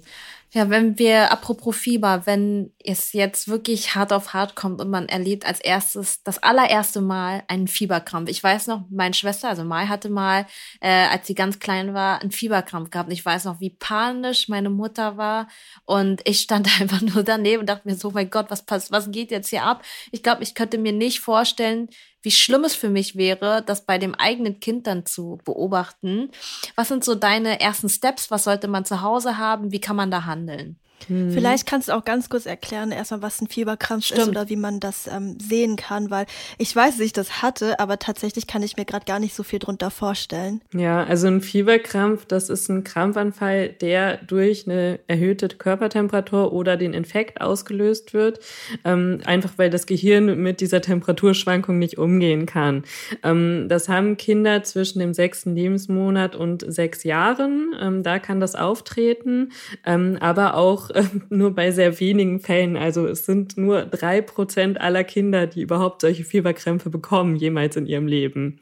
Ja, 0.51 0.71
wenn 0.71 0.99
wir, 0.99 1.31
apropos 1.31 1.77
Fieber, 1.77 2.23
wenn 2.25 2.73
es 2.83 3.13
jetzt 3.13 3.49
wirklich 3.49 3.95
hart 3.95 4.15
auf 4.15 4.33
hart 4.33 4.57
kommt 4.57 4.81
und 4.81 4.89
man 4.89 5.07
erlebt 5.07 5.45
als 5.45 5.61
erstes, 5.61 6.23
das 6.23 6.43
allererste 6.43 7.03
Mal 7.03 7.43
einen 7.49 7.69
Fieberkrampf. 7.69 8.31
Ich 8.31 8.43
weiß 8.43 8.67
noch, 8.67 8.85
meine 8.89 9.13
Schwester, 9.13 9.51
also 9.51 9.63
Mai 9.65 9.87
hatte 9.89 10.09
mal, 10.09 10.47
äh, 10.81 10.89
als 11.09 11.27
sie 11.27 11.35
ganz 11.35 11.59
klein 11.59 11.93
war, 11.93 12.23
einen 12.23 12.31
Fieberkrampf 12.31 12.89
gehabt. 12.89 13.09
Und 13.11 13.13
ich 13.13 13.27
weiß 13.27 13.45
noch, 13.45 13.61
wie 13.61 13.77
panisch 13.79 14.49
meine 14.49 14.71
Mutter 14.71 15.19
war. 15.19 15.49
Und 15.85 16.23
ich 16.27 16.41
stand 16.41 16.67
einfach 16.81 17.03
nur 17.03 17.23
daneben 17.23 17.61
und 17.61 17.69
dachte 17.69 17.87
mir 17.87 17.97
so, 17.97 18.11
mein 18.11 18.31
Gott, 18.31 18.47
was 18.49 18.65
passt, 18.65 18.91
was 18.91 19.11
geht 19.11 19.31
jetzt 19.31 19.51
hier 19.51 19.65
ab? 19.65 19.85
Ich 20.13 20.23
glaube, 20.23 20.43
ich 20.43 20.55
könnte 20.55 20.79
mir 20.79 20.93
nicht 20.93 21.21
vorstellen, 21.21 21.91
wie 22.23 22.31
schlimm 22.31 22.65
es 22.65 22.75
für 22.75 22.89
mich 22.89 23.17
wäre, 23.17 23.63
das 23.63 23.87
bei 23.87 23.99
dem 23.99 24.15
eigenen 24.15 24.61
Kind 24.61 24.87
dann 24.87 25.07
zu 25.07 25.39
beobachten. 25.45 26.31
Was 26.75 26.89
sind 26.89 27.05
so 27.05 27.15
deine 27.15 27.61
ersten 27.61 27.89
Steps? 27.89 28.31
Was 28.31 28.45
sollte 28.45 28.69
man 28.69 28.85
zu 28.85 29.03
Hause 29.03 29.39
haben? 29.39 29.73
Wie 29.73 29.81
kann 29.81 29.97
man 29.97 30.11
da 30.11 30.25
handeln? 30.25 30.79
Mhm. 31.09 31.33
Vielleicht 31.33 31.67
kannst 31.67 31.89
du 31.89 31.93
auch 31.93 32.05
ganz 32.05 32.29
kurz 32.29 32.47
erklären, 32.47 32.91
erstmal, 32.91 33.23
was 33.23 33.41
ein 33.41 33.49
Fieberkrampf 33.49 34.07
Stimmt. 34.07 34.21
ist 34.21 34.29
oder 34.29 34.49
wie 34.49 34.57
man 34.57 34.81
das 34.81 35.07
ähm, 35.07 35.39
sehen 35.41 35.77
kann, 35.77 36.11
weil 36.11 36.27
ich 36.59 36.75
weiß, 36.75 36.97
dass 36.97 37.07
ich 37.07 37.13
das 37.13 37.43
hatte, 37.43 37.79
aber 37.81 37.99
tatsächlich 37.99 38.47
kann 38.47 38.63
ich 38.63 38.77
mir 38.77 38.85
gerade 38.85 39.05
gar 39.05 39.19
nicht 39.19 39.35
so 39.35 39.43
viel 39.43 39.59
drunter 39.59 39.91
vorstellen. 39.91 40.61
Ja, 40.75 41.05
also 41.05 41.27
ein 41.27 41.41
Fieberkrampf, 41.41 42.27
das 42.27 42.51
ist 42.51 42.69
ein 42.69 42.85
Krampfanfall, 42.85 43.69
der 43.69 44.19
durch 44.19 44.67
eine 44.67 45.01
erhöhte 45.07 45.49
Körpertemperatur 45.49 46.53
oder 46.53 46.77
den 46.77 46.95
Infekt 46.95 47.41
ausgelöst 47.41 48.15
wird, 48.15 48.41
ähm, 48.85 49.21
einfach 49.25 49.53
weil 49.57 49.71
das 49.71 49.87
Gehirn 49.87 50.43
mit 50.43 50.61
dieser 50.61 50.81
Temperaturschwankung 50.81 51.79
nicht 51.79 51.99
umgehen 51.99 52.47
kann. 52.47 52.85
Ähm, 53.23 53.67
das 53.69 53.89
haben 53.89 54.17
Kinder 54.17 54.63
zwischen 54.63 54.99
dem 54.99 55.15
sechsten 55.15 55.55
Lebensmonat 55.55 56.37
und 56.37 56.65
sechs 56.67 57.05
Jahren. 57.05 57.75
Ähm, 57.81 58.03
da 58.03 58.19
kann 58.19 58.41
das 58.41 58.55
auftreten, 58.55 59.53
ähm, 59.85 60.19
aber 60.21 60.55
auch 60.55 60.88
äh, 60.91 61.05
nur 61.29 61.55
bei 61.55 61.71
sehr 61.71 61.99
wenigen 62.01 62.41
Fällen. 62.41 62.77
Also 62.77 63.07
es 63.07 63.27
sind 63.27 63.57
nur 63.57 63.83
drei 63.83 64.21
Prozent 64.21 64.81
aller 64.81 65.05
Kinder, 65.05 65.47
die 65.47 65.63
überhaupt 65.63 66.03
solche 66.03 66.25
Fieberkrämpfe 66.25 66.91
bekommen, 66.91 67.37
jemals 67.37 67.77
in 67.77 67.87
ihrem 67.87 68.07
Leben. 68.07 68.61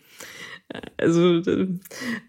Also 0.98 1.40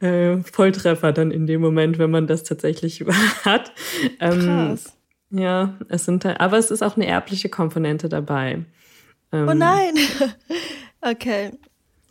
äh, 0.02 0.38
Volltreffer 0.44 1.12
dann 1.12 1.32
in 1.32 1.48
dem 1.48 1.62
Moment, 1.62 1.98
wenn 1.98 2.12
man 2.12 2.28
das 2.28 2.44
tatsächlich 2.44 3.04
hat. 3.46 3.72
Ähm, 4.20 4.40
Krass. 4.40 4.94
Ja, 5.30 5.78
es 5.90 6.06
sind, 6.06 6.26
aber 6.26 6.58
es 6.58 6.72
ist 6.72 6.82
auch 6.82 6.96
eine 6.96 7.06
erbliche 7.06 7.50
Komponente 7.50 8.08
dabei. 8.08 8.64
Ähm, 9.32 9.48
oh 9.50 9.54
nein. 9.54 9.94
okay. 11.02 11.52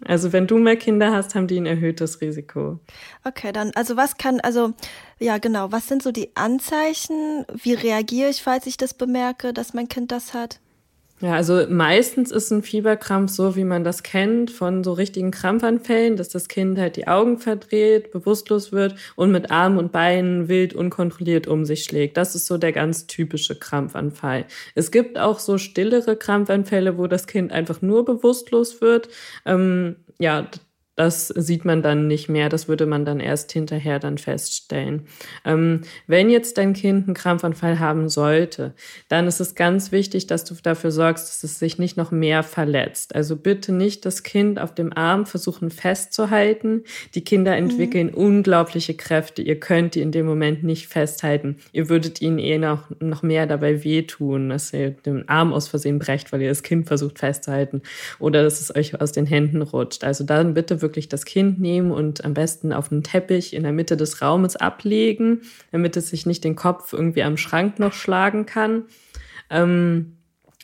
Also 0.04 0.32
wenn 0.32 0.46
du 0.46 0.58
mehr 0.58 0.76
Kinder 0.76 1.12
hast, 1.12 1.34
haben 1.34 1.46
die 1.46 1.58
ein 1.58 1.66
erhöhtes 1.66 2.20
Risiko. 2.20 2.80
Okay, 3.24 3.52
dann, 3.52 3.72
also 3.74 3.96
was 3.96 4.18
kann, 4.18 4.40
also 4.40 4.74
ja 5.18 5.38
genau, 5.38 5.72
was 5.72 5.88
sind 5.88 6.02
so 6.02 6.12
die 6.12 6.30
Anzeichen? 6.36 7.44
Wie 7.54 7.74
reagiere 7.74 8.30
ich, 8.30 8.42
falls 8.42 8.66
ich 8.66 8.76
das 8.76 8.94
bemerke, 8.94 9.52
dass 9.52 9.74
mein 9.74 9.88
Kind 9.88 10.12
das 10.12 10.34
hat? 10.34 10.60
Ja, 11.20 11.32
also 11.32 11.64
meistens 11.70 12.30
ist 12.30 12.50
ein 12.50 12.62
Fieberkrampf 12.62 13.30
so, 13.30 13.56
wie 13.56 13.64
man 13.64 13.84
das 13.84 14.02
kennt, 14.02 14.50
von 14.50 14.84
so 14.84 14.92
richtigen 14.92 15.30
Krampfanfällen, 15.30 16.16
dass 16.16 16.28
das 16.28 16.46
Kind 16.46 16.78
halt 16.78 16.96
die 16.96 17.08
Augen 17.08 17.38
verdreht, 17.38 18.10
bewusstlos 18.10 18.70
wird 18.70 18.96
und 19.14 19.32
mit 19.32 19.50
Armen 19.50 19.78
und 19.78 19.92
Beinen 19.92 20.48
wild 20.48 20.74
unkontrolliert 20.74 21.46
um 21.46 21.64
sich 21.64 21.84
schlägt. 21.84 22.18
Das 22.18 22.34
ist 22.34 22.44
so 22.44 22.58
der 22.58 22.72
ganz 22.72 23.06
typische 23.06 23.58
Krampfanfall. 23.58 24.44
Es 24.74 24.90
gibt 24.90 25.18
auch 25.18 25.38
so 25.38 25.56
stillere 25.56 26.16
Krampfanfälle, 26.16 26.98
wo 26.98 27.06
das 27.06 27.26
Kind 27.26 27.50
einfach 27.50 27.80
nur 27.80 28.04
bewusstlos 28.04 28.82
wird. 28.82 29.08
Ähm, 29.46 29.96
ja, 30.18 30.46
das 30.96 31.28
sieht 31.28 31.66
man 31.66 31.82
dann 31.82 32.06
nicht 32.06 32.30
mehr, 32.30 32.48
das 32.48 32.68
würde 32.68 32.86
man 32.86 33.04
dann 33.04 33.20
erst 33.20 33.52
hinterher 33.52 33.98
dann 33.98 34.16
feststellen. 34.16 35.02
Ähm, 35.44 35.82
wenn 36.06 36.30
jetzt 36.30 36.56
dein 36.56 36.72
Kind 36.72 37.06
einen 37.06 37.14
Krampfanfall 37.14 37.78
haben 37.78 38.08
sollte, 38.08 38.72
dann 39.08 39.26
ist 39.26 39.38
es 39.40 39.54
ganz 39.54 39.92
wichtig, 39.92 40.26
dass 40.26 40.44
du 40.44 40.54
dafür 40.62 40.90
sorgst, 40.90 41.28
dass 41.28 41.44
es 41.44 41.58
sich 41.58 41.78
nicht 41.78 41.98
noch 41.98 42.10
mehr 42.10 42.42
verletzt. 42.42 43.14
Also 43.14 43.36
bitte 43.36 43.72
nicht 43.72 44.06
das 44.06 44.22
Kind 44.22 44.58
auf 44.58 44.74
dem 44.74 44.90
Arm 44.94 45.26
versuchen 45.26 45.70
festzuhalten. 45.70 46.84
Die 47.14 47.22
Kinder 47.22 47.52
mhm. 47.52 47.70
entwickeln 47.70 48.06
mhm. 48.06 48.14
unglaubliche 48.14 48.94
Kräfte. 48.94 49.42
Ihr 49.42 49.60
könnt 49.60 49.96
die 49.96 50.00
in 50.00 50.12
dem 50.12 50.24
Moment 50.24 50.64
nicht 50.64 50.88
festhalten. 50.88 51.58
Ihr 51.72 51.90
würdet 51.90 52.22
ihnen 52.22 52.38
eh 52.38 52.56
noch, 52.56 52.88
noch 53.00 53.22
mehr 53.22 53.46
dabei 53.46 53.84
wehtun, 53.84 54.48
dass 54.48 54.72
ihr 54.72 54.92
den 54.92 55.28
Arm 55.28 55.52
aus 55.52 55.68
Versehen 55.68 55.98
brecht, 55.98 56.32
weil 56.32 56.40
ihr 56.40 56.48
das 56.48 56.62
Kind 56.62 56.86
versucht 56.86 57.18
festzuhalten 57.18 57.82
oder 58.18 58.42
dass 58.42 58.62
es 58.62 58.74
euch 58.74 58.98
aus 58.98 59.12
den 59.12 59.26
Händen 59.26 59.60
rutscht. 59.60 60.02
Also 60.02 60.24
dann 60.24 60.54
bitte 60.54 60.80
wirklich 60.80 60.85
das 61.08 61.24
Kind 61.24 61.60
nehmen 61.60 61.90
und 61.90 62.24
am 62.24 62.34
besten 62.34 62.72
auf 62.72 62.90
einen 62.90 63.02
Teppich 63.02 63.54
in 63.54 63.62
der 63.62 63.72
Mitte 63.72 63.96
des 63.96 64.22
Raumes 64.22 64.56
ablegen, 64.56 65.42
damit 65.72 65.96
es 65.96 66.10
sich 66.10 66.26
nicht 66.26 66.44
den 66.44 66.56
Kopf 66.56 66.92
irgendwie 66.92 67.22
am 67.22 67.36
Schrank 67.36 67.78
noch 67.78 67.92
schlagen 67.92 68.46
kann. 68.46 68.84
Ähm, 69.50 70.16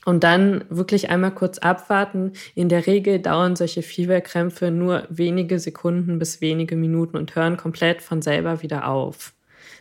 und 0.04 0.24
dann 0.24 0.64
wirklich 0.68 1.10
einmal 1.10 1.30
kurz 1.32 1.58
abwarten. 1.58 2.32
In 2.54 2.68
der 2.68 2.86
Regel 2.86 3.20
dauern 3.20 3.54
solche 3.54 3.82
Fieberkrämpfe 3.82 4.70
nur 4.70 5.06
wenige 5.10 5.58
Sekunden 5.58 6.18
bis 6.18 6.40
wenige 6.40 6.76
Minuten 6.76 7.16
und 7.16 7.36
hören 7.36 7.56
komplett 7.56 8.02
von 8.02 8.20
selber 8.20 8.62
wieder 8.62 8.88
auf. 8.88 9.32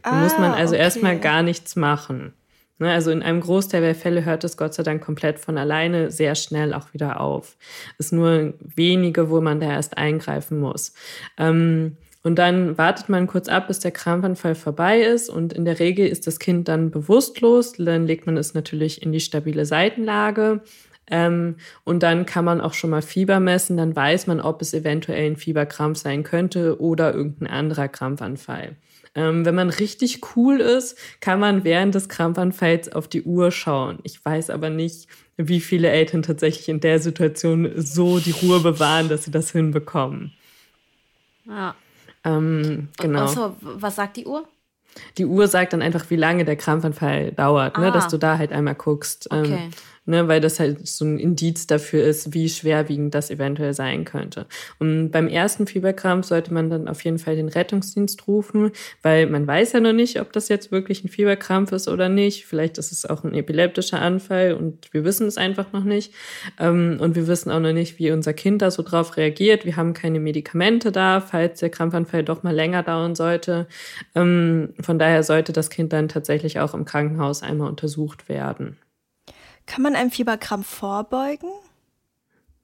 Da 0.04 0.12
ah, 0.12 0.24
muss 0.24 0.38
man 0.38 0.52
also 0.52 0.76
okay. 0.76 0.84
erstmal 0.84 1.20
gar 1.20 1.44
nichts 1.44 1.76
machen. 1.76 2.34
Ne, 2.82 2.92
also 2.92 3.12
in 3.12 3.22
einem 3.22 3.42
Großteil 3.42 3.82
der 3.82 3.94
Fälle 3.94 4.26
hört 4.26 4.44
es 4.44 4.58
Gott 4.58 4.74
sei 4.74 4.82
Dank 4.82 5.04
komplett 5.04 5.38
von 5.38 5.60
alleine 5.60 6.10
sehr 6.10 6.34
schnell 6.34 6.74
auch 6.74 6.96
wieder 6.96 7.22
auf. 7.22 7.56
Es 8.00 8.08
ist 8.08 8.12
nur 8.12 8.56
wenige, 8.76 9.30
wo 9.30 9.40
man 9.40 9.60
da 9.60 9.68
erst 9.68 10.00
eingreifen 10.00 10.60
muss. 10.60 10.96
Ähm, 11.38 11.96
und 12.24 12.40
dann 12.40 12.80
wartet 12.80 13.08
man 13.08 13.28
kurz 13.28 13.50
ab, 13.50 13.68
bis 13.68 13.82
der 13.82 13.92
Krampfanfall 13.92 14.56
vorbei 14.56 15.00
ist. 15.00 15.30
Und 15.30 15.54
in 15.54 15.64
der 15.64 15.78
Regel 15.78 16.08
ist 16.08 16.26
das 16.26 16.40
Kind 16.40 16.68
dann 16.70 16.90
bewusstlos. 16.90 17.74
Dann 17.74 18.08
legt 18.08 18.26
man 18.26 18.36
es 18.36 18.56
natürlich 18.56 19.04
in 19.04 19.12
die 19.12 19.20
stabile 19.20 19.66
Seitenlage. 19.66 20.62
Ähm, 21.06 21.58
und 21.84 22.02
dann 22.02 22.26
kann 22.26 22.46
man 22.46 22.62
auch 22.62 22.74
schon 22.74 22.90
mal 22.90 23.04
Fieber 23.04 23.40
messen. 23.40 23.78
Dann 23.78 23.96
weiß 23.96 24.26
man, 24.26 24.42
ob 24.42 24.60
es 24.60 24.74
eventuell 24.74 25.30
ein 25.30 25.38
Fieberkrampf 25.38 26.00
sein 26.00 26.24
könnte 26.24 26.82
oder 26.82 27.14
irgendein 27.14 27.48
anderer 27.48 27.90
Krampfanfall. 27.90 28.76
Ähm, 29.14 29.46
wenn 29.46 29.56
man 29.56 29.70
richtig 29.70 30.22
cool 30.36 30.62
ist, 30.62 30.98
kann 31.20 31.40
man 31.40 31.64
während 31.64 31.96
des 31.96 32.08
Krampfanfalls 32.08 32.94
auf 32.94 33.08
die 33.08 33.24
Uhr 33.24 33.52
schauen. 33.52 34.00
Ich 34.04 34.24
weiß 34.24 34.50
aber 34.50 34.70
nicht, 34.70 35.08
wie 35.36 35.60
viele 35.60 35.90
Eltern 35.90 36.22
tatsächlich 36.22 36.70
in 36.70 36.80
der 36.80 37.00
Situation 37.00 37.72
so 37.76 38.20
die 38.20 38.32
Ruhe 38.32 38.62
bewahren, 38.62 39.10
dass 39.10 39.26
sie 39.26 39.32
das 39.32 39.52
hinbekommen. 39.52 40.34
Ja. 41.46 41.76
Ähm, 42.24 42.90
genau. 42.98 43.22
Also, 43.22 43.56
was 43.60 43.96
sagt 43.96 44.18
die 44.18 44.26
Uhr? 44.26 44.48
Die 45.18 45.26
Uhr 45.26 45.48
sagt 45.48 45.74
dann 45.74 45.82
einfach, 45.82 46.10
wie 46.10 46.16
lange 46.16 46.46
der 46.46 46.56
Krampfanfall 46.56 47.32
dauert, 47.32 47.78
ah. 47.78 47.82
ne, 47.82 47.92
dass 47.92 48.08
du 48.08 48.18
da 48.18 48.38
halt 48.38 48.52
einmal 48.52 48.76
guckst. 48.76 49.28
Ähm, 49.32 49.40
okay. 49.40 49.64
Ähm, 49.66 49.72
ne, 50.06 50.28
weil 50.28 50.42
das 50.42 50.60
halt 50.60 50.88
so 50.88 51.06
ein 51.06 51.20
Indiz 51.20 51.68
dafür 51.68 52.04
ist, 52.04 52.34
wie 52.34 52.50
schwerwiegend 52.50 53.14
das 53.14 53.30
eventuell 53.30 53.74
sein 53.74 54.06
könnte. 54.06 54.48
Und 54.80 55.12
beim 55.12 55.28
ersten 55.28 55.68
Fieberkrampf 55.68 56.26
sollte 56.28 56.54
man 56.54 56.70
dann 56.70 56.88
auf 56.88 57.04
jeden 57.04 57.20
Fall 57.20 57.36
den 57.36 57.50
Rettungsdienst 57.50 58.28
rufen, 58.28 58.72
weil 59.04 59.28
man 59.28 59.46
weiß 59.46 59.74
ja 59.74 59.80
noch 59.80 59.94
nicht, 59.94 60.20
ob 60.20 60.34
das 60.34 60.50
jetzt 60.50 60.72
wirklich 60.72 61.04
ein 61.04 61.10
Fieberkrampf 61.10 61.72
ist 61.72 61.88
oder 61.88 62.10
nicht. 62.10 62.46
Vielleicht 62.46 62.78
ist 62.78 62.92
es 62.92 63.06
auch 63.06 63.24
ein 63.24 63.34
epileptischer 63.34 64.02
Anfall 64.02 64.54
und 64.54 64.94
wir 64.94 65.04
wissen 65.04 65.28
es 65.28 65.38
einfach 65.38 65.72
noch 65.72 65.84
nicht. 65.84 66.14
Ähm, 66.60 66.98
und 67.00 67.16
wir 67.16 67.28
wissen 67.28 67.52
auch 67.52 67.60
noch 67.60 67.74
nicht, 67.74 68.00
wie 68.00 68.12
unser 68.12 68.34
Kind 68.34 68.62
da 68.62 68.72
so 68.72 68.84
drauf 68.84 69.18
reagiert. 69.18 69.66
Wir 69.66 69.78
haben 69.78 69.94
keine 69.94 70.20
Medikamente 70.20 70.92
da, 70.92 71.22
falls 71.22 71.60
der 71.60 71.70
Krampfanfall 71.70 72.24
doch 72.24 72.44
mal 72.44 72.56
länger 72.56 72.84
dauern 72.84 73.16
sollte. 73.16 73.68
Ähm, 74.16 74.74
von 74.80 74.98
daher 75.00 75.24
sollte 75.24 75.54
das 75.54 75.70
Kind 75.70 75.94
dann 75.94 76.08
tatsächlich 76.08 76.60
auch 76.60 76.74
im 76.74 76.86
Krankenhaus 76.86 77.44
einmal 77.44 77.70
untersucht 77.70 78.30
werden. 78.30 78.78
Kann 79.72 79.84
man 79.84 79.96
einem 79.96 80.12
Fieberkrampf 80.12 80.68
vorbeugen? 80.68 81.48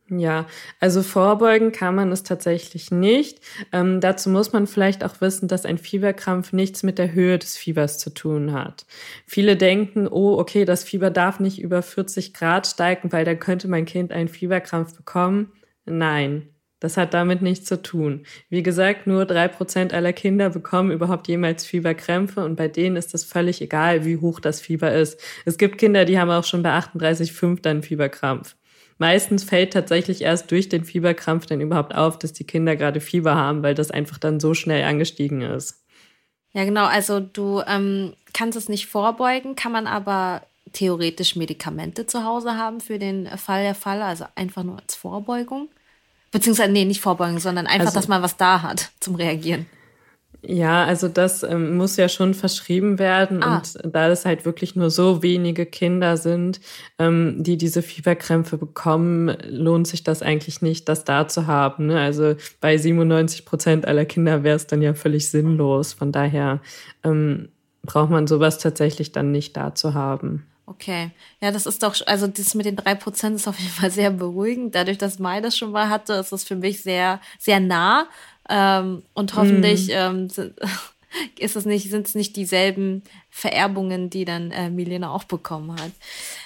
Ja, 0.10 0.46
also 0.82 1.02
vorbeugen 1.02 1.72
kann 1.72 1.96
man 1.96 2.12
es 2.12 2.24
tatsächlich 2.24 2.92
nicht. 2.92 3.40
Ähm, 3.72 4.02
dazu 4.02 4.30
muss 4.30 4.52
man 4.52 4.68
vielleicht 4.68 5.06
auch 5.06 5.22
wissen, 5.22 5.48
dass 5.48 5.66
ein 5.66 5.78
Fieberkrampf 5.78 6.52
nichts 6.52 6.84
mit 6.84 6.98
der 6.98 7.14
Höhe 7.14 7.40
des 7.40 7.56
Fiebers 7.56 7.98
zu 7.98 8.14
tun 8.14 8.52
hat. 8.52 8.86
Viele 9.26 9.56
denken, 9.56 10.10
oh, 10.10 10.38
okay, 10.38 10.66
das 10.66 10.84
Fieber 10.84 11.10
darf 11.10 11.40
nicht 11.40 11.62
über 11.62 11.82
40 11.82 12.34
Grad 12.34 12.68
steigen, 12.68 13.14
weil 13.14 13.24
dann 13.24 13.40
könnte 13.40 13.70
mein 13.70 13.86
Kind 13.86 14.12
einen 14.12 14.28
Fieberkrampf 14.28 14.94
bekommen. 14.98 15.54
Nein, 15.86 16.50
Das 16.80 16.96
hat 16.96 17.14
damit 17.14 17.42
nichts 17.42 17.66
zu 17.66 17.82
tun. 17.82 18.26
Wie 18.50 18.62
gesagt, 18.62 19.08
nur 19.08 19.26
drei 19.26 19.48
Prozent 19.48 19.94
aller 19.94 20.14
Kinder 20.14 20.52
bekommen 20.52 20.92
überhaupt 20.92 21.28
jemals 21.28 21.66
Fieberkrämpfe 21.66 22.46
und 22.46 22.56
bei 22.56 22.68
denen 22.68 22.96
ist 22.96 23.16
es 23.16 23.24
völlig 23.24 23.62
egal, 23.62 24.06
wie 24.06 24.18
hoch 24.18 24.40
das 24.40 24.62
Fieber 24.62 24.94
ist. 24.94 25.20
Es 25.46 25.58
gibt 25.58 25.80
Kinder, 25.80 26.06
die 26.06 26.20
haben 26.20 26.30
auch 26.30 26.44
schon 26.44 26.62
bei 26.62 26.70
38,5 26.70 27.62
dann 27.62 27.82
Fieberkrampf. 27.82 28.56
Meistens 29.00 29.44
fällt 29.44 29.74
tatsächlich 29.74 30.22
erst 30.22 30.52
durch 30.52 30.70
den 30.70 30.84
Fieberkrampf 30.84 31.46
dann 31.46 31.62
überhaupt 31.62 31.96
auf, 31.96 32.18
dass 32.18 32.34
die 32.34 32.46
Kinder 32.46 32.76
gerade 32.76 33.00
Fieber 33.00 33.36
haben, 33.36 33.64
weil 33.64 33.76
das 33.76 33.92
einfach 33.92 34.18
dann 34.18 34.40
so 34.40 34.54
schnell 34.54 34.84
angestiegen 34.84 35.42
ist. 35.42 35.84
Ja, 36.54 36.64
genau. 36.64 36.86
Also 36.86 37.20
du 37.20 37.62
ähm, 37.68 38.14
kannst 38.34 38.58
es 38.58 38.70
nicht 38.70 38.88
vorbeugen, 38.88 39.56
kann 39.56 39.72
man 39.72 39.86
aber 39.86 40.42
theoretisch 40.74 41.36
Medikamente 41.36 42.06
zu 42.08 42.24
Hause 42.24 42.58
haben 42.58 42.82
für 42.82 42.98
den 43.00 43.28
Fall 43.38 43.64
der 43.64 43.76
Fall, 43.76 44.02
also 44.02 44.26
einfach 44.36 44.64
nur 44.64 44.80
als 44.80 44.96
Vorbeugung. 44.96 45.70
Beziehungsweise, 46.32 46.72
nee, 46.72 46.86
nicht 46.86 47.02
Vorbeugung, 47.02 47.40
sondern 47.40 47.68
einfach, 47.68 47.88
also, 47.88 48.00
dass 48.00 48.08
man 48.08 48.22
was 48.22 48.38
da 48.38 48.62
hat 48.62 48.92
zum 49.00 49.16
Reagieren. 49.16 49.66
Ja, 50.44 50.86
also 50.86 51.08
das 51.08 51.42
ähm, 51.44 51.76
muss 51.78 51.98
ja 51.98 52.08
schon 52.08 52.34
verschrieben 52.34 53.00
werden. 53.00 53.44
Ah. 53.44 53.58
Und 53.58 53.80
da 53.84 54.08
es 54.08 54.26
halt 54.26 54.46
wirklich 54.46 54.76
nur 54.76 54.90
so 54.90 55.24
wenige 55.24 55.66
Kinder 55.66 56.16
sind, 56.16 56.62
ähm, 57.00 57.44
die 57.44 57.58
diese 57.58 57.82
Fieberkrämpfe 57.82 58.58
bekommen, 58.58 59.36
lohnt 59.50 59.88
sich 59.88 60.04
das 60.04 60.22
eigentlich 60.22 60.62
nicht, 60.62 60.88
das 60.88 61.04
da 61.04 61.28
zu 61.28 61.48
haben. 61.48 61.88
Ne? 61.88 62.00
Also 62.00 62.36
bei 62.62 62.78
97 62.78 63.46
Prozent 63.46 63.88
aller 63.88 64.06
Kinder 64.06 64.44
wäre 64.44 64.56
es 64.56 64.68
dann 64.68 64.82
ja 64.82 64.94
völlig 64.94 65.30
sinnlos. 65.30 65.94
Von 65.94 66.12
daher 66.12 66.62
ähm, 67.04 67.50
braucht 67.84 68.12
man 68.12 68.28
sowas 68.28 68.60
tatsächlich 68.60 69.12
dann 69.12 69.32
nicht 69.32 69.58
da 69.58 69.74
zu 69.74 69.96
haben. 69.96 70.46
Okay. 70.80 71.10
Ja, 71.42 71.52
das 71.52 71.66
ist 71.66 71.82
doch, 71.82 71.96
also 72.06 72.28
das 72.28 72.54
mit 72.54 72.68
den 72.68 72.76
drei 72.76 72.94
Prozent 72.94 73.36
ist 73.36 73.48
auf 73.48 73.58
jeden 73.60 73.72
Fall 73.72 73.90
sehr 73.90 74.12
beruhigend. 74.12 74.76
Dadurch, 74.76 75.00
dass 75.00 75.18
Mai 75.18 75.42
das 75.42 75.58
schon 75.58 75.72
mal 75.72 75.90
hatte, 75.90 76.14
ist 76.14 76.32
es 76.32 76.44
für 76.44 76.56
mich 76.56 76.84
sehr, 76.84 77.20
sehr 77.40 77.60
nah. 77.60 78.08
Ähm, 78.48 79.02
und 79.16 79.36
hoffentlich 79.36 79.88
mm. 79.88 79.92
ähm, 79.92 80.28
ist 81.40 81.56
es 81.56 81.66
nicht, 81.66 81.90
sind 81.90 82.08
es 82.08 82.14
nicht 82.14 82.36
dieselben 82.36 83.02
Vererbungen, 83.32 84.12
die 84.12 84.24
dann 84.24 84.52
äh, 84.52 84.70
Milena 84.70 85.10
auch 85.12 85.24
bekommen 85.24 85.72
hat. 85.72 85.92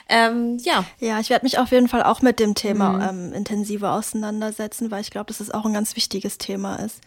Ähm, 0.08 0.58
ja. 0.62 0.86
Ja, 1.00 1.20
ich 1.20 1.30
werde 1.30 1.46
mich 1.46 1.60
auf 1.60 1.72
jeden 1.72 1.90
Fall 1.90 2.04
auch 2.04 2.22
mit 2.22 2.40
dem 2.40 2.56
Thema 2.56 2.94
mm. 2.94 3.02
ähm, 3.10 3.34
intensiver 3.34 3.94
auseinandersetzen, 3.94 4.92
weil 4.92 5.02
ich 5.02 5.12
glaube, 5.12 5.28
dass 5.28 5.42
es 5.42 5.52
auch 5.52 5.66
ein 5.66 5.74
ganz 5.74 5.98
wichtiges 5.98 6.38
Thema 6.38 6.78
ist. 6.78 7.02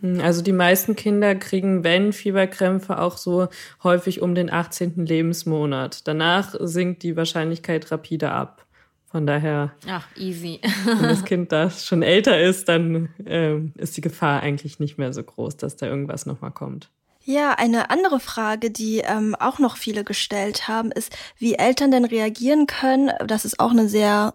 Hm, 0.00 0.20
also 0.20 0.42
die 0.42 0.52
meisten 0.52 0.96
Kinder 0.96 1.34
kriegen, 1.34 1.84
wenn 1.84 2.12
Fieberkrämpfe, 2.12 2.98
auch 2.98 3.16
so 3.16 3.48
häufig 3.82 4.22
um 4.22 4.34
den 4.34 4.50
18. 4.50 5.06
Lebensmonat. 5.06 6.06
Danach 6.06 6.54
sinkt 6.58 7.02
die 7.02 7.16
Wahrscheinlichkeit 7.16 7.90
rapide 7.90 8.32
ab. 8.32 8.66
Von 9.10 9.26
daher, 9.26 9.72
Ach, 9.88 10.06
easy. 10.16 10.60
wenn 10.84 11.02
das 11.02 11.24
Kind 11.24 11.50
da 11.50 11.68
schon 11.68 12.02
älter 12.02 12.40
ist, 12.40 12.68
dann 12.68 13.08
äh, 13.26 13.56
ist 13.76 13.96
die 13.96 14.02
Gefahr 14.02 14.40
eigentlich 14.40 14.78
nicht 14.78 14.98
mehr 14.98 15.12
so 15.12 15.22
groß, 15.24 15.56
dass 15.56 15.76
da 15.76 15.86
irgendwas 15.86 16.26
nochmal 16.26 16.52
kommt. 16.52 16.90
Ja, 17.24 17.52
eine 17.52 17.90
andere 17.90 18.20
Frage, 18.20 18.70
die 18.70 18.98
ähm, 18.98 19.34
auch 19.34 19.58
noch 19.58 19.76
viele 19.76 20.04
gestellt 20.04 20.68
haben, 20.68 20.92
ist, 20.92 21.14
wie 21.38 21.54
Eltern 21.54 21.90
denn 21.90 22.04
reagieren 22.04 22.66
können. 22.66 23.10
Das 23.26 23.44
ist 23.44 23.58
auch 23.58 23.72
eine 23.72 23.88
sehr 23.88 24.34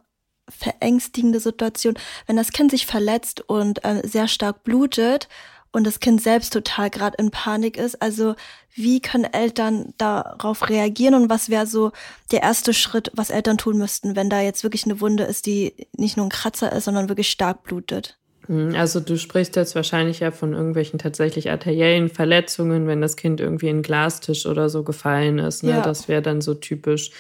verängstigende 0.50 1.40
Situation, 1.40 1.96
wenn 2.28 2.36
das 2.36 2.52
Kind 2.52 2.72
sich 2.72 2.86
verletzt 2.86 3.42
und 3.42 3.84
äh, 3.84 4.02
sehr 4.06 4.28
stark 4.28 4.64
blutet 4.64 5.28
und 5.76 5.84
das 5.84 6.00
Kind 6.00 6.22
selbst 6.22 6.54
total 6.54 6.90
gerade 6.90 7.18
in 7.18 7.32
Panik 7.32 7.76
ist. 7.76 8.02
Also 8.02 8.36
wie 8.74 9.02
können 9.02 9.26
Eltern 9.26 9.94
darauf 9.98 10.70
reagieren 10.70 11.16
und 11.16 11.30
was 11.30 11.50
wäre 11.50 11.68
so 11.68 11.92
der 12.32 12.44
erste 12.44 12.74
Schritt, 12.74 13.12
was 13.14 13.30
Eltern 13.30 13.58
tun 13.58 13.78
müssten, 13.78 14.16
wenn 14.16 14.30
da 14.30 14.40
jetzt 14.40 14.64
wirklich 14.64 14.86
eine 14.86 15.02
Wunde 15.02 15.26
ist, 15.26 15.46
die 15.46 15.88
nicht 15.92 16.16
nur 16.16 16.26
ein 16.26 16.30
Kratzer 16.30 16.72
ist, 16.72 16.86
sondern 16.86 17.10
wirklich 17.10 17.30
stark 17.30 17.64
blutet? 17.64 18.18
Mhm, 18.48 18.76
also 18.76 19.00
du 19.00 19.18
sprichst 19.18 19.56
jetzt 19.56 19.76
wahrscheinlich 19.76 20.20
ja 20.20 20.32
von 20.32 20.54
irgendwelchen 20.54 21.00
tatsächlich 21.00 21.50
arteriellen 21.50 22.10
Verletzungen, 22.10 22.88
wenn 22.88 23.02
das 23.02 23.16
Kind 23.16 23.42
irgendwie 23.42 23.70
in 23.70 23.82
Glastisch 23.82 24.46
oder 24.46 24.70
so 24.70 24.84
gefallen 24.84 25.40
ist. 25.40 25.64
Ne? 25.64 25.72
Ja. 25.72 25.82
Das 25.82 26.08
wäre 26.08 26.22
dann 26.22 26.42
so 26.42 26.54
typisch. 26.54 27.12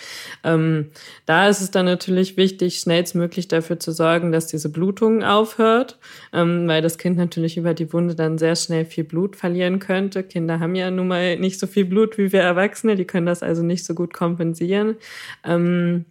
Ähm, 0.43 0.91
da 1.25 1.47
ist 1.47 1.61
es 1.61 1.71
dann 1.71 1.85
natürlich 1.85 2.37
wichtig, 2.37 2.79
schnellstmöglich 2.79 3.47
dafür 3.47 3.79
zu 3.79 3.91
sorgen, 3.91 4.31
dass 4.31 4.47
diese 4.47 4.69
Blutung 4.69 5.23
aufhört, 5.23 5.97
ähm, 6.33 6.67
weil 6.67 6.81
das 6.81 6.97
Kind 6.97 7.17
natürlich 7.17 7.57
über 7.57 7.73
die 7.73 7.91
Wunde 7.93 8.15
dann 8.15 8.37
sehr 8.37 8.55
schnell 8.55 8.85
viel 8.85 9.03
Blut 9.03 9.35
verlieren 9.35 9.79
könnte. 9.79 10.23
Kinder 10.23 10.59
haben 10.59 10.75
ja 10.75 10.91
nun 10.91 11.07
mal 11.07 11.37
nicht 11.37 11.59
so 11.59 11.67
viel 11.67 11.85
Blut 11.85 12.17
wie 12.17 12.31
wir 12.31 12.41
Erwachsene, 12.41 12.95
die 12.95 13.05
können 13.05 13.25
das 13.25 13.43
also 13.43 13.63
nicht 13.63 13.85
so 13.85 13.93
gut 13.93 14.13
kompensieren. 14.13 14.95
Ähm, 15.43 16.05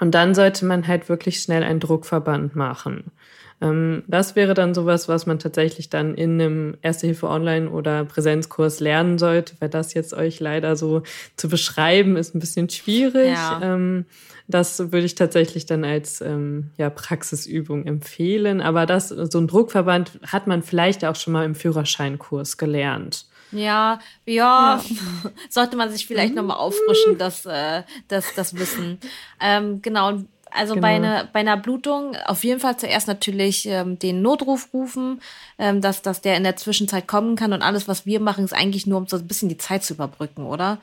und 0.00 0.14
dann 0.14 0.34
sollte 0.34 0.64
man 0.64 0.86
halt 0.86 1.10
wirklich 1.10 1.40
schnell 1.42 1.62
einen 1.62 1.78
Druckverband 1.78 2.56
machen. 2.56 3.12
Ähm, 3.60 4.04
das 4.06 4.36
wäre 4.36 4.54
dann 4.54 4.74
sowas, 4.74 5.08
was 5.08 5.26
man 5.26 5.38
tatsächlich 5.38 5.90
dann 5.90 6.14
in 6.14 6.40
einem 6.40 6.76
Erste-Hilfe-Online- 6.82 7.70
oder 7.70 8.04
Präsenzkurs 8.04 8.80
lernen 8.80 9.18
sollte, 9.18 9.54
weil 9.60 9.68
das 9.68 9.94
jetzt 9.94 10.14
euch 10.14 10.40
leider 10.40 10.76
so 10.76 11.02
zu 11.36 11.48
beschreiben 11.48 12.16
ist 12.16 12.34
ein 12.34 12.40
bisschen 12.40 12.70
schwierig. 12.70 13.32
Ja. 13.32 13.60
Ähm, 13.62 14.06
das 14.48 14.78
würde 14.78 15.06
ich 15.06 15.14
tatsächlich 15.14 15.66
dann 15.66 15.84
als 15.84 16.20
ähm, 16.20 16.70
ja, 16.76 16.90
Praxisübung 16.90 17.86
empfehlen. 17.86 18.60
Aber 18.60 18.86
das, 18.86 19.08
so 19.08 19.38
ein 19.38 19.46
Druckverband 19.46 20.18
hat 20.26 20.46
man 20.46 20.62
vielleicht 20.62 21.04
auch 21.04 21.14
schon 21.16 21.32
mal 21.32 21.44
im 21.44 21.54
Führerscheinkurs 21.54 22.56
gelernt. 22.56 23.26
Ja, 23.52 24.00
ja, 24.26 24.80
ja, 24.80 24.84
sollte 25.48 25.76
man 25.76 25.90
sich 25.90 26.06
vielleicht 26.06 26.34
nochmal 26.34 26.56
auffrischen, 26.56 27.18
das, 27.18 27.46
äh, 27.46 27.82
das, 28.08 28.34
das 28.34 28.56
Wissen. 28.56 28.98
Ähm, 29.40 29.82
genau, 29.82 30.22
also 30.52 30.74
genau. 30.74 30.86
bei, 30.86 30.94
einer, 30.94 31.24
bei 31.32 31.40
einer 31.40 31.56
Blutung 31.56 32.16
auf 32.26 32.44
jeden 32.44 32.60
Fall 32.60 32.76
zuerst 32.76 33.08
natürlich 33.08 33.66
ähm, 33.66 33.98
den 33.98 34.22
Notruf 34.22 34.68
rufen, 34.72 35.20
ähm, 35.58 35.80
dass, 35.80 36.02
dass 36.02 36.20
der 36.20 36.36
in 36.36 36.44
der 36.44 36.56
Zwischenzeit 36.56 37.06
kommen 37.06 37.36
kann 37.36 37.52
und 37.52 37.62
alles, 37.62 37.88
was 37.88 38.06
wir 38.06 38.20
machen, 38.20 38.44
ist 38.44 38.54
eigentlich 38.54 38.86
nur, 38.86 38.98
um 38.98 39.06
so 39.06 39.16
ein 39.16 39.26
bisschen 39.26 39.48
die 39.48 39.58
Zeit 39.58 39.84
zu 39.84 39.94
überbrücken, 39.94 40.44
oder? 40.44 40.78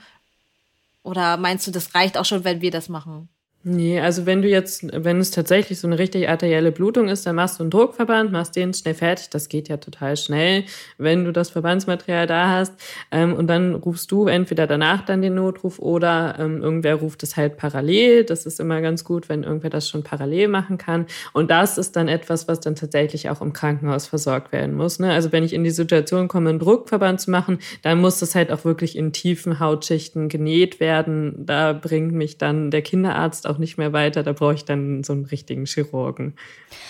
Oder 1.03 1.38
meinst 1.38 1.65
du, 1.68 1.72
das 1.72 1.95
reicht 1.95 2.18
auch 2.18 2.26
schon, 2.26 2.43
wenn 2.43 2.61
wir 2.61 2.72
das 2.72 2.89
machen? 2.89 3.30
Nee, 3.70 3.99
also 3.99 4.26
wenn 4.26 4.41
du 4.41 4.47
jetzt, 4.47 4.86
wenn 4.93 5.20
es 5.20 5.30
tatsächlich 5.32 5.78
so 5.78 5.88
eine 5.88 5.99
richtig 5.99 6.30
arterielle 6.30 6.72
Blutung 6.72 7.09
ist, 7.09 7.26
dann 7.26 7.36
machst 7.36 7.59
du 7.59 7.63
einen 7.63 7.70
Druckverband, 7.70 8.32
machst 8.32 8.55
den 8.55 8.74
schnell 8.74 8.93
fertig. 8.93 9.30
Das 9.30 9.49
geht 9.49 9.68
ja 9.68 9.76
total 9.76 10.15
schnell, 10.15 10.63
wenn 10.97 11.26
du 11.26 11.34
das 11.34 11.49
Verbandsmaterial 11.49 12.28
da 12.28 12.47
hast. 12.47 12.72
Ähm, 13.11 13.34
und 13.34 13.47
dann 13.47 13.76
rufst 13.76 14.09
du 14.09 14.28
entweder 14.28 14.68
danach 14.68 15.03
dann 15.03 15.22
den 15.22 15.36
Notruf 15.36 15.80
oder 15.80 16.38
ähm, 16.39 16.61
irgendwer 16.61 16.95
ruft 16.95 17.24
es 17.24 17.36
halt 17.36 17.57
parallel. 17.57 18.24
Das 18.24 18.45
ist 18.45 18.61
immer 18.61 18.80
ganz 18.80 19.03
gut, 19.03 19.28
wenn 19.28 19.43
irgendwer 19.43 19.70
das 19.70 19.89
schon 19.89 20.01
parallel 20.01 20.47
machen 20.47 20.78
kann. 20.78 21.05
Und 21.34 21.51
das 21.51 21.78
ist 21.78 21.97
dann 21.97 22.07
etwas, 22.07 22.47
was 22.47 22.61
dann 22.61 22.76
tatsächlich 22.76 23.30
auch 23.30 23.41
im 23.41 23.51
Krankenhaus 23.51 24.07
versorgt 24.07 24.53
werden 24.53 24.76
muss. 24.76 24.99
Ne? 24.99 25.11
Also 25.11 25.34
wenn 25.34 25.43
ich 25.43 25.51
in 25.51 25.65
die 25.65 25.72
Situation 25.72 26.30
komme, 26.30 26.51
einen 26.51 26.59
Druckverband 26.59 27.20
zu 27.20 27.32
machen, 27.32 27.59
dann 27.82 27.99
muss 27.99 28.20
das 28.20 28.34
halt 28.34 28.49
auch 28.49 28.63
wirklich 28.63 28.95
in 28.95 29.11
tiefen 29.11 29.59
Hautschichten 29.59 30.30
genäht 30.30 30.80
werden. 30.80 31.45
Da 31.45 31.74
bringt 31.74 32.13
mich 32.13 32.38
dann 32.38 32.72
der 32.72 32.82
Kinderarzt 32.82 33.45
auch 33.45 33.57
nicht 33.58 33.78
mehr 33.78 33.93
weiter. 33.93 34.24
Da 34.24 34.34
brauche 34.34 34.53
ich 34.53 34.66
dann 34.66 35.03
so 35.03 35.14
einen 35.14 35.26
richtigen 35.26 35.66
Chirurgen. 35.66 36.36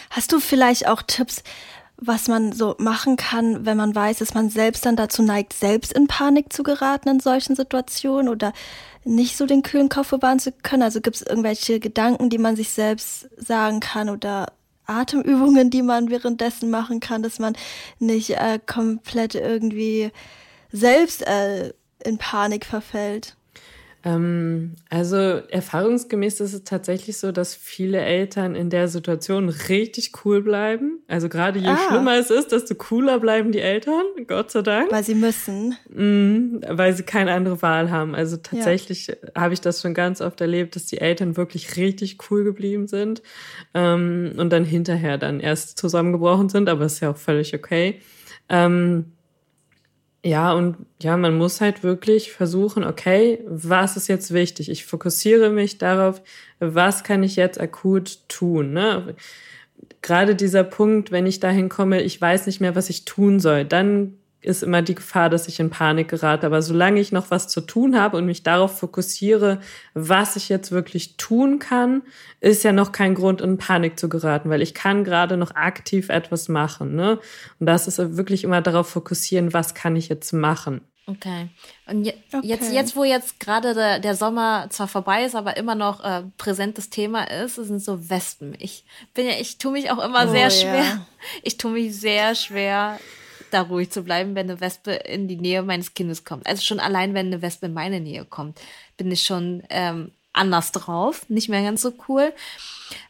Hast 0.09 0.31
du 0.31 0.39
vielleicht 0.39 0.87
auch 0.87 1.01
Tipps, 1.01 1.43
was 1.97 2.27
man 2.27 2.51
so 2.51 2.75
machen 2.77 3.15
kann, 3.17 3.65
wenn 3.65 3.77
man 3.77 3.95
weiß, 3.95 4.19
dass 4.19 4.33
man 4.33 4.49
selbst 4.49 4.85
dann 4.85 4.95
dazu 4.95 5.23
neigt, 5.23 5.53
selbst 5.53 5.93
in 5.93 6.07
Panik 6.07 6.53
zu 6.53 6.63
geraten 6.63 7.09
in 7.09 7.19
solchen 7.19 7.55
Situationen 7.55 8.29
oder 8.29 8.53
nicht 9.03 9.35
so 9.35 9.45
den 9.45 9.63
kühlen 9.63 9.89
Kopf 9.89 10.11
bewahren 10.11 10.39
zu 10.39 10.51
können? 10.51 10.83
Also 10.83 11.01
gibt 11.01 11.15
es 11.15 11.21
irgendwelche 11.23 11.79
Gedanken, 11.79 12.29
die 12.29 12.37
man 12.37 12.55
sich 12.55 12.69
selbst 12.69 13.29
sagen 13.37 13.79
kann 13.79 14.09
oder 14.09 14.53
Atemübungen, 14.85 15.69
die 15.69 15.81
man 15.81 16.09
währenddessen 16.09 16.69
machen 16.69 16.99
kann, 16.99 17.23
dass 17.23 17.39
man 17.39 17.55
nicht 17.99 18.31
äh, 18.31 18.59
komplett 18.65 19.35
irgendwie 19.35 20.11
selbst 20.71 21.25
äh, 21.27 21.73
in 22.03 22.17
Panik 22.17 22.65
verfällt? 22.65 23.35
Ähm, 24.07 24.75
also 24.89 25.17
erfahrungsgemäß 25.17 26.39
ist 26.39 26.53
es 26.53 26.63
tatsächlich 26.63 27.17
so, 27.17 27.33
dass 27.33 27.55
viele 27.55 27.99
Eltern 27.99 28.55
in 28.55 28.69
der 28.69 28.87
Situation 28.87 29.49
richtig 29.49 30.13
cool 30.23 30.41
bleiben. 30.41 31.01
Also 31.09 31.27
gerade 31.27 31.59
je 31.59 31.67
ah. 31.67 31.77
schlimmer 31.89 32.17
es 32.17 32.29
ist, 32.29 32.53
desto 32.53 32.75
cooler 32.75 33.19
bleiben 33.19 33.51
die 33.51 33.59
Eltern, 33.59 34.03
Gott 34.25 34.51
sei 34.51 34.61
Dank. 34.61 34.91
Weil 34.93 35.03
sie 35.03 35.15
müssen. 35.15 35.75
Mhm, 35.89 36.61
weil 36.69 36.93
sie 36.93 37.03
keine 37.03 37.33
andere 37.33 37.61
Wahl 37.61 37.91
haben. 37.91 38.15
Also 38.15 38.37
tatsächlich 38.37 39.07
ja. 39.07 39.15
habe 39.35 39.53
ich 39.53 39.59
das 39.59 39.81
schon 39.81 39.93
ganz 39.93 40.21
oft 40.21 40.39
erlebt, 40.39 40.77
dass 40.77 40.85
die 40.85 40.99
Eltern 40.99 41.35
wirklich 41.35 41.75
richtig 41.75 42.17
cool 42.31 42.45
geblieben 42.45 42.87
sind 42.87 43.21
ähm, 43.73 44.31
und 44.37 44.51
dann 44.51 44.63
hinterher 44.63 45.17
dann 45.17 45.41
erst 45.41 45.77
zusammengebrochen 45.77 46.47
sind, 46.47 46.69
aber 46.69 46.85
ist 46.85 47.01
ja 47.01 47.11
auch 47.11 47.17
völlig 47.17 47.53
okay. 47.53 47.99
Ähm, 48.47 49.16
ja, 50.25 50.51
und 50.53 50.77
ja, 51.01 51.15
man 51.15 51.37
muss 51.37 51.61
halt 51.61 51.83
wirklich 51.83 52.31
versuchen, 52.31 52.83
okay, 52.83 53.39
was 53.47 53.97
ist 53.97 54.07
jetzt 54.07 54.33
wichtig? 54.33 54.69
Ich 54.69 54.85
fokussiere 54.85 55.49
mich 55.49 55.77
darauf, 55.77 56.21
was 56.59 57.03
kann 57.03 57.23
ich 57.23 57.35
jetzt 57.35 57.59
akut 57.59 58.19
tun? 58.27 58.73
Ne? 58.73 59.15
Gerade 60.01 60.35
dieser 60.35 60.63
Punkt, 60.63 61.11
wenn 61.11 61.25
ich 61.25 61.39
dahin 61.39 61.69
komme, 61.69 62.01
ich 62.01 62.19
weiß 62.19 62.47
nicht 62.47 62.59
mehr, 62.59 62.75
was 62.75 62.89
ich 62.89 63.05
tun 63.05 63.39
soll, 63.39 63.63
dann 63.63 64.17
ist 64.47 64.63
immer 64.63 64.81
die 64.81 64.95
Gefahr, 64.95 65.29
dass 65.29 65.47
ich 65.47 65.59
in 65.59 65.69
Panik 65.69 66.07
gerate. 66.07 66.45
Aber 66.45 66.61
solange 66.61 66.99
ich 66.99 67.11
noch 67.11 67.29
was 67.31 67.47
zu 67.47 67.61
tun 67.61 67.99
habe 67.99 68.17
und 68.17 68.25
mich 68.25 68.43
darauf 68.43 68.79
fokussiere, 68.79 69.59
was 69.93 70.35
ich 70.35 70.49
jetzt 70.49 70.71
wirklich 70.71 71.17
tun 71.17 71.59
kann, 71.59 72.01
ist 72.39 72.63
ja 72.63 72.71
noch 72.71 72.91
kein 72.91 73.13
Grund, 73.13 73.41
in 73.41 73.57
Panik 73.57 73.99
zu 73.99 74.09
geraten, 74.09 74.49
weil 74.49 74.61
ich 74.61 74.73
kann 74.73 75.03
gerade 75.03 75.37
noch 75.37 75.55
aktiv 75.55 76.09
etwas 76.09 76.47
machen. 76.47 76.95
Ne? 76.95 77.19
Und 77.59 77.65
das 77.65 77.87
ist 77.87 77.97
wirklich 78.17 78.43
immer 78.43 78.61
darauf 78.61 78.87
fokussieren, 78.87 79.53
was 79.53 79.75
kann 79.75 79.95
ich 79.95 80.07
jetzt 80.07 80.31
machen. 80.31 80.81
Okay. 81.09 81.47
Und 81.85 82.03
je, 82.03 82.13
okay. 82.33 82.45
jetzt, 82.45 82.73
jetzt, 82.73 82.95
wo 82.97 83.05
jetzt 83.05 83.39
gerade 83.39 83.73
der, 83.73 83.99
der, 83.99 84.13
Sommer 84.13 84.67
zwar 84.69 84.89
vorbei 84.89 85.23
ist, 85.23 85.35
aber 85.35 85.55
immer 85.55 85.73
noch 85.73 86.03
äh, 86.03 86.23
präsentes 86.37 86.89
Thema 86.89 87.23
ist, 87.23 87.55
sind 87.55 87.79
so 87.79 88.09
Wespen. 88.09 88.55
Ich 88.59 88.83
bin 89.13 89.25
ja, 89.25 89.33
ich 89.39 89.57
tue 89.57 89.71
mich 89.71 89.89
auch 89.89 90.03
immer 90.03 90.25
oh, 90.27 90.31
sehr 90.31 90.49
schwer. 90.49 90.83
Ja. 90.83 91.05
Ich 91.43 91.55
tue 91.55 91.71
mich 91.71 91.97
sehr 91.97 92.35
schwer, 92.35 92.99
da 93.51 93.61
ruhig 93.61 93.91
zu 93.91 94.03
bleiben, 94.03 94.35
wenn 94.35 94.49
eine 94.49 94.61
Wespe 94.61 94.91
in 94.91 95.27
die 95.27 95.35
Nähe 95.35 95.61
meines 95.63 95.93
Kindes 95.93 96.23
kommt. 96.25 96.47
Also 96.47 96.61
schon 96.61 96.79
allein, 96.79 97.13
wenn 97.13 97.27
eine 97.27 97.41
Wespe 97.41 97.67
in 97.67 97.73
meine 97.73 97.99
Nähe 97.99 98.25
kommt, 98.25 98.59
bin 98.97 99.11
ich 99.11 99.23
schon 99.23 99.63
ähm, 99.69 100.11
anders 100.33 100.71
drauf, 100.71 101.27
nicht 101.29 101.49
mehr 101.49 101.63
ganz 101.63 101.81
so 101.81 101.93
cool. 102.07 102.33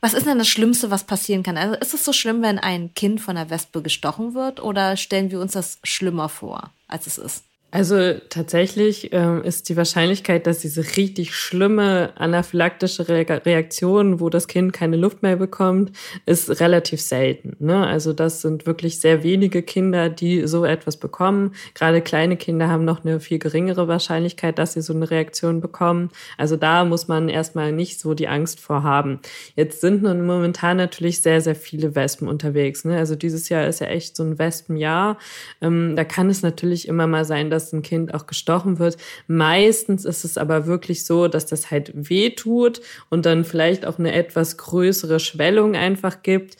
Was 0.01 0.13
ist 0.13 0.25
denn 0.25 0.37
das 0.37 0.47
Schlimmste, 0.47 0.89
was 0.89 1.03
passieren 1.03 1.43
kann? 1.43 1.57
Also 1.57 1.75
ist 1.75 1.93
es 1.93 2.03
so 2.03 2.13
schlimm, 2.13 2.41
wenn 2.41 2.57
ein 2.57 2.93
Kind 2.95 3.21
von 3.21 3.37
einer 3.37 3.49
Wespe 3.49 3.81
gestochen 3.81 4.33
wird 4.33 4.61
oder 4.61 4.97
stellen 4.97 5.29
wir 5.29 5.39
uns 5.39 5.51
das 5.53 5.79
schlimmer 5.83 6.29
vor, 6.29 6.71
als 6.87 7.07
es 7.07 7.17
ist? 7.17 7.43
Also 7.77 8.15
tatsächlich 8.29 9.13
äh, 9.13 9.47
ist 9.47 9.69
die 9.69 9.77
Wahrscheinlichkeit, 9.77 10.47
dass 10.47 10.57
diese 10.57 10.97
richtig 10.97 11.35
schlimme 11.35 12.09
anaphylaktische 12.15 13.07
Re 13.07 13.27
Reaktion, 13.45 14.19
wo 14.19 14.31
das 14.31 14.47
Kind 14.47 14.73
keine 14.73 14.97
Luft 14.97 15.21
mehr 15.21 15.35
bekommt, 15.35 15.91
ist 16.25 16.59
relativ 16.59 16.99
selten. 17.01 17.55
Ne? 17.59 17.85
Also 17.85 18.13
das 18.13 18.41
sind 18.41 18.65
wirklich 18.65 18.99
sehr 18.99 19.21
wenige 19.21 19.61
Kinder, 19.61 20.09
die 20.09 20.47
so 20.47 20.65
etwas 20.65 20.97
bekommen. 20.97 21.53
Gerade 21.75 22.01
kleine 22.01 22.35
Kinder 22.35 22.67
haben 22.67 22.83
noch 22.83 23.05
eine 23.05 23.19
viel 23.19 23.37
geringere 23.37 23.87
Wahrscheinlichkeit, 23.87 24.57
dass 24.57 24.73
sie 24.73 24.81
so 24.81 24.93
eine 24.93 25.11
Reaktion 25.11 25.61
bekommen. 25.61 26.09
Also 26.35 26.55
da 26.55 26.83
muss 26.83 27.07
man 27.07 27.29
erstmal 27.29 27.73
nicht 27.73 27.99
so 27.99 28.15
die 28.15 28.27
Angst 28.27 28.59
vor 28.59 28.81
haben. 28.81 29.19
Jetzt 29.55 29.81
sind 29.81 30.01
nun 30.01 30.25
momentan 30.25 30.77
natürlich 30.77 31.21
sehr, 31.21 31.41
sehr 31.41 31.53
viele 31.53 31.93
Wespen 31.93 32.27
unterwegs. 32.27 32.85
Ne? 32.85 32.97
Also 32.97 33.15
dieses 33.15 33.49
Jahr 33.49 33.67
ist 33.67 33.81
ja 33.81 33.87
echt 33.87 34.15
so 34.15 34.23
ein 34.23 34.39
Wespenjahr. 34.39 35.19
Ähm, 35.61 35.95
da 35.95 36.03
kann 36.03 36.31
es 36.31 36.41
natürlich 36.41 36.87
immer 36.87 37.05
mal 37.05 37.23
sein, 37.23 37.51
dass 37.51 37.66
ein 37.73 37.81
Kind 37.81 38.13
auch 38.13 38.27
gestochen 38.27 38.79
wird. 38.79 38.97
Meistens 39.27 40.05
ist 40.05 40.25
es 40.25 40.37
aber 40.37 40.67
wirklich 40.67 41.05
so, 41.05 41.27
dass 41.27 41.45
das 41.45 41.71
halt 41.71 41.91
weh 41.93 42.31
tut 42.31 42.81
und 43.09 43.25
dann 43.25 43.45
vielleicht 43.45 43.85
auch 43.85 43.99
eine 43.99 44.13
etwas 44.13 44.57
größere 44.57 45.19
Schwellung 45.19 45.75
einfach 45.75 46.23
gibt 46.23 46.57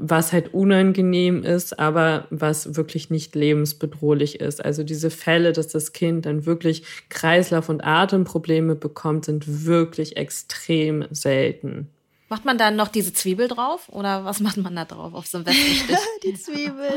was 0.00 0.32
halt 0.32 0.54
unangenehm 0.54 1.42
ist, 1.42 1.78
aber 1.78 2.26
was 2.30 2.76
wirklich 2.76 3.10
nicht 3.10 3.34
lebensbedrohlich 3.34 4.40
ist. 4.40 4.64
Also 4.64 4.84
diese 4.84 5.10
Fälle, 5.10 5.52
dass 5.52 5.68
das 5.68 5.92
Kind 5.92 6.24
dann 6.26 6.46
wirklich 6.46 6.84
Kreislauf- 7.08 7.68
und 7.68 7.82
Atemprobleme 7.82 8.76
bekommt, 8.76 9.24
sind 9.24 9.64
wirklich 9.66 10.16
extrem 10.16 11.04
selten. 11.10 11.88
Macht 12.28 12.44
man 12.44 12.58
dann 12.58 12.76
noch 12.76 12.88
diese 12.88 13.12
Zwiebel 13.12 13.48
drauf 13.48 13.88
oder 13.88 14.24
was 14.24 14.40
macht 14.40 14.58
man 14.58 14.76
da 14.76 14.84
drauf 14.84 15.14
auf 15.14 15.26
so 15.26 15.38
einem 15.38 15.46
Wespenstich? 15.46 15.96
Die 16.24 16.34
Zwiebel. 16.34 16.90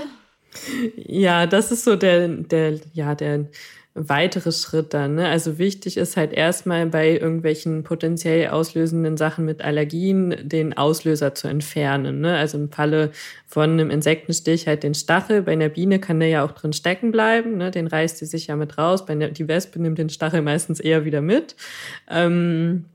Ja, 0.96 1.48
das 1.48 1.72
ist 1.72 1.84
so 1.84 1.96
der, 1.96 2.28
der, 2.28 2.80
ja, 2.94 3.16
der 3.16 3.46
weitere 3.94 4.52
Schritt 4.54 4.94
dann. 4.94 5.16
Ne? 5.16 5.28
Also 5.28 5.58
wichtig 5.58 5.98
ist 5.98 6.16
halt 6.16 6.32
erstmal 6.32 6.86
bei 6.86 7.12
irgendwelchen 7.12 7.84
potenziell 7.84 8.50
auslösenden 8.50 9.18
Sachen 9.18 9.44
mit 9.44 9.62
Allergien 9.62 10.36
den 10.44 10.78
Auslöser 10.78 11.36
zu 11.36 11.50
entfernen. 11.50 12.22
Ne? 12.22 12.38
Also 12.38 12.58
im 12.58 12.70
Falle 12.72 13.12
von 13.48 13.72
einem 13.72 13.90
Insektenstich 13.90 14.68
halt 14.68 14.84
den 14.84 14.94
Stachel. 14.94 15.42
Bei 15.42 15.52
einer 15.52 15.68
Biene 15.68 16.00
kann 16.00 16.22
der 16.22 16.30
ja 16.30 16.46
auch 16.46 16.54
drin 16.54 16.72
stecken 16.72 17.12
bleiben. 17.12 17.58
Ne? 17.58 17.70
Den 17.70 17.88
reißt 17.88 18.18
sie 18.18 18.26
sich 18.26 18.48
ja 18.48 18.56
mit 18.56 18.78
raus. 18.78 19.06
Bei 19.06 19.14
der, 19.14 19.30
die 19.30 19.48
Wespe 19.48 19.82
nimmt 19.82 19.98
den 19.98 20.10
Stachel 20.10 20.42
meistens 20.42 20.80
eher 20.80 21.04
wieder 21.04 21.22
mit. 21.22 21.56
Ähm 22.10 22.86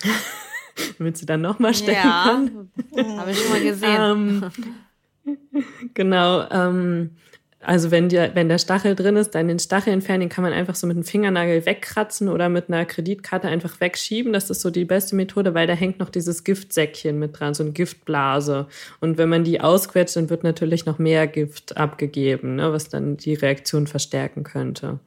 damit 0.98 1.16
sie 1.16 1.26
dann 1.26 1.40
nochmal 1.40 1.74
stecken 1.74 2.00
ja, 2.04 2.24
kann. 2.24 3.18
Habe 3.18 3.32
ich 3.32 3.38
schon 3.38 3.50
mal 3.50 3.60
gesehen. 3.60 3.96
ähm, 3.98 4.50
genau. 5.94 6.48
Ähm, 6.50 7.10
also 7.60 7.90
wenn, 7.90 8.08
der, 8.08 8.36
wenn 8.36 8.48
der 8.48 8.58
Stachel 8.58 8.94
drin 8.94 9.16
ist, 9.16 9.34
dann 9.34 9.48
den 9.48 9.58
Stachel 9.58 9.92
entfernen, 9.92 10.20
den 10.20 10.28
kann 10.28 10.44
man 10.44 10.52
einfach 10.52 10.76
so 10.76 10.86
mit 10.86 10.96
einem 10.96 11.04
Fingernagel 11.04 11.66
wegkratzen 11.66 12.28
oder 12.28 12.48
mit 12.48 12.68
einer 12.68 12.84
Kreditkarte 12.84 13.48
einfach 13.48 13.80
wegschieben. 13.80 14.32
Das 14.32 14.48
ist 14.48 14.60
so 14.60 14.70
die 14.70 14.84
beste 14.84 15.16
Methode, 15.16 15.54
weil 15.54 15.66
da 15.66 15.72
hängt 15.72 15.98
noch 15.98 16.08
dieses 16.08 16.44
Giftsäckchen 16.44 17.18
mit 17.18 17.38
dran, 17.38 17.54
so 17.54 17.64
eine 17.64 17.72
Giftblase. 17.72 18.68
Und 19.00 19.18
wenn 19.18 19.28
man 19.28 19.42
die 19.42 19.60
ausquetscht, 19.60 20.14
dann 20.14 20.30
wird 20.30 20.44
natürlich 20.44 20.86
noch 20.86 21.00
mehr 21.00 21.26
Gift 21.26 21.76
abgegeben, 21.76 22.54
ne, 22.54 22.72
was 22.72 22.90
dann 22.90 23.16
die 23.16 23.34
Reaktion 23.34 23.88
verstärken 23.88 24.44
könnte. 24.44 25.00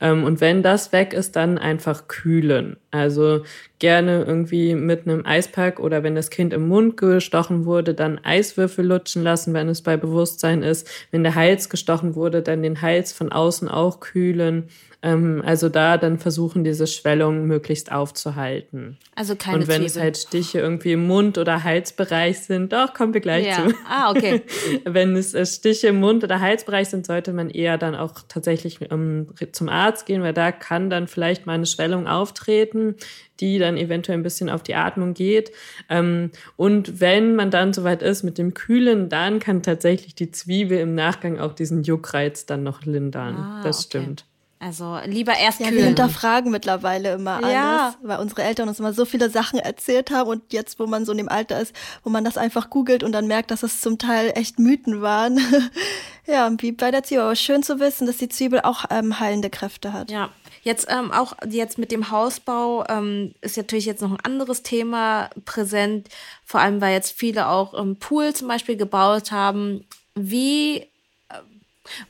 Ähm, 0.00 0.24
und 0.24 0.40
wenn 0.40 0.62
das 0.62 0.92
weg 0.92 1.12
ist, 1.12 1.36
dann 1.36 1.58
einfach 1.58 2.08
kühlen. 2.08 2.76
Also 2.90 3.42
gerne 3.78 4.24
irgendwie 4.24 4.74
mit 4.74 5.06
einem 5.06 5.24
Eispack 5.26 5.78
oder 5.80 6.02
wenn 6.02 6.14
das 6.14 6.30
Kind 6.30 6.52
im 6.52 6.68
Mund 6.68 6.96
gestochen 6.96 7.66
wurde, 7.66 7.94
dann 7.94 8.18
Eiswürfel 8.22 8.86
lutschen 8.86 9.22
lassen, 9.22 9.54
wenn 9.54 9.68
es 9.68 9.82
bei 9.82 9.96
Bewusstsein 9.96 10.62
ist. 10.62 10.88
Wenn 11.10 11.22
der 11.22 11.34
Hals 11.34 11.68
gestochen 11.68 12.14
wurde, 12.14 12.42
dann 12.42 12.62
den 12.62 12.82
Hals 12.82 13.12
von 13.12 13.30
außen 13.32 13.68
auch 13.68 14.00
kühlen. 14.00 14.68
Ähm, 15.02 15.42
also 15.44 15.68
da 15.70 15.96
dann 15.96 16.18
versuchen, 16.18 16.62
diese 16.62 16.86
Schwellung 16.86 17.46
möglichst 17.46 17.90
aufzuhalten. 17.90 18.98
Also 19.14 19.34
keine 19.34 19.58
Und 19.58 19.60
wenn 19.62 19.76
Zwiebeln. 19.76 19.86
es 19.86 19.98
halt 19.98 20.16
Stiche 20.18 20.58
irgendwie 20.58 20.92
im 20.92 21.06
Mund- 21.06 21.38
oder 21.38 21.64
Halsbereich 21.64 22.40
sind, 22.40 22.72
doch, 22.72 22.92
kommen 22.92 23.14
wir 23.14 23.22
gleich 23.22 23.46
ja. 23.46 23.66
zu. 23.68 23.74
Ah, 23.88 24.10
okay. 24.10 24.42
wenn 24.84 25.16
es 25.16 25.32
äh, 25.32 25.46
Stiche 25.46 25.88
im 25.88 26.00
Mund- 26.00 26.22
oder 26.22 26.40
Halsbereich 26.40 26.88
sind, 26.88 27.06
sollte 27.06 27.32
man 27.32 27.48
eher 27.48 27.78
dann 27.78 27.94
auch 27.94 28.14
tatsächlich 28.28 28.78
ähm, 28.90 29.28
zum 29.52 29.70
Arzt 29.70 30.04
gehen, 30.04 30.22
weil 30.22 30.34
da 30.34 30.52
kann 30.52 30.90
dann 30.90 31.08
vielleicht 31.08 31.46
mal 31.46 31.54
eine 31.54 31.66
Schwellung 31.66 32.06
auftreten, 32.06 32.96
die 33.40 33.58
dann 33.58 33.78
eventuell 33.78 34.18
ein 34.18 34.22
bisschen 34.22 34.50
auf 34.50 34.62
die 34.62 34.74
Atmung 34.74 35.14
geht. 35.14 35.50
Ähm, 35.88 36.30
und 36.56 37.00
wenn 37.00 37.36
man 37.36 37.50
dann 37.50 37.72
soweit 37.72 38.02
ist 38.02 38.22
mit 38.22 38.36
dem 38.36 38.52
Kühlen, 38.52 39.08
dann 39.08 39.38
kann 39.40 39.62
tatsächlich 39.62 40.14
die 40.14 40.30
Zwiebel 40.30 40.78
im 40.78 40.94
Nachgang 40.94 41.38
auch 41.38 41.54
diesen 41.54 41.84
Juckreiz 41.84 42.44
dann 42.44 42.62
noch 42.62 42.84
lindern. 42.84 43.36
Ah, 43.36 43.60
das 43.64 43.86
okay. 43.86 43.98
stimmt. 43.98 44.24
Also 44.62 44.98
lieber 45.06 45.34
erst 45.38 45.60
ja, 45.60 45.68
kühlen. 45.68 45.78
Wir 45.78 45.86
hinterfragen 45.86 46.50
mittlerweile 46.50 47.14
immer 47.14 47.36
alles, 47.36 47.50
ja. 47.50 47.94
weil 48.02 48.18
unsere 48.18 48.42
Eltern 48.42 48.68
uns 48.68 48.78
immer 48.78 48.92
so 48.92 49.06
viele 49.06 49.30
Sachen 49.30 49.58
erzählt 49.58 50.10
haben 50.10 50.28
und 50.28 50.52
jetzt, 50.52 50.78
wo 50.78 50.86
man 50.86 51.06
so 51.06 51.12
in 51.12 51.18
dem 51.18 51.30
Alter 51.30 51.58
ist, 51.58 51.74
wo 52.04 52.10
man 52.10 52.24
das 52.24 52.36
einfach 52.36 52.68
googelt 52.68 53.02
und 53.02 53.12
dann 53.12 53.26
merkt, 53.26 53.50
dass 53.50 53.62
es 53.62 53.80
zum 53.80 53.96
Teil 53.96 54.32
echt 54.34 54.58
Mythen 54.58 55.00
waren. 55.00 55.40
ja, 56.26 56.50
wie 56.58 56.72
bei 56.72 56.90
der 56.90 57.02
Zwiebel. 57.02 57.24
Aber 57.24 57.36
schön 57.36 57.62
zu 57.62 57.80
wissen, 57.80 58.06
dass 58.06 58.18
die 58.18 58.28
Zwiebel 58.28 58.60
auch 58.60 58.84
ähm, 58.90 59.18
heilende 59.18 59.48
Kräfte 59.48 59.94
hat. 59.94 60.10
Ja, 60.10 60.28
jetzt 60.62 60.88
ähm, 60.90 61.10
auch 61.10 61.32
jetzt 61.48 61.78
mit 61.78 61.90
dem 61.90 62.10
Hausbau 62.10 62.84
ähm, 62.86 63.34
ist 63.40 63.56
natürlich 63.56 63.86
jetzt 63.86 64.02
noch 64.02 64.10
ein 64.10 64.20
anderes 64.20 64.62
Thema 64.62 65.30
präsent. 65.46 66.08
Vor 66.44 66.60
allem, 66.60 66.82
weil 66.82 66.92
jetzt 66.92 67.12
viele 67.12 67.48
auch 67.48 67.72
im 67.72 67.96
Pool 67.96 68.34
zum 68.34 68.48
Beispiel 68.48 68.76
gebaut 68.76 69.32
haben. 69.32 69.86
Wie 70.14 70.80
äh, 70.80 70.86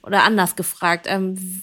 oder 0.03 0.25
anders 0.25 0.57
gefragt, 0.57 1.07
ähm, 1.09 1.63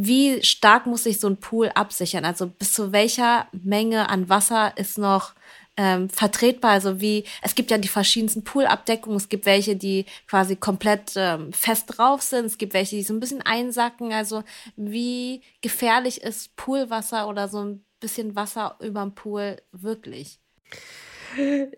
wie 0.00 0.44
stark 0.44 0.86
muss 0.86 1.02
sich 1.02 1.18
so 1.18 1.26
ein 1.26 1.38
Pool 1.38 1.70
absichern? 1.70 2.24
Also 2.24 2.46
bis 2.46 2.72
zu 2.72 2.92
welcher 2.92 3.48
Menge 3.50 4.08
an 4.08 4.28
Wasser 4.28 4.72
ist 4.76 4.96
noch 4.96 5.34
ähm, 5.76 6.08
vertretbar? 6.08 6.70
Also 6.70 7.00
wie, 7.00 7.24
es 7.42 7.56
gibt 7.56 7.72
ja 7.72 7.78
die 7.78 7.88
verschiedensten 7.88 8.44
Poolabdeckungen. 8.44 9.16
Es 9.16 9.28
gibt 9.28 9.44
welche, 9.44 9.74
die 9.74 10.06
quasi 10.28 10.54
komplett 10.54 11.14
ähm, 11.16 11.52
fest 11.52 11.86
drauf 11.88 12.22
sind. 12.22 12.44
Es 12.46 12.58
gibt 12.58 12.74
welche, 12.74 12.94
die 12.94 13.02
so 13.02 13.12
ein 13.12 13.18
bisschen 13.18 13.42
einsacken. 13.42 14.12
Also 14.12 14.44
wie 14.76 15.42
gefährlich 15.62 16.22
ist 16.22 16.54
Poolwasser 16.54 17.26
oder 17.26 17.48
so 17.48 17.64
ein 17.64 17.84
bisschen 17.98 18.36
Wasser 18.36 18.76
überm 18.78 19.16
Pool 19.16 19.60
wirklich? 19.72 20.38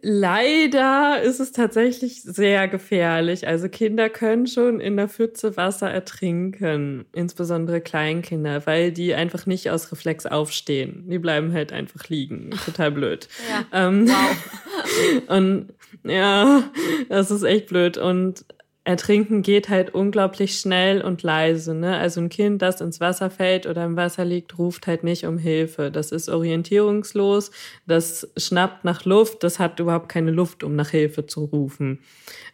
Leider 0.02 1.20
ist 1.22 1.40
es 1.40 1.52
tatsächlich 1.52 2.22
sehr 2.22 2.68
gefährlich. 2.68 3.46
Also 3.46 3.68
Kinder 3.68 4.08
können 4.08 4.46
schon 4.46 4.80
in 4.80 4.96
der 4.96 5.08
Pfütze 5.08 5.56
Wasser 5.56 5.90
ertrinken, 5.90 7.04
insbesondere 7.12 7.80
Kleinkinder, 7.80 8.66
weil 8.66 8.92
die 8.92 9.14
einfach 9.14 9.46
nicht 9.46 9.70
aus 9.70 9.90
Reflex 9.92 10.26
aufstehen. 10.26 11.04
Die 11.08 11.18
bleiben 11.18 11.52
halt 11.52 11.72
einfach 11.72 12.08
liegen. 12.08 12.50
Total 12.64 12.90
blöd. 12.90 13.28
Ja. 13.50 13.88
Ähm, 13.88 14.06
wow. 14.06 15.26
und 15.36 15.72
ja, 16.04 16.62
das 17.08 17.30
ist 17.30 17.42
echt 17.42 17.66
blöd. 17.68 17.98
Und 17.98 18.44
Ertrinken 18.84 19.42
geht 19.42 19.68
halt 19.68 19.94
unglaublich 19.94 20.58
schnell 20.58 21.02
und 21.02 21.22
leise. 21.22 21.74
Ne? 21.74 21.98
Also 21.98 22.20
ein 22.22 22.30
Kind, 22.30 22.62
das 22.62 22.80
ins 22.80 22.98
Wasser 22.98 23.30
fällt 23.30 23.66
oder 23.66 23.84
im 23.84 23.96
Wasser 23.96 24.24
liegt, 24.24 24.58
ruft 24.58 24.86
halt 24.86 25.04
nicht 25.04 25.26
um 25.26 25.36
Hilfe. 25.36 25.90
Das 25.90 26.12
ist 26.12 26.30
orientierungslos, 26.30 27.50
das 27.86 28.32
schnappt 28.38 28.84
nach 28.84 29.04
Luft, 29.04 29.42
das 29.44 29.58
hat 29.58 29.80
überhaupt 29.80 30.08
keine 30.08 30.30
Luft, 30.30 30.64
um 30.64 30.76
nach 30.76 30.90
Hilfe 30.90 31.26
zu 31.26 31.44
rufen. 31.44 32.00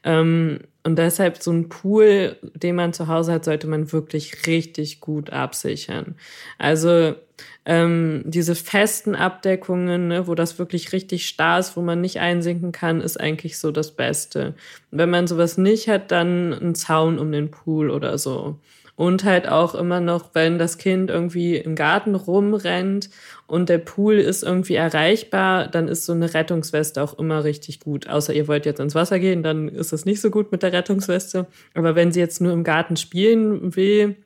Ähm, 0.07 0.61
und 0.85 0.97
deshalb 0.97 1.43
so 1.43 1.51
ein 1.51 1.69
Pool, 1.69 2.37
den 2.55 2.77
man 2.77 2.93
zu 2.93 3.09
Hause 3.09 3.33
hat, 3.33 3.45
sollte 3.45 3.67
man 3.67 3.91
wirklich 3.93 4.47
richtig 4.47 5.01
gut 5.01 5.31
absichern. 5.31 6.15
Also 6.59 7.17
ähm, 7.65 8.23
diese 8.25 8.55
festen 8.55 9.17
Abdeckungen, 9.17 10.07
ne, 10.07 10.29
wo 10.29 10.37
das 10.37 10.61
wirklich 10.61 10.93
richtig 10.93 11.27
starr 11.27 11.59
ist, 11.59 11.77
wo 11.77 11.81
man 11.83 12.01
nicht 12.01 12.21
einsinken 12.21 12.71
kann, 12.71 13.01
ist 13.01 13.19
eigentlich 13.19 13.59
so 13.59 13.73
das 13.73 13.97
Beste. 13.97 14.55
Wenn 14.93 15.11
man 15.11 15.27
sowas 15.27 15.59
nicht 15.59 15.89
hat, 15.89 16.13
dann 16.13 16.53
ein 16.53 16.77
Zaun 16.77 17.19
um 17.19 17.33
den 17.33 17.51
Pool 17.51 17.91
oder 17.91 18.17
so. 18.17 18.61
Und 18.97 19.25
halt 19.25 19.47
auch 19.47 19.75
immer 19.75 20.01
noch, 20.01 20.31
wenn 20.33 20.59
das 20.59 20.79
Kind 20.79 21.11
irgendwie 21.11 21.57
im 21.57 21.75
Garten 21.75 22.15
rumrennt 22.15 23.11
und 23.47 23.69
der 23.69 23.77
Pool 23.77 24.15
ist 24.15 24.43
irgendwie 24.43 24.75
erreichbar, 24.75 25.69
dann 25.69 25.87
ist 25.87 26.07
so 26.07 26.15
eine 26.15 26.33
Rettungsweste 26.33 27.03
auch 27.03 27.19
immer 27.19 27.45
richtig 27.45 27.81
gut. 27.81 28.09
Außer 28.09 28.33
ihr 28.33 28.49
wollt 28.49 28.65
jetzt 28.65 28.81
ins 28.81 28.95
Wasser 28.95 29.19
gehen, 29.19 29.43
dann 29.43 29.69
ist 29.69 29.93
das 29.93 30.07
nicht 30.07 30.23
so 30.23 30.31
gut 30.31 30.51
mit 30.51 30.63
der 30.63 30.73
Rettungsweste. 30.73 31.47
Aber 31.75 31.95
wenn 31.95 32.11
sie 32.11 32.21
jetzt 32.21 32.41
nur 32.41 32.55
im 32.55 32.65
Garten 32.65 32.97
spielen 32.97 33.77
will, 33.77 34.17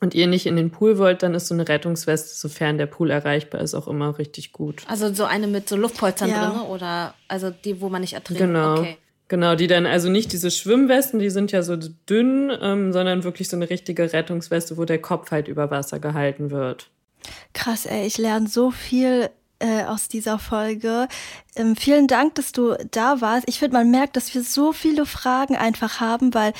und 0.00 0.14
ihr 0.14 0.26
nicht 0.26 0.46
in 0.46 0.56
den 0.56 0.70
Pool 0.70 0.98
wollt, 0.98 1.22
dann 1.22 1.34
ist 1.34 1.48
so 1.48 1.54
eine 1.54 1.66
Rettungsweste, 1.66 2.34
sofern 2.36 2.78
der 2.78 2.86
Pool 2.86 3.10
erreichbar 3.10 3.60
ist, 3.60 3.74
auch 3.74 3.88
immer 3.88 4.18
richtig 4.18 4.52
gut. 4.52 4.82
Also 4.86 5.12
so 5.12 5.24
eine 5.24 5.46
mit 5.46 5.68
so 5.68 5.76
Luftpolstern 5.76 6.28
ja. 6.28 6.50
drin 6.50 6.60
oder 6.60 7.14
also 7.26 7.50
die, 7.50 7.80
wo 7.80 7.88
man 7.88 8.02
nicht 8.02 8.12
ertrinkt. 8.12 8.42
Genau. 8.42 8.78
Okay. 8.78 8.98
Genau, 9.28 9.54
die 9.54 9.66
dann, 9.66 9.86
also 9.86 10.10
nicht 10.10 10.32
diese 10.32 10.50
Schwimmwesten, 10.50 11.18
die 11.18 11.30
sind 11.30 11.50
ja 11.50 11.62
so 11.62 11.76
dünn, 11.76 12.52
ähm, 12.60 12.92
sondern 12.92 13.24
wirklich 13.24 13.48
so 13.48 13.56
eine 13.56 13.70
richtige 13.70 14.12
Rettungsweste, 14.12 14.76
wo 14.76 14.84
der 14.84 15.00
Kopf 15.00 15.30
halt 15.30 15.48
über 15.48 15.70
Wasser 15.70 15.98
gehalten 15.98 16.50
wird. 16.50 16.90
Krass, 17.54 17.86
ey, 17.86 18.06
ich 18.06 18.18
lerne 18.18 18.48
so 18.48 18.70
viel 18.70 19.30
äh, 19.60 19.84
aus 19.84 20.08
dieser 20.08 20.38
Folge. 20.38 21.08
Ähm, 21.56 21.74
vielen 21.74 22.06
Dank, 22.06 22.34
dass 22.34 22.52
du 22.52 22.74
da 22.90 23.22
warst. 23.22 23.48
Ich 23.48 23.58
finde, 23.58 23.78
man 23.78 23.90
merkt, 23.90 24.16
dass 24.16 24.34
wir 24.34 24.42
so 24.42 24.72
viele 24.72 25.06
Fragen 25.06 25.56
einfach 25.56 26.00
haben, 26.00 26.34
weil 26.34 26.52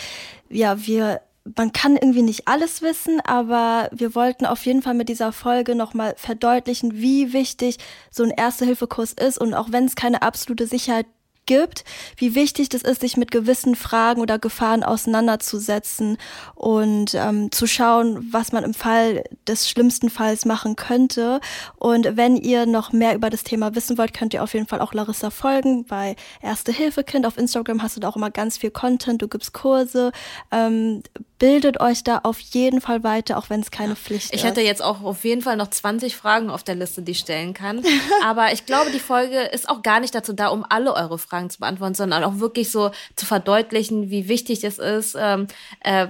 ja, 0.49 0.87
wir 0.87 1.21
man 1.57 1.73
kann 1.73 1.97
irgendwie 1.97 2.23
nicht 2.23 2.49
alles 2.49 2.81
wissen, 2.81 3.21
aber 3.21 3.91
wir 3.93 4.15
wollten 4.15 4.47
auf 4.47 4.65
jeden 4.65 4.81
Fall 4.81 4.95
mit 4.95 5.11
dieser 5.11 5.31
Folge 5.31 5.75
nochmal 5.75 6.15
verdeutlichen, 6.17 6.95
wie 6.95 7.35
wichtig 7.35 7.77
so 8.11 8.23
ein 8.23 8.31
Erste-Hilfe-Kurs 8.31 9.12
ist 9.12 9.37
und 9.37 9.53
auch 9.53 9.71
wenn 9.71 9.85
es 9.85 9.95
keine 9.95 10.23
absolute 10.23 10.67
Sicherheit 10.67 11.05
gibt, 11.47 11.85
wie 12.17 12.35
wichtig 12.35 12.69
das 12.69 12.83
ist, 12.83 13.01
sich 13.01 13.17
mit 13.17 13.31
gewissen 13.31 13.75
Fragen 13.77 14.21
oder 14.21 14.39
Gefahren 14.39 14.83
auseinanderzusetzen 14.83 16.17
und 16.55 17.15
ähm, 17.15 17.51
zu 17.53 17.67
schauen, 17.67 18.29
was 18.33 18.53
man 18.53 18.65
im 18.65 18.75
Fall 18.75 19.25
des 19.47 19.69
schlimmsten 19.69 20.11
Falls 20.11 20.45
machen 20.45 20.77
könnte. 20.77 21.41
Und 21.77 22.17
wenn 22.17 22.37
ihr 22.37 22.67
noch 22.67 22.93
mehr 22.93 23.15
über 23.15 23.31
das 23.31 23.45
Thema 23.45 23.75
wissen 23.75 23.99
wollt, 23.99 24.15
könnt 24.15 24.35
ihr 24.35 24.43
auf 24.43 24.55
jeden 24.55 24.67
Fall 24.67 24.81
auch 24.81 24.95
Larissa 24.95 25.31
folgen 25.31 25.85
bei 25.85 26.17
Erste 26.41 26.73
Hilfe 26.73 27.05
Kind. 27.05 27.27
Auf 27.27 27.39
Instagram 27.39 27.83
hast 27.83 27.97
du 27.97 28.01
da 28.01 28.09
auch 28.09 28.17
immer 28.17 28.31
ganz 28.31 28.57
viel 28.57 28.71
Content, 28.71 29.23
du 29.23 29.29
gibst 29.29 29.53
Kurse. 29.53 30.13
Ähm, 30.51 31.03
bildet 31.39 31.81
euch 31.81 32.05
da 32.05 32.21
auf 32.23 32.39
jeden 32.41 32.81
Fall 32.81 33.03
weiter, 33.03 33.37
auch 33.37 33.51
wenn 33.51 33.61
es 33.61 33.71
keine 33.71 33.97
Pflicht 33.97 34.27
ich 34.27 34.33
ist. 34.33 34.41
Ich 34.41 34.45
hätte 34.45 34.61
jetzt 34.61 34.83
auch 34.83 35.03
auf 35.03 35.25
jeden 35.25 35.43
Fall 35.43 35.57
noch 35.57 35.69
20 35.69 36.17
Fragen 36.17 36.49
auf 36.49 36.63
der 36.63 36.75
Liste, 36.75 37.03
die 37.03 37.13
ich 37.13 37.19
stellen 37.19 37.53
kann. 37.53 37.83
Aber 38.25 38.53
ich 38.53 38.65
glaube, 38.67 38.91
die 38.93 39.01
Folge 39.01 39.41
ist 39.41 39.69
auch 39.69 39.83
gar 39.83 40.01
nicht 40.01 40.15
dazu 40.15 40.33
da, 40.33 40.49
um 40.49 40.65
alle 40.67 40.95
eure 40.95 41.19
Fragen 41.19 41.34
Fragen 41.35 41.51
zu 41.51 41.59
beantworten, 41.59 41.95
sondern 41.95 42.22
auch 42.22 42.39
wirklich 42.39 42.70
so 42.70 42.93
zu 43.16 43.26
verdeutlichen, 43.26 44.09
wie 44.11 44.28
wichtig 44.28 44.62
es 44.62 44.78
ist, 44.78 45.16
ähm, 45.18 45.49
äh, 45.80 46.09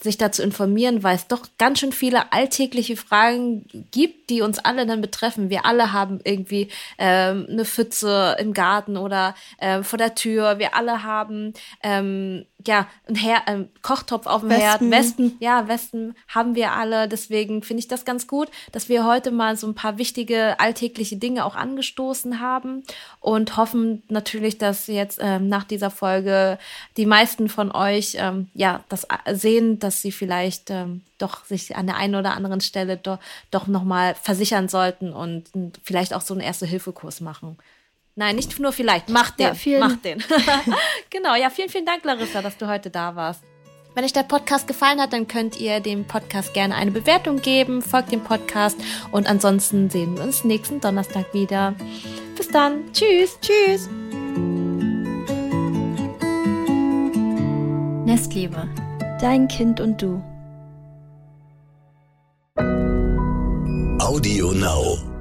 sich 0.00 0.18
dazu 0.18 0.42
informieren, 0.42 1.02
weil 1.02 1.16
es 1.16 1.26
doch 1.26 1.46
ganz 1.58 1.80
schön 1.80 1.90
viele 1.90 2.32
alltägliche 2.32 2.96
Fragen 2.96 3.64
gibt, 3.90 4.30
die 4.30 4.42
uns 4.42 4.58
alle 4.58 4.86
dann 4.86 5.00
betreffen. 5.00 5.50
Wir 5.50 5.64
alle 5.64 5.92
haben 5.92 6.20
irgendwie 6.22 6.68
ähm, 6.98 7.46
eine 7.48 7.64
Pfütze 7.64 8.36
im 8.38 8.52
Garten 8.52 8.96
oder 8.96 9.34
äh, 9.58 9.82
vor 9.82 9.98
der 9.98 10.14
Tür. 10.14 10.58
Wir 10.58 10.74
alle 10.76 11.02
haben 11.02 11.54
ähm, 11.82 12.44
ja, 12.66 12.86
ein 13.08 13.14
Her 13.14 13.46
ein 13.46 13.68
Kochtopf 13.82 14.26
auf 14.26 14.40
dem 14.40 14.50
Westen. 14.50 14.62
Herd, 14.62 14.90
Westen, 14.90 15.36
ja, 15.40 15.68
Westen 15.68 16.14
haben 16.28 16.54
wir 16.54 16.72
alle. 16.72 17.08
Deswegen 17.08 17.62
finde 17.62 17.80
ich 17.80 17.88
das 17.88 18.04
ganz 18.04 18.26
gut, 18.26 18.48
dass 18.72 18.88
wir 18.88 19.04
heute 19.06 19.30
mal 19.30 19.56
so 19.56 19.66
ein 19.66 19.74
paar 19.74 19.98
wichtige 19.98 20.58
alltägliche 20.60 21.16
Dinge 21.16 21.44
auch 21.44 21.56
angestoßen 21.56 22.40
haben 22.40 22.82
und 23.20 23.56
hoffen 23.56 24.02
natürlich, 24.08 24.58
dass 24.58 24.86
jetzt 24.86 25.18
ähm, 25.22 25.48
nach 25.48 25.64
dieser 25.64 25.90
Folge 25.90 26.58
die 26.96 27.06
meisten 27.06 27.48
von 27.48 27.72
euch 27.72 28.16
ähm, 28.18 28.48
ja 28.54 28.84
das 28.88 29.06
sehen, 29.32 29.78
dass 29.78 30.02
sie 30.02 30.12
vielleicht 30.12 30.70
ähm, 30.70 31.02
doch 31.18 31.44
sich 31.44 31.76
an 31.76 31.86
der 31.86 31.96
einen 31.96 32.14
oder 32.14 32.34
anderen 32.34 32.60
Stelle 32.60 32.96
do, 32.96 33.18
doch 33.50 33.66
nochmal 33.66 34.14
versichern 34.14 34.68
sollten 34.68 35.12
und 35.12 35.50
vielleicht 35.82 36.14
auch 36.14 36.20
so 36.20 36.34
einen 36.34 36.42
Erste-Hilfe-Kurs 36.42 37.20
machen. 37.20 37.56
Nein, 38.18 38.36
nicht 38.36 38.58
nur 38.58 38.72
vielleicht. 38.72 39.10
Mach 39.10 39.30
den. 39.30 39.46
Ja, 39.48 39.54
vielen. 39.54 39.80
Mach 39.80 39.96
den. 39.96 40.24
genau. 41.10 41.34
Ja, 41.34 41.50
vielen, 41.50 41.68
vielen 41.68 41.84
Dank, 41.84 42.02
Larissa, 42.02 42.40
dass 42.40 42.56
du 42.56 42.66
heute 42.66 42.88
da 42.90 43.14
warst. 43.14 43.42
Wenn 43.94 44.04
euch 44.04 44.12
der 44.12 44.24
Podcast 44.24 44.66
gefallen 44.66 45.00
hat, 45.00 45.12
dann 45.12 45.28
könnt 45.28 45.58
ihr 45.60 45.80
dem 45.80 46.04
Podcast 46.06 46.52
gerne 46.52 46.74
eine 46.74 46.90
Bewertung 46.90 47.40
geben, 47.40 47.80
folgt 47.80 48.12
dem 48.12 48.22
Podcast 48.22 48.76
und 49.10 49.26
ansonsten 49.26 49.88
sehen 49.88 50.16
wir 50.16 50.24
uns 50.24 50.44
nächsten 50.44 50.80
Donnerstag 50.80 51.32
wieder. 51.32 51.74
Bis 52.36 52.48
dann. 52.48 52.92
Tschüss. 52.92 53.38
Tschüss. 53.40 53.88
Nestliebe. 58.04 58.68
Dein 59.20 59.48
Kind 59.48 59.80
und 59.80 60.00
du. 60.00 60.22
Audio 63.98 64.52
Now. 64.52 65.15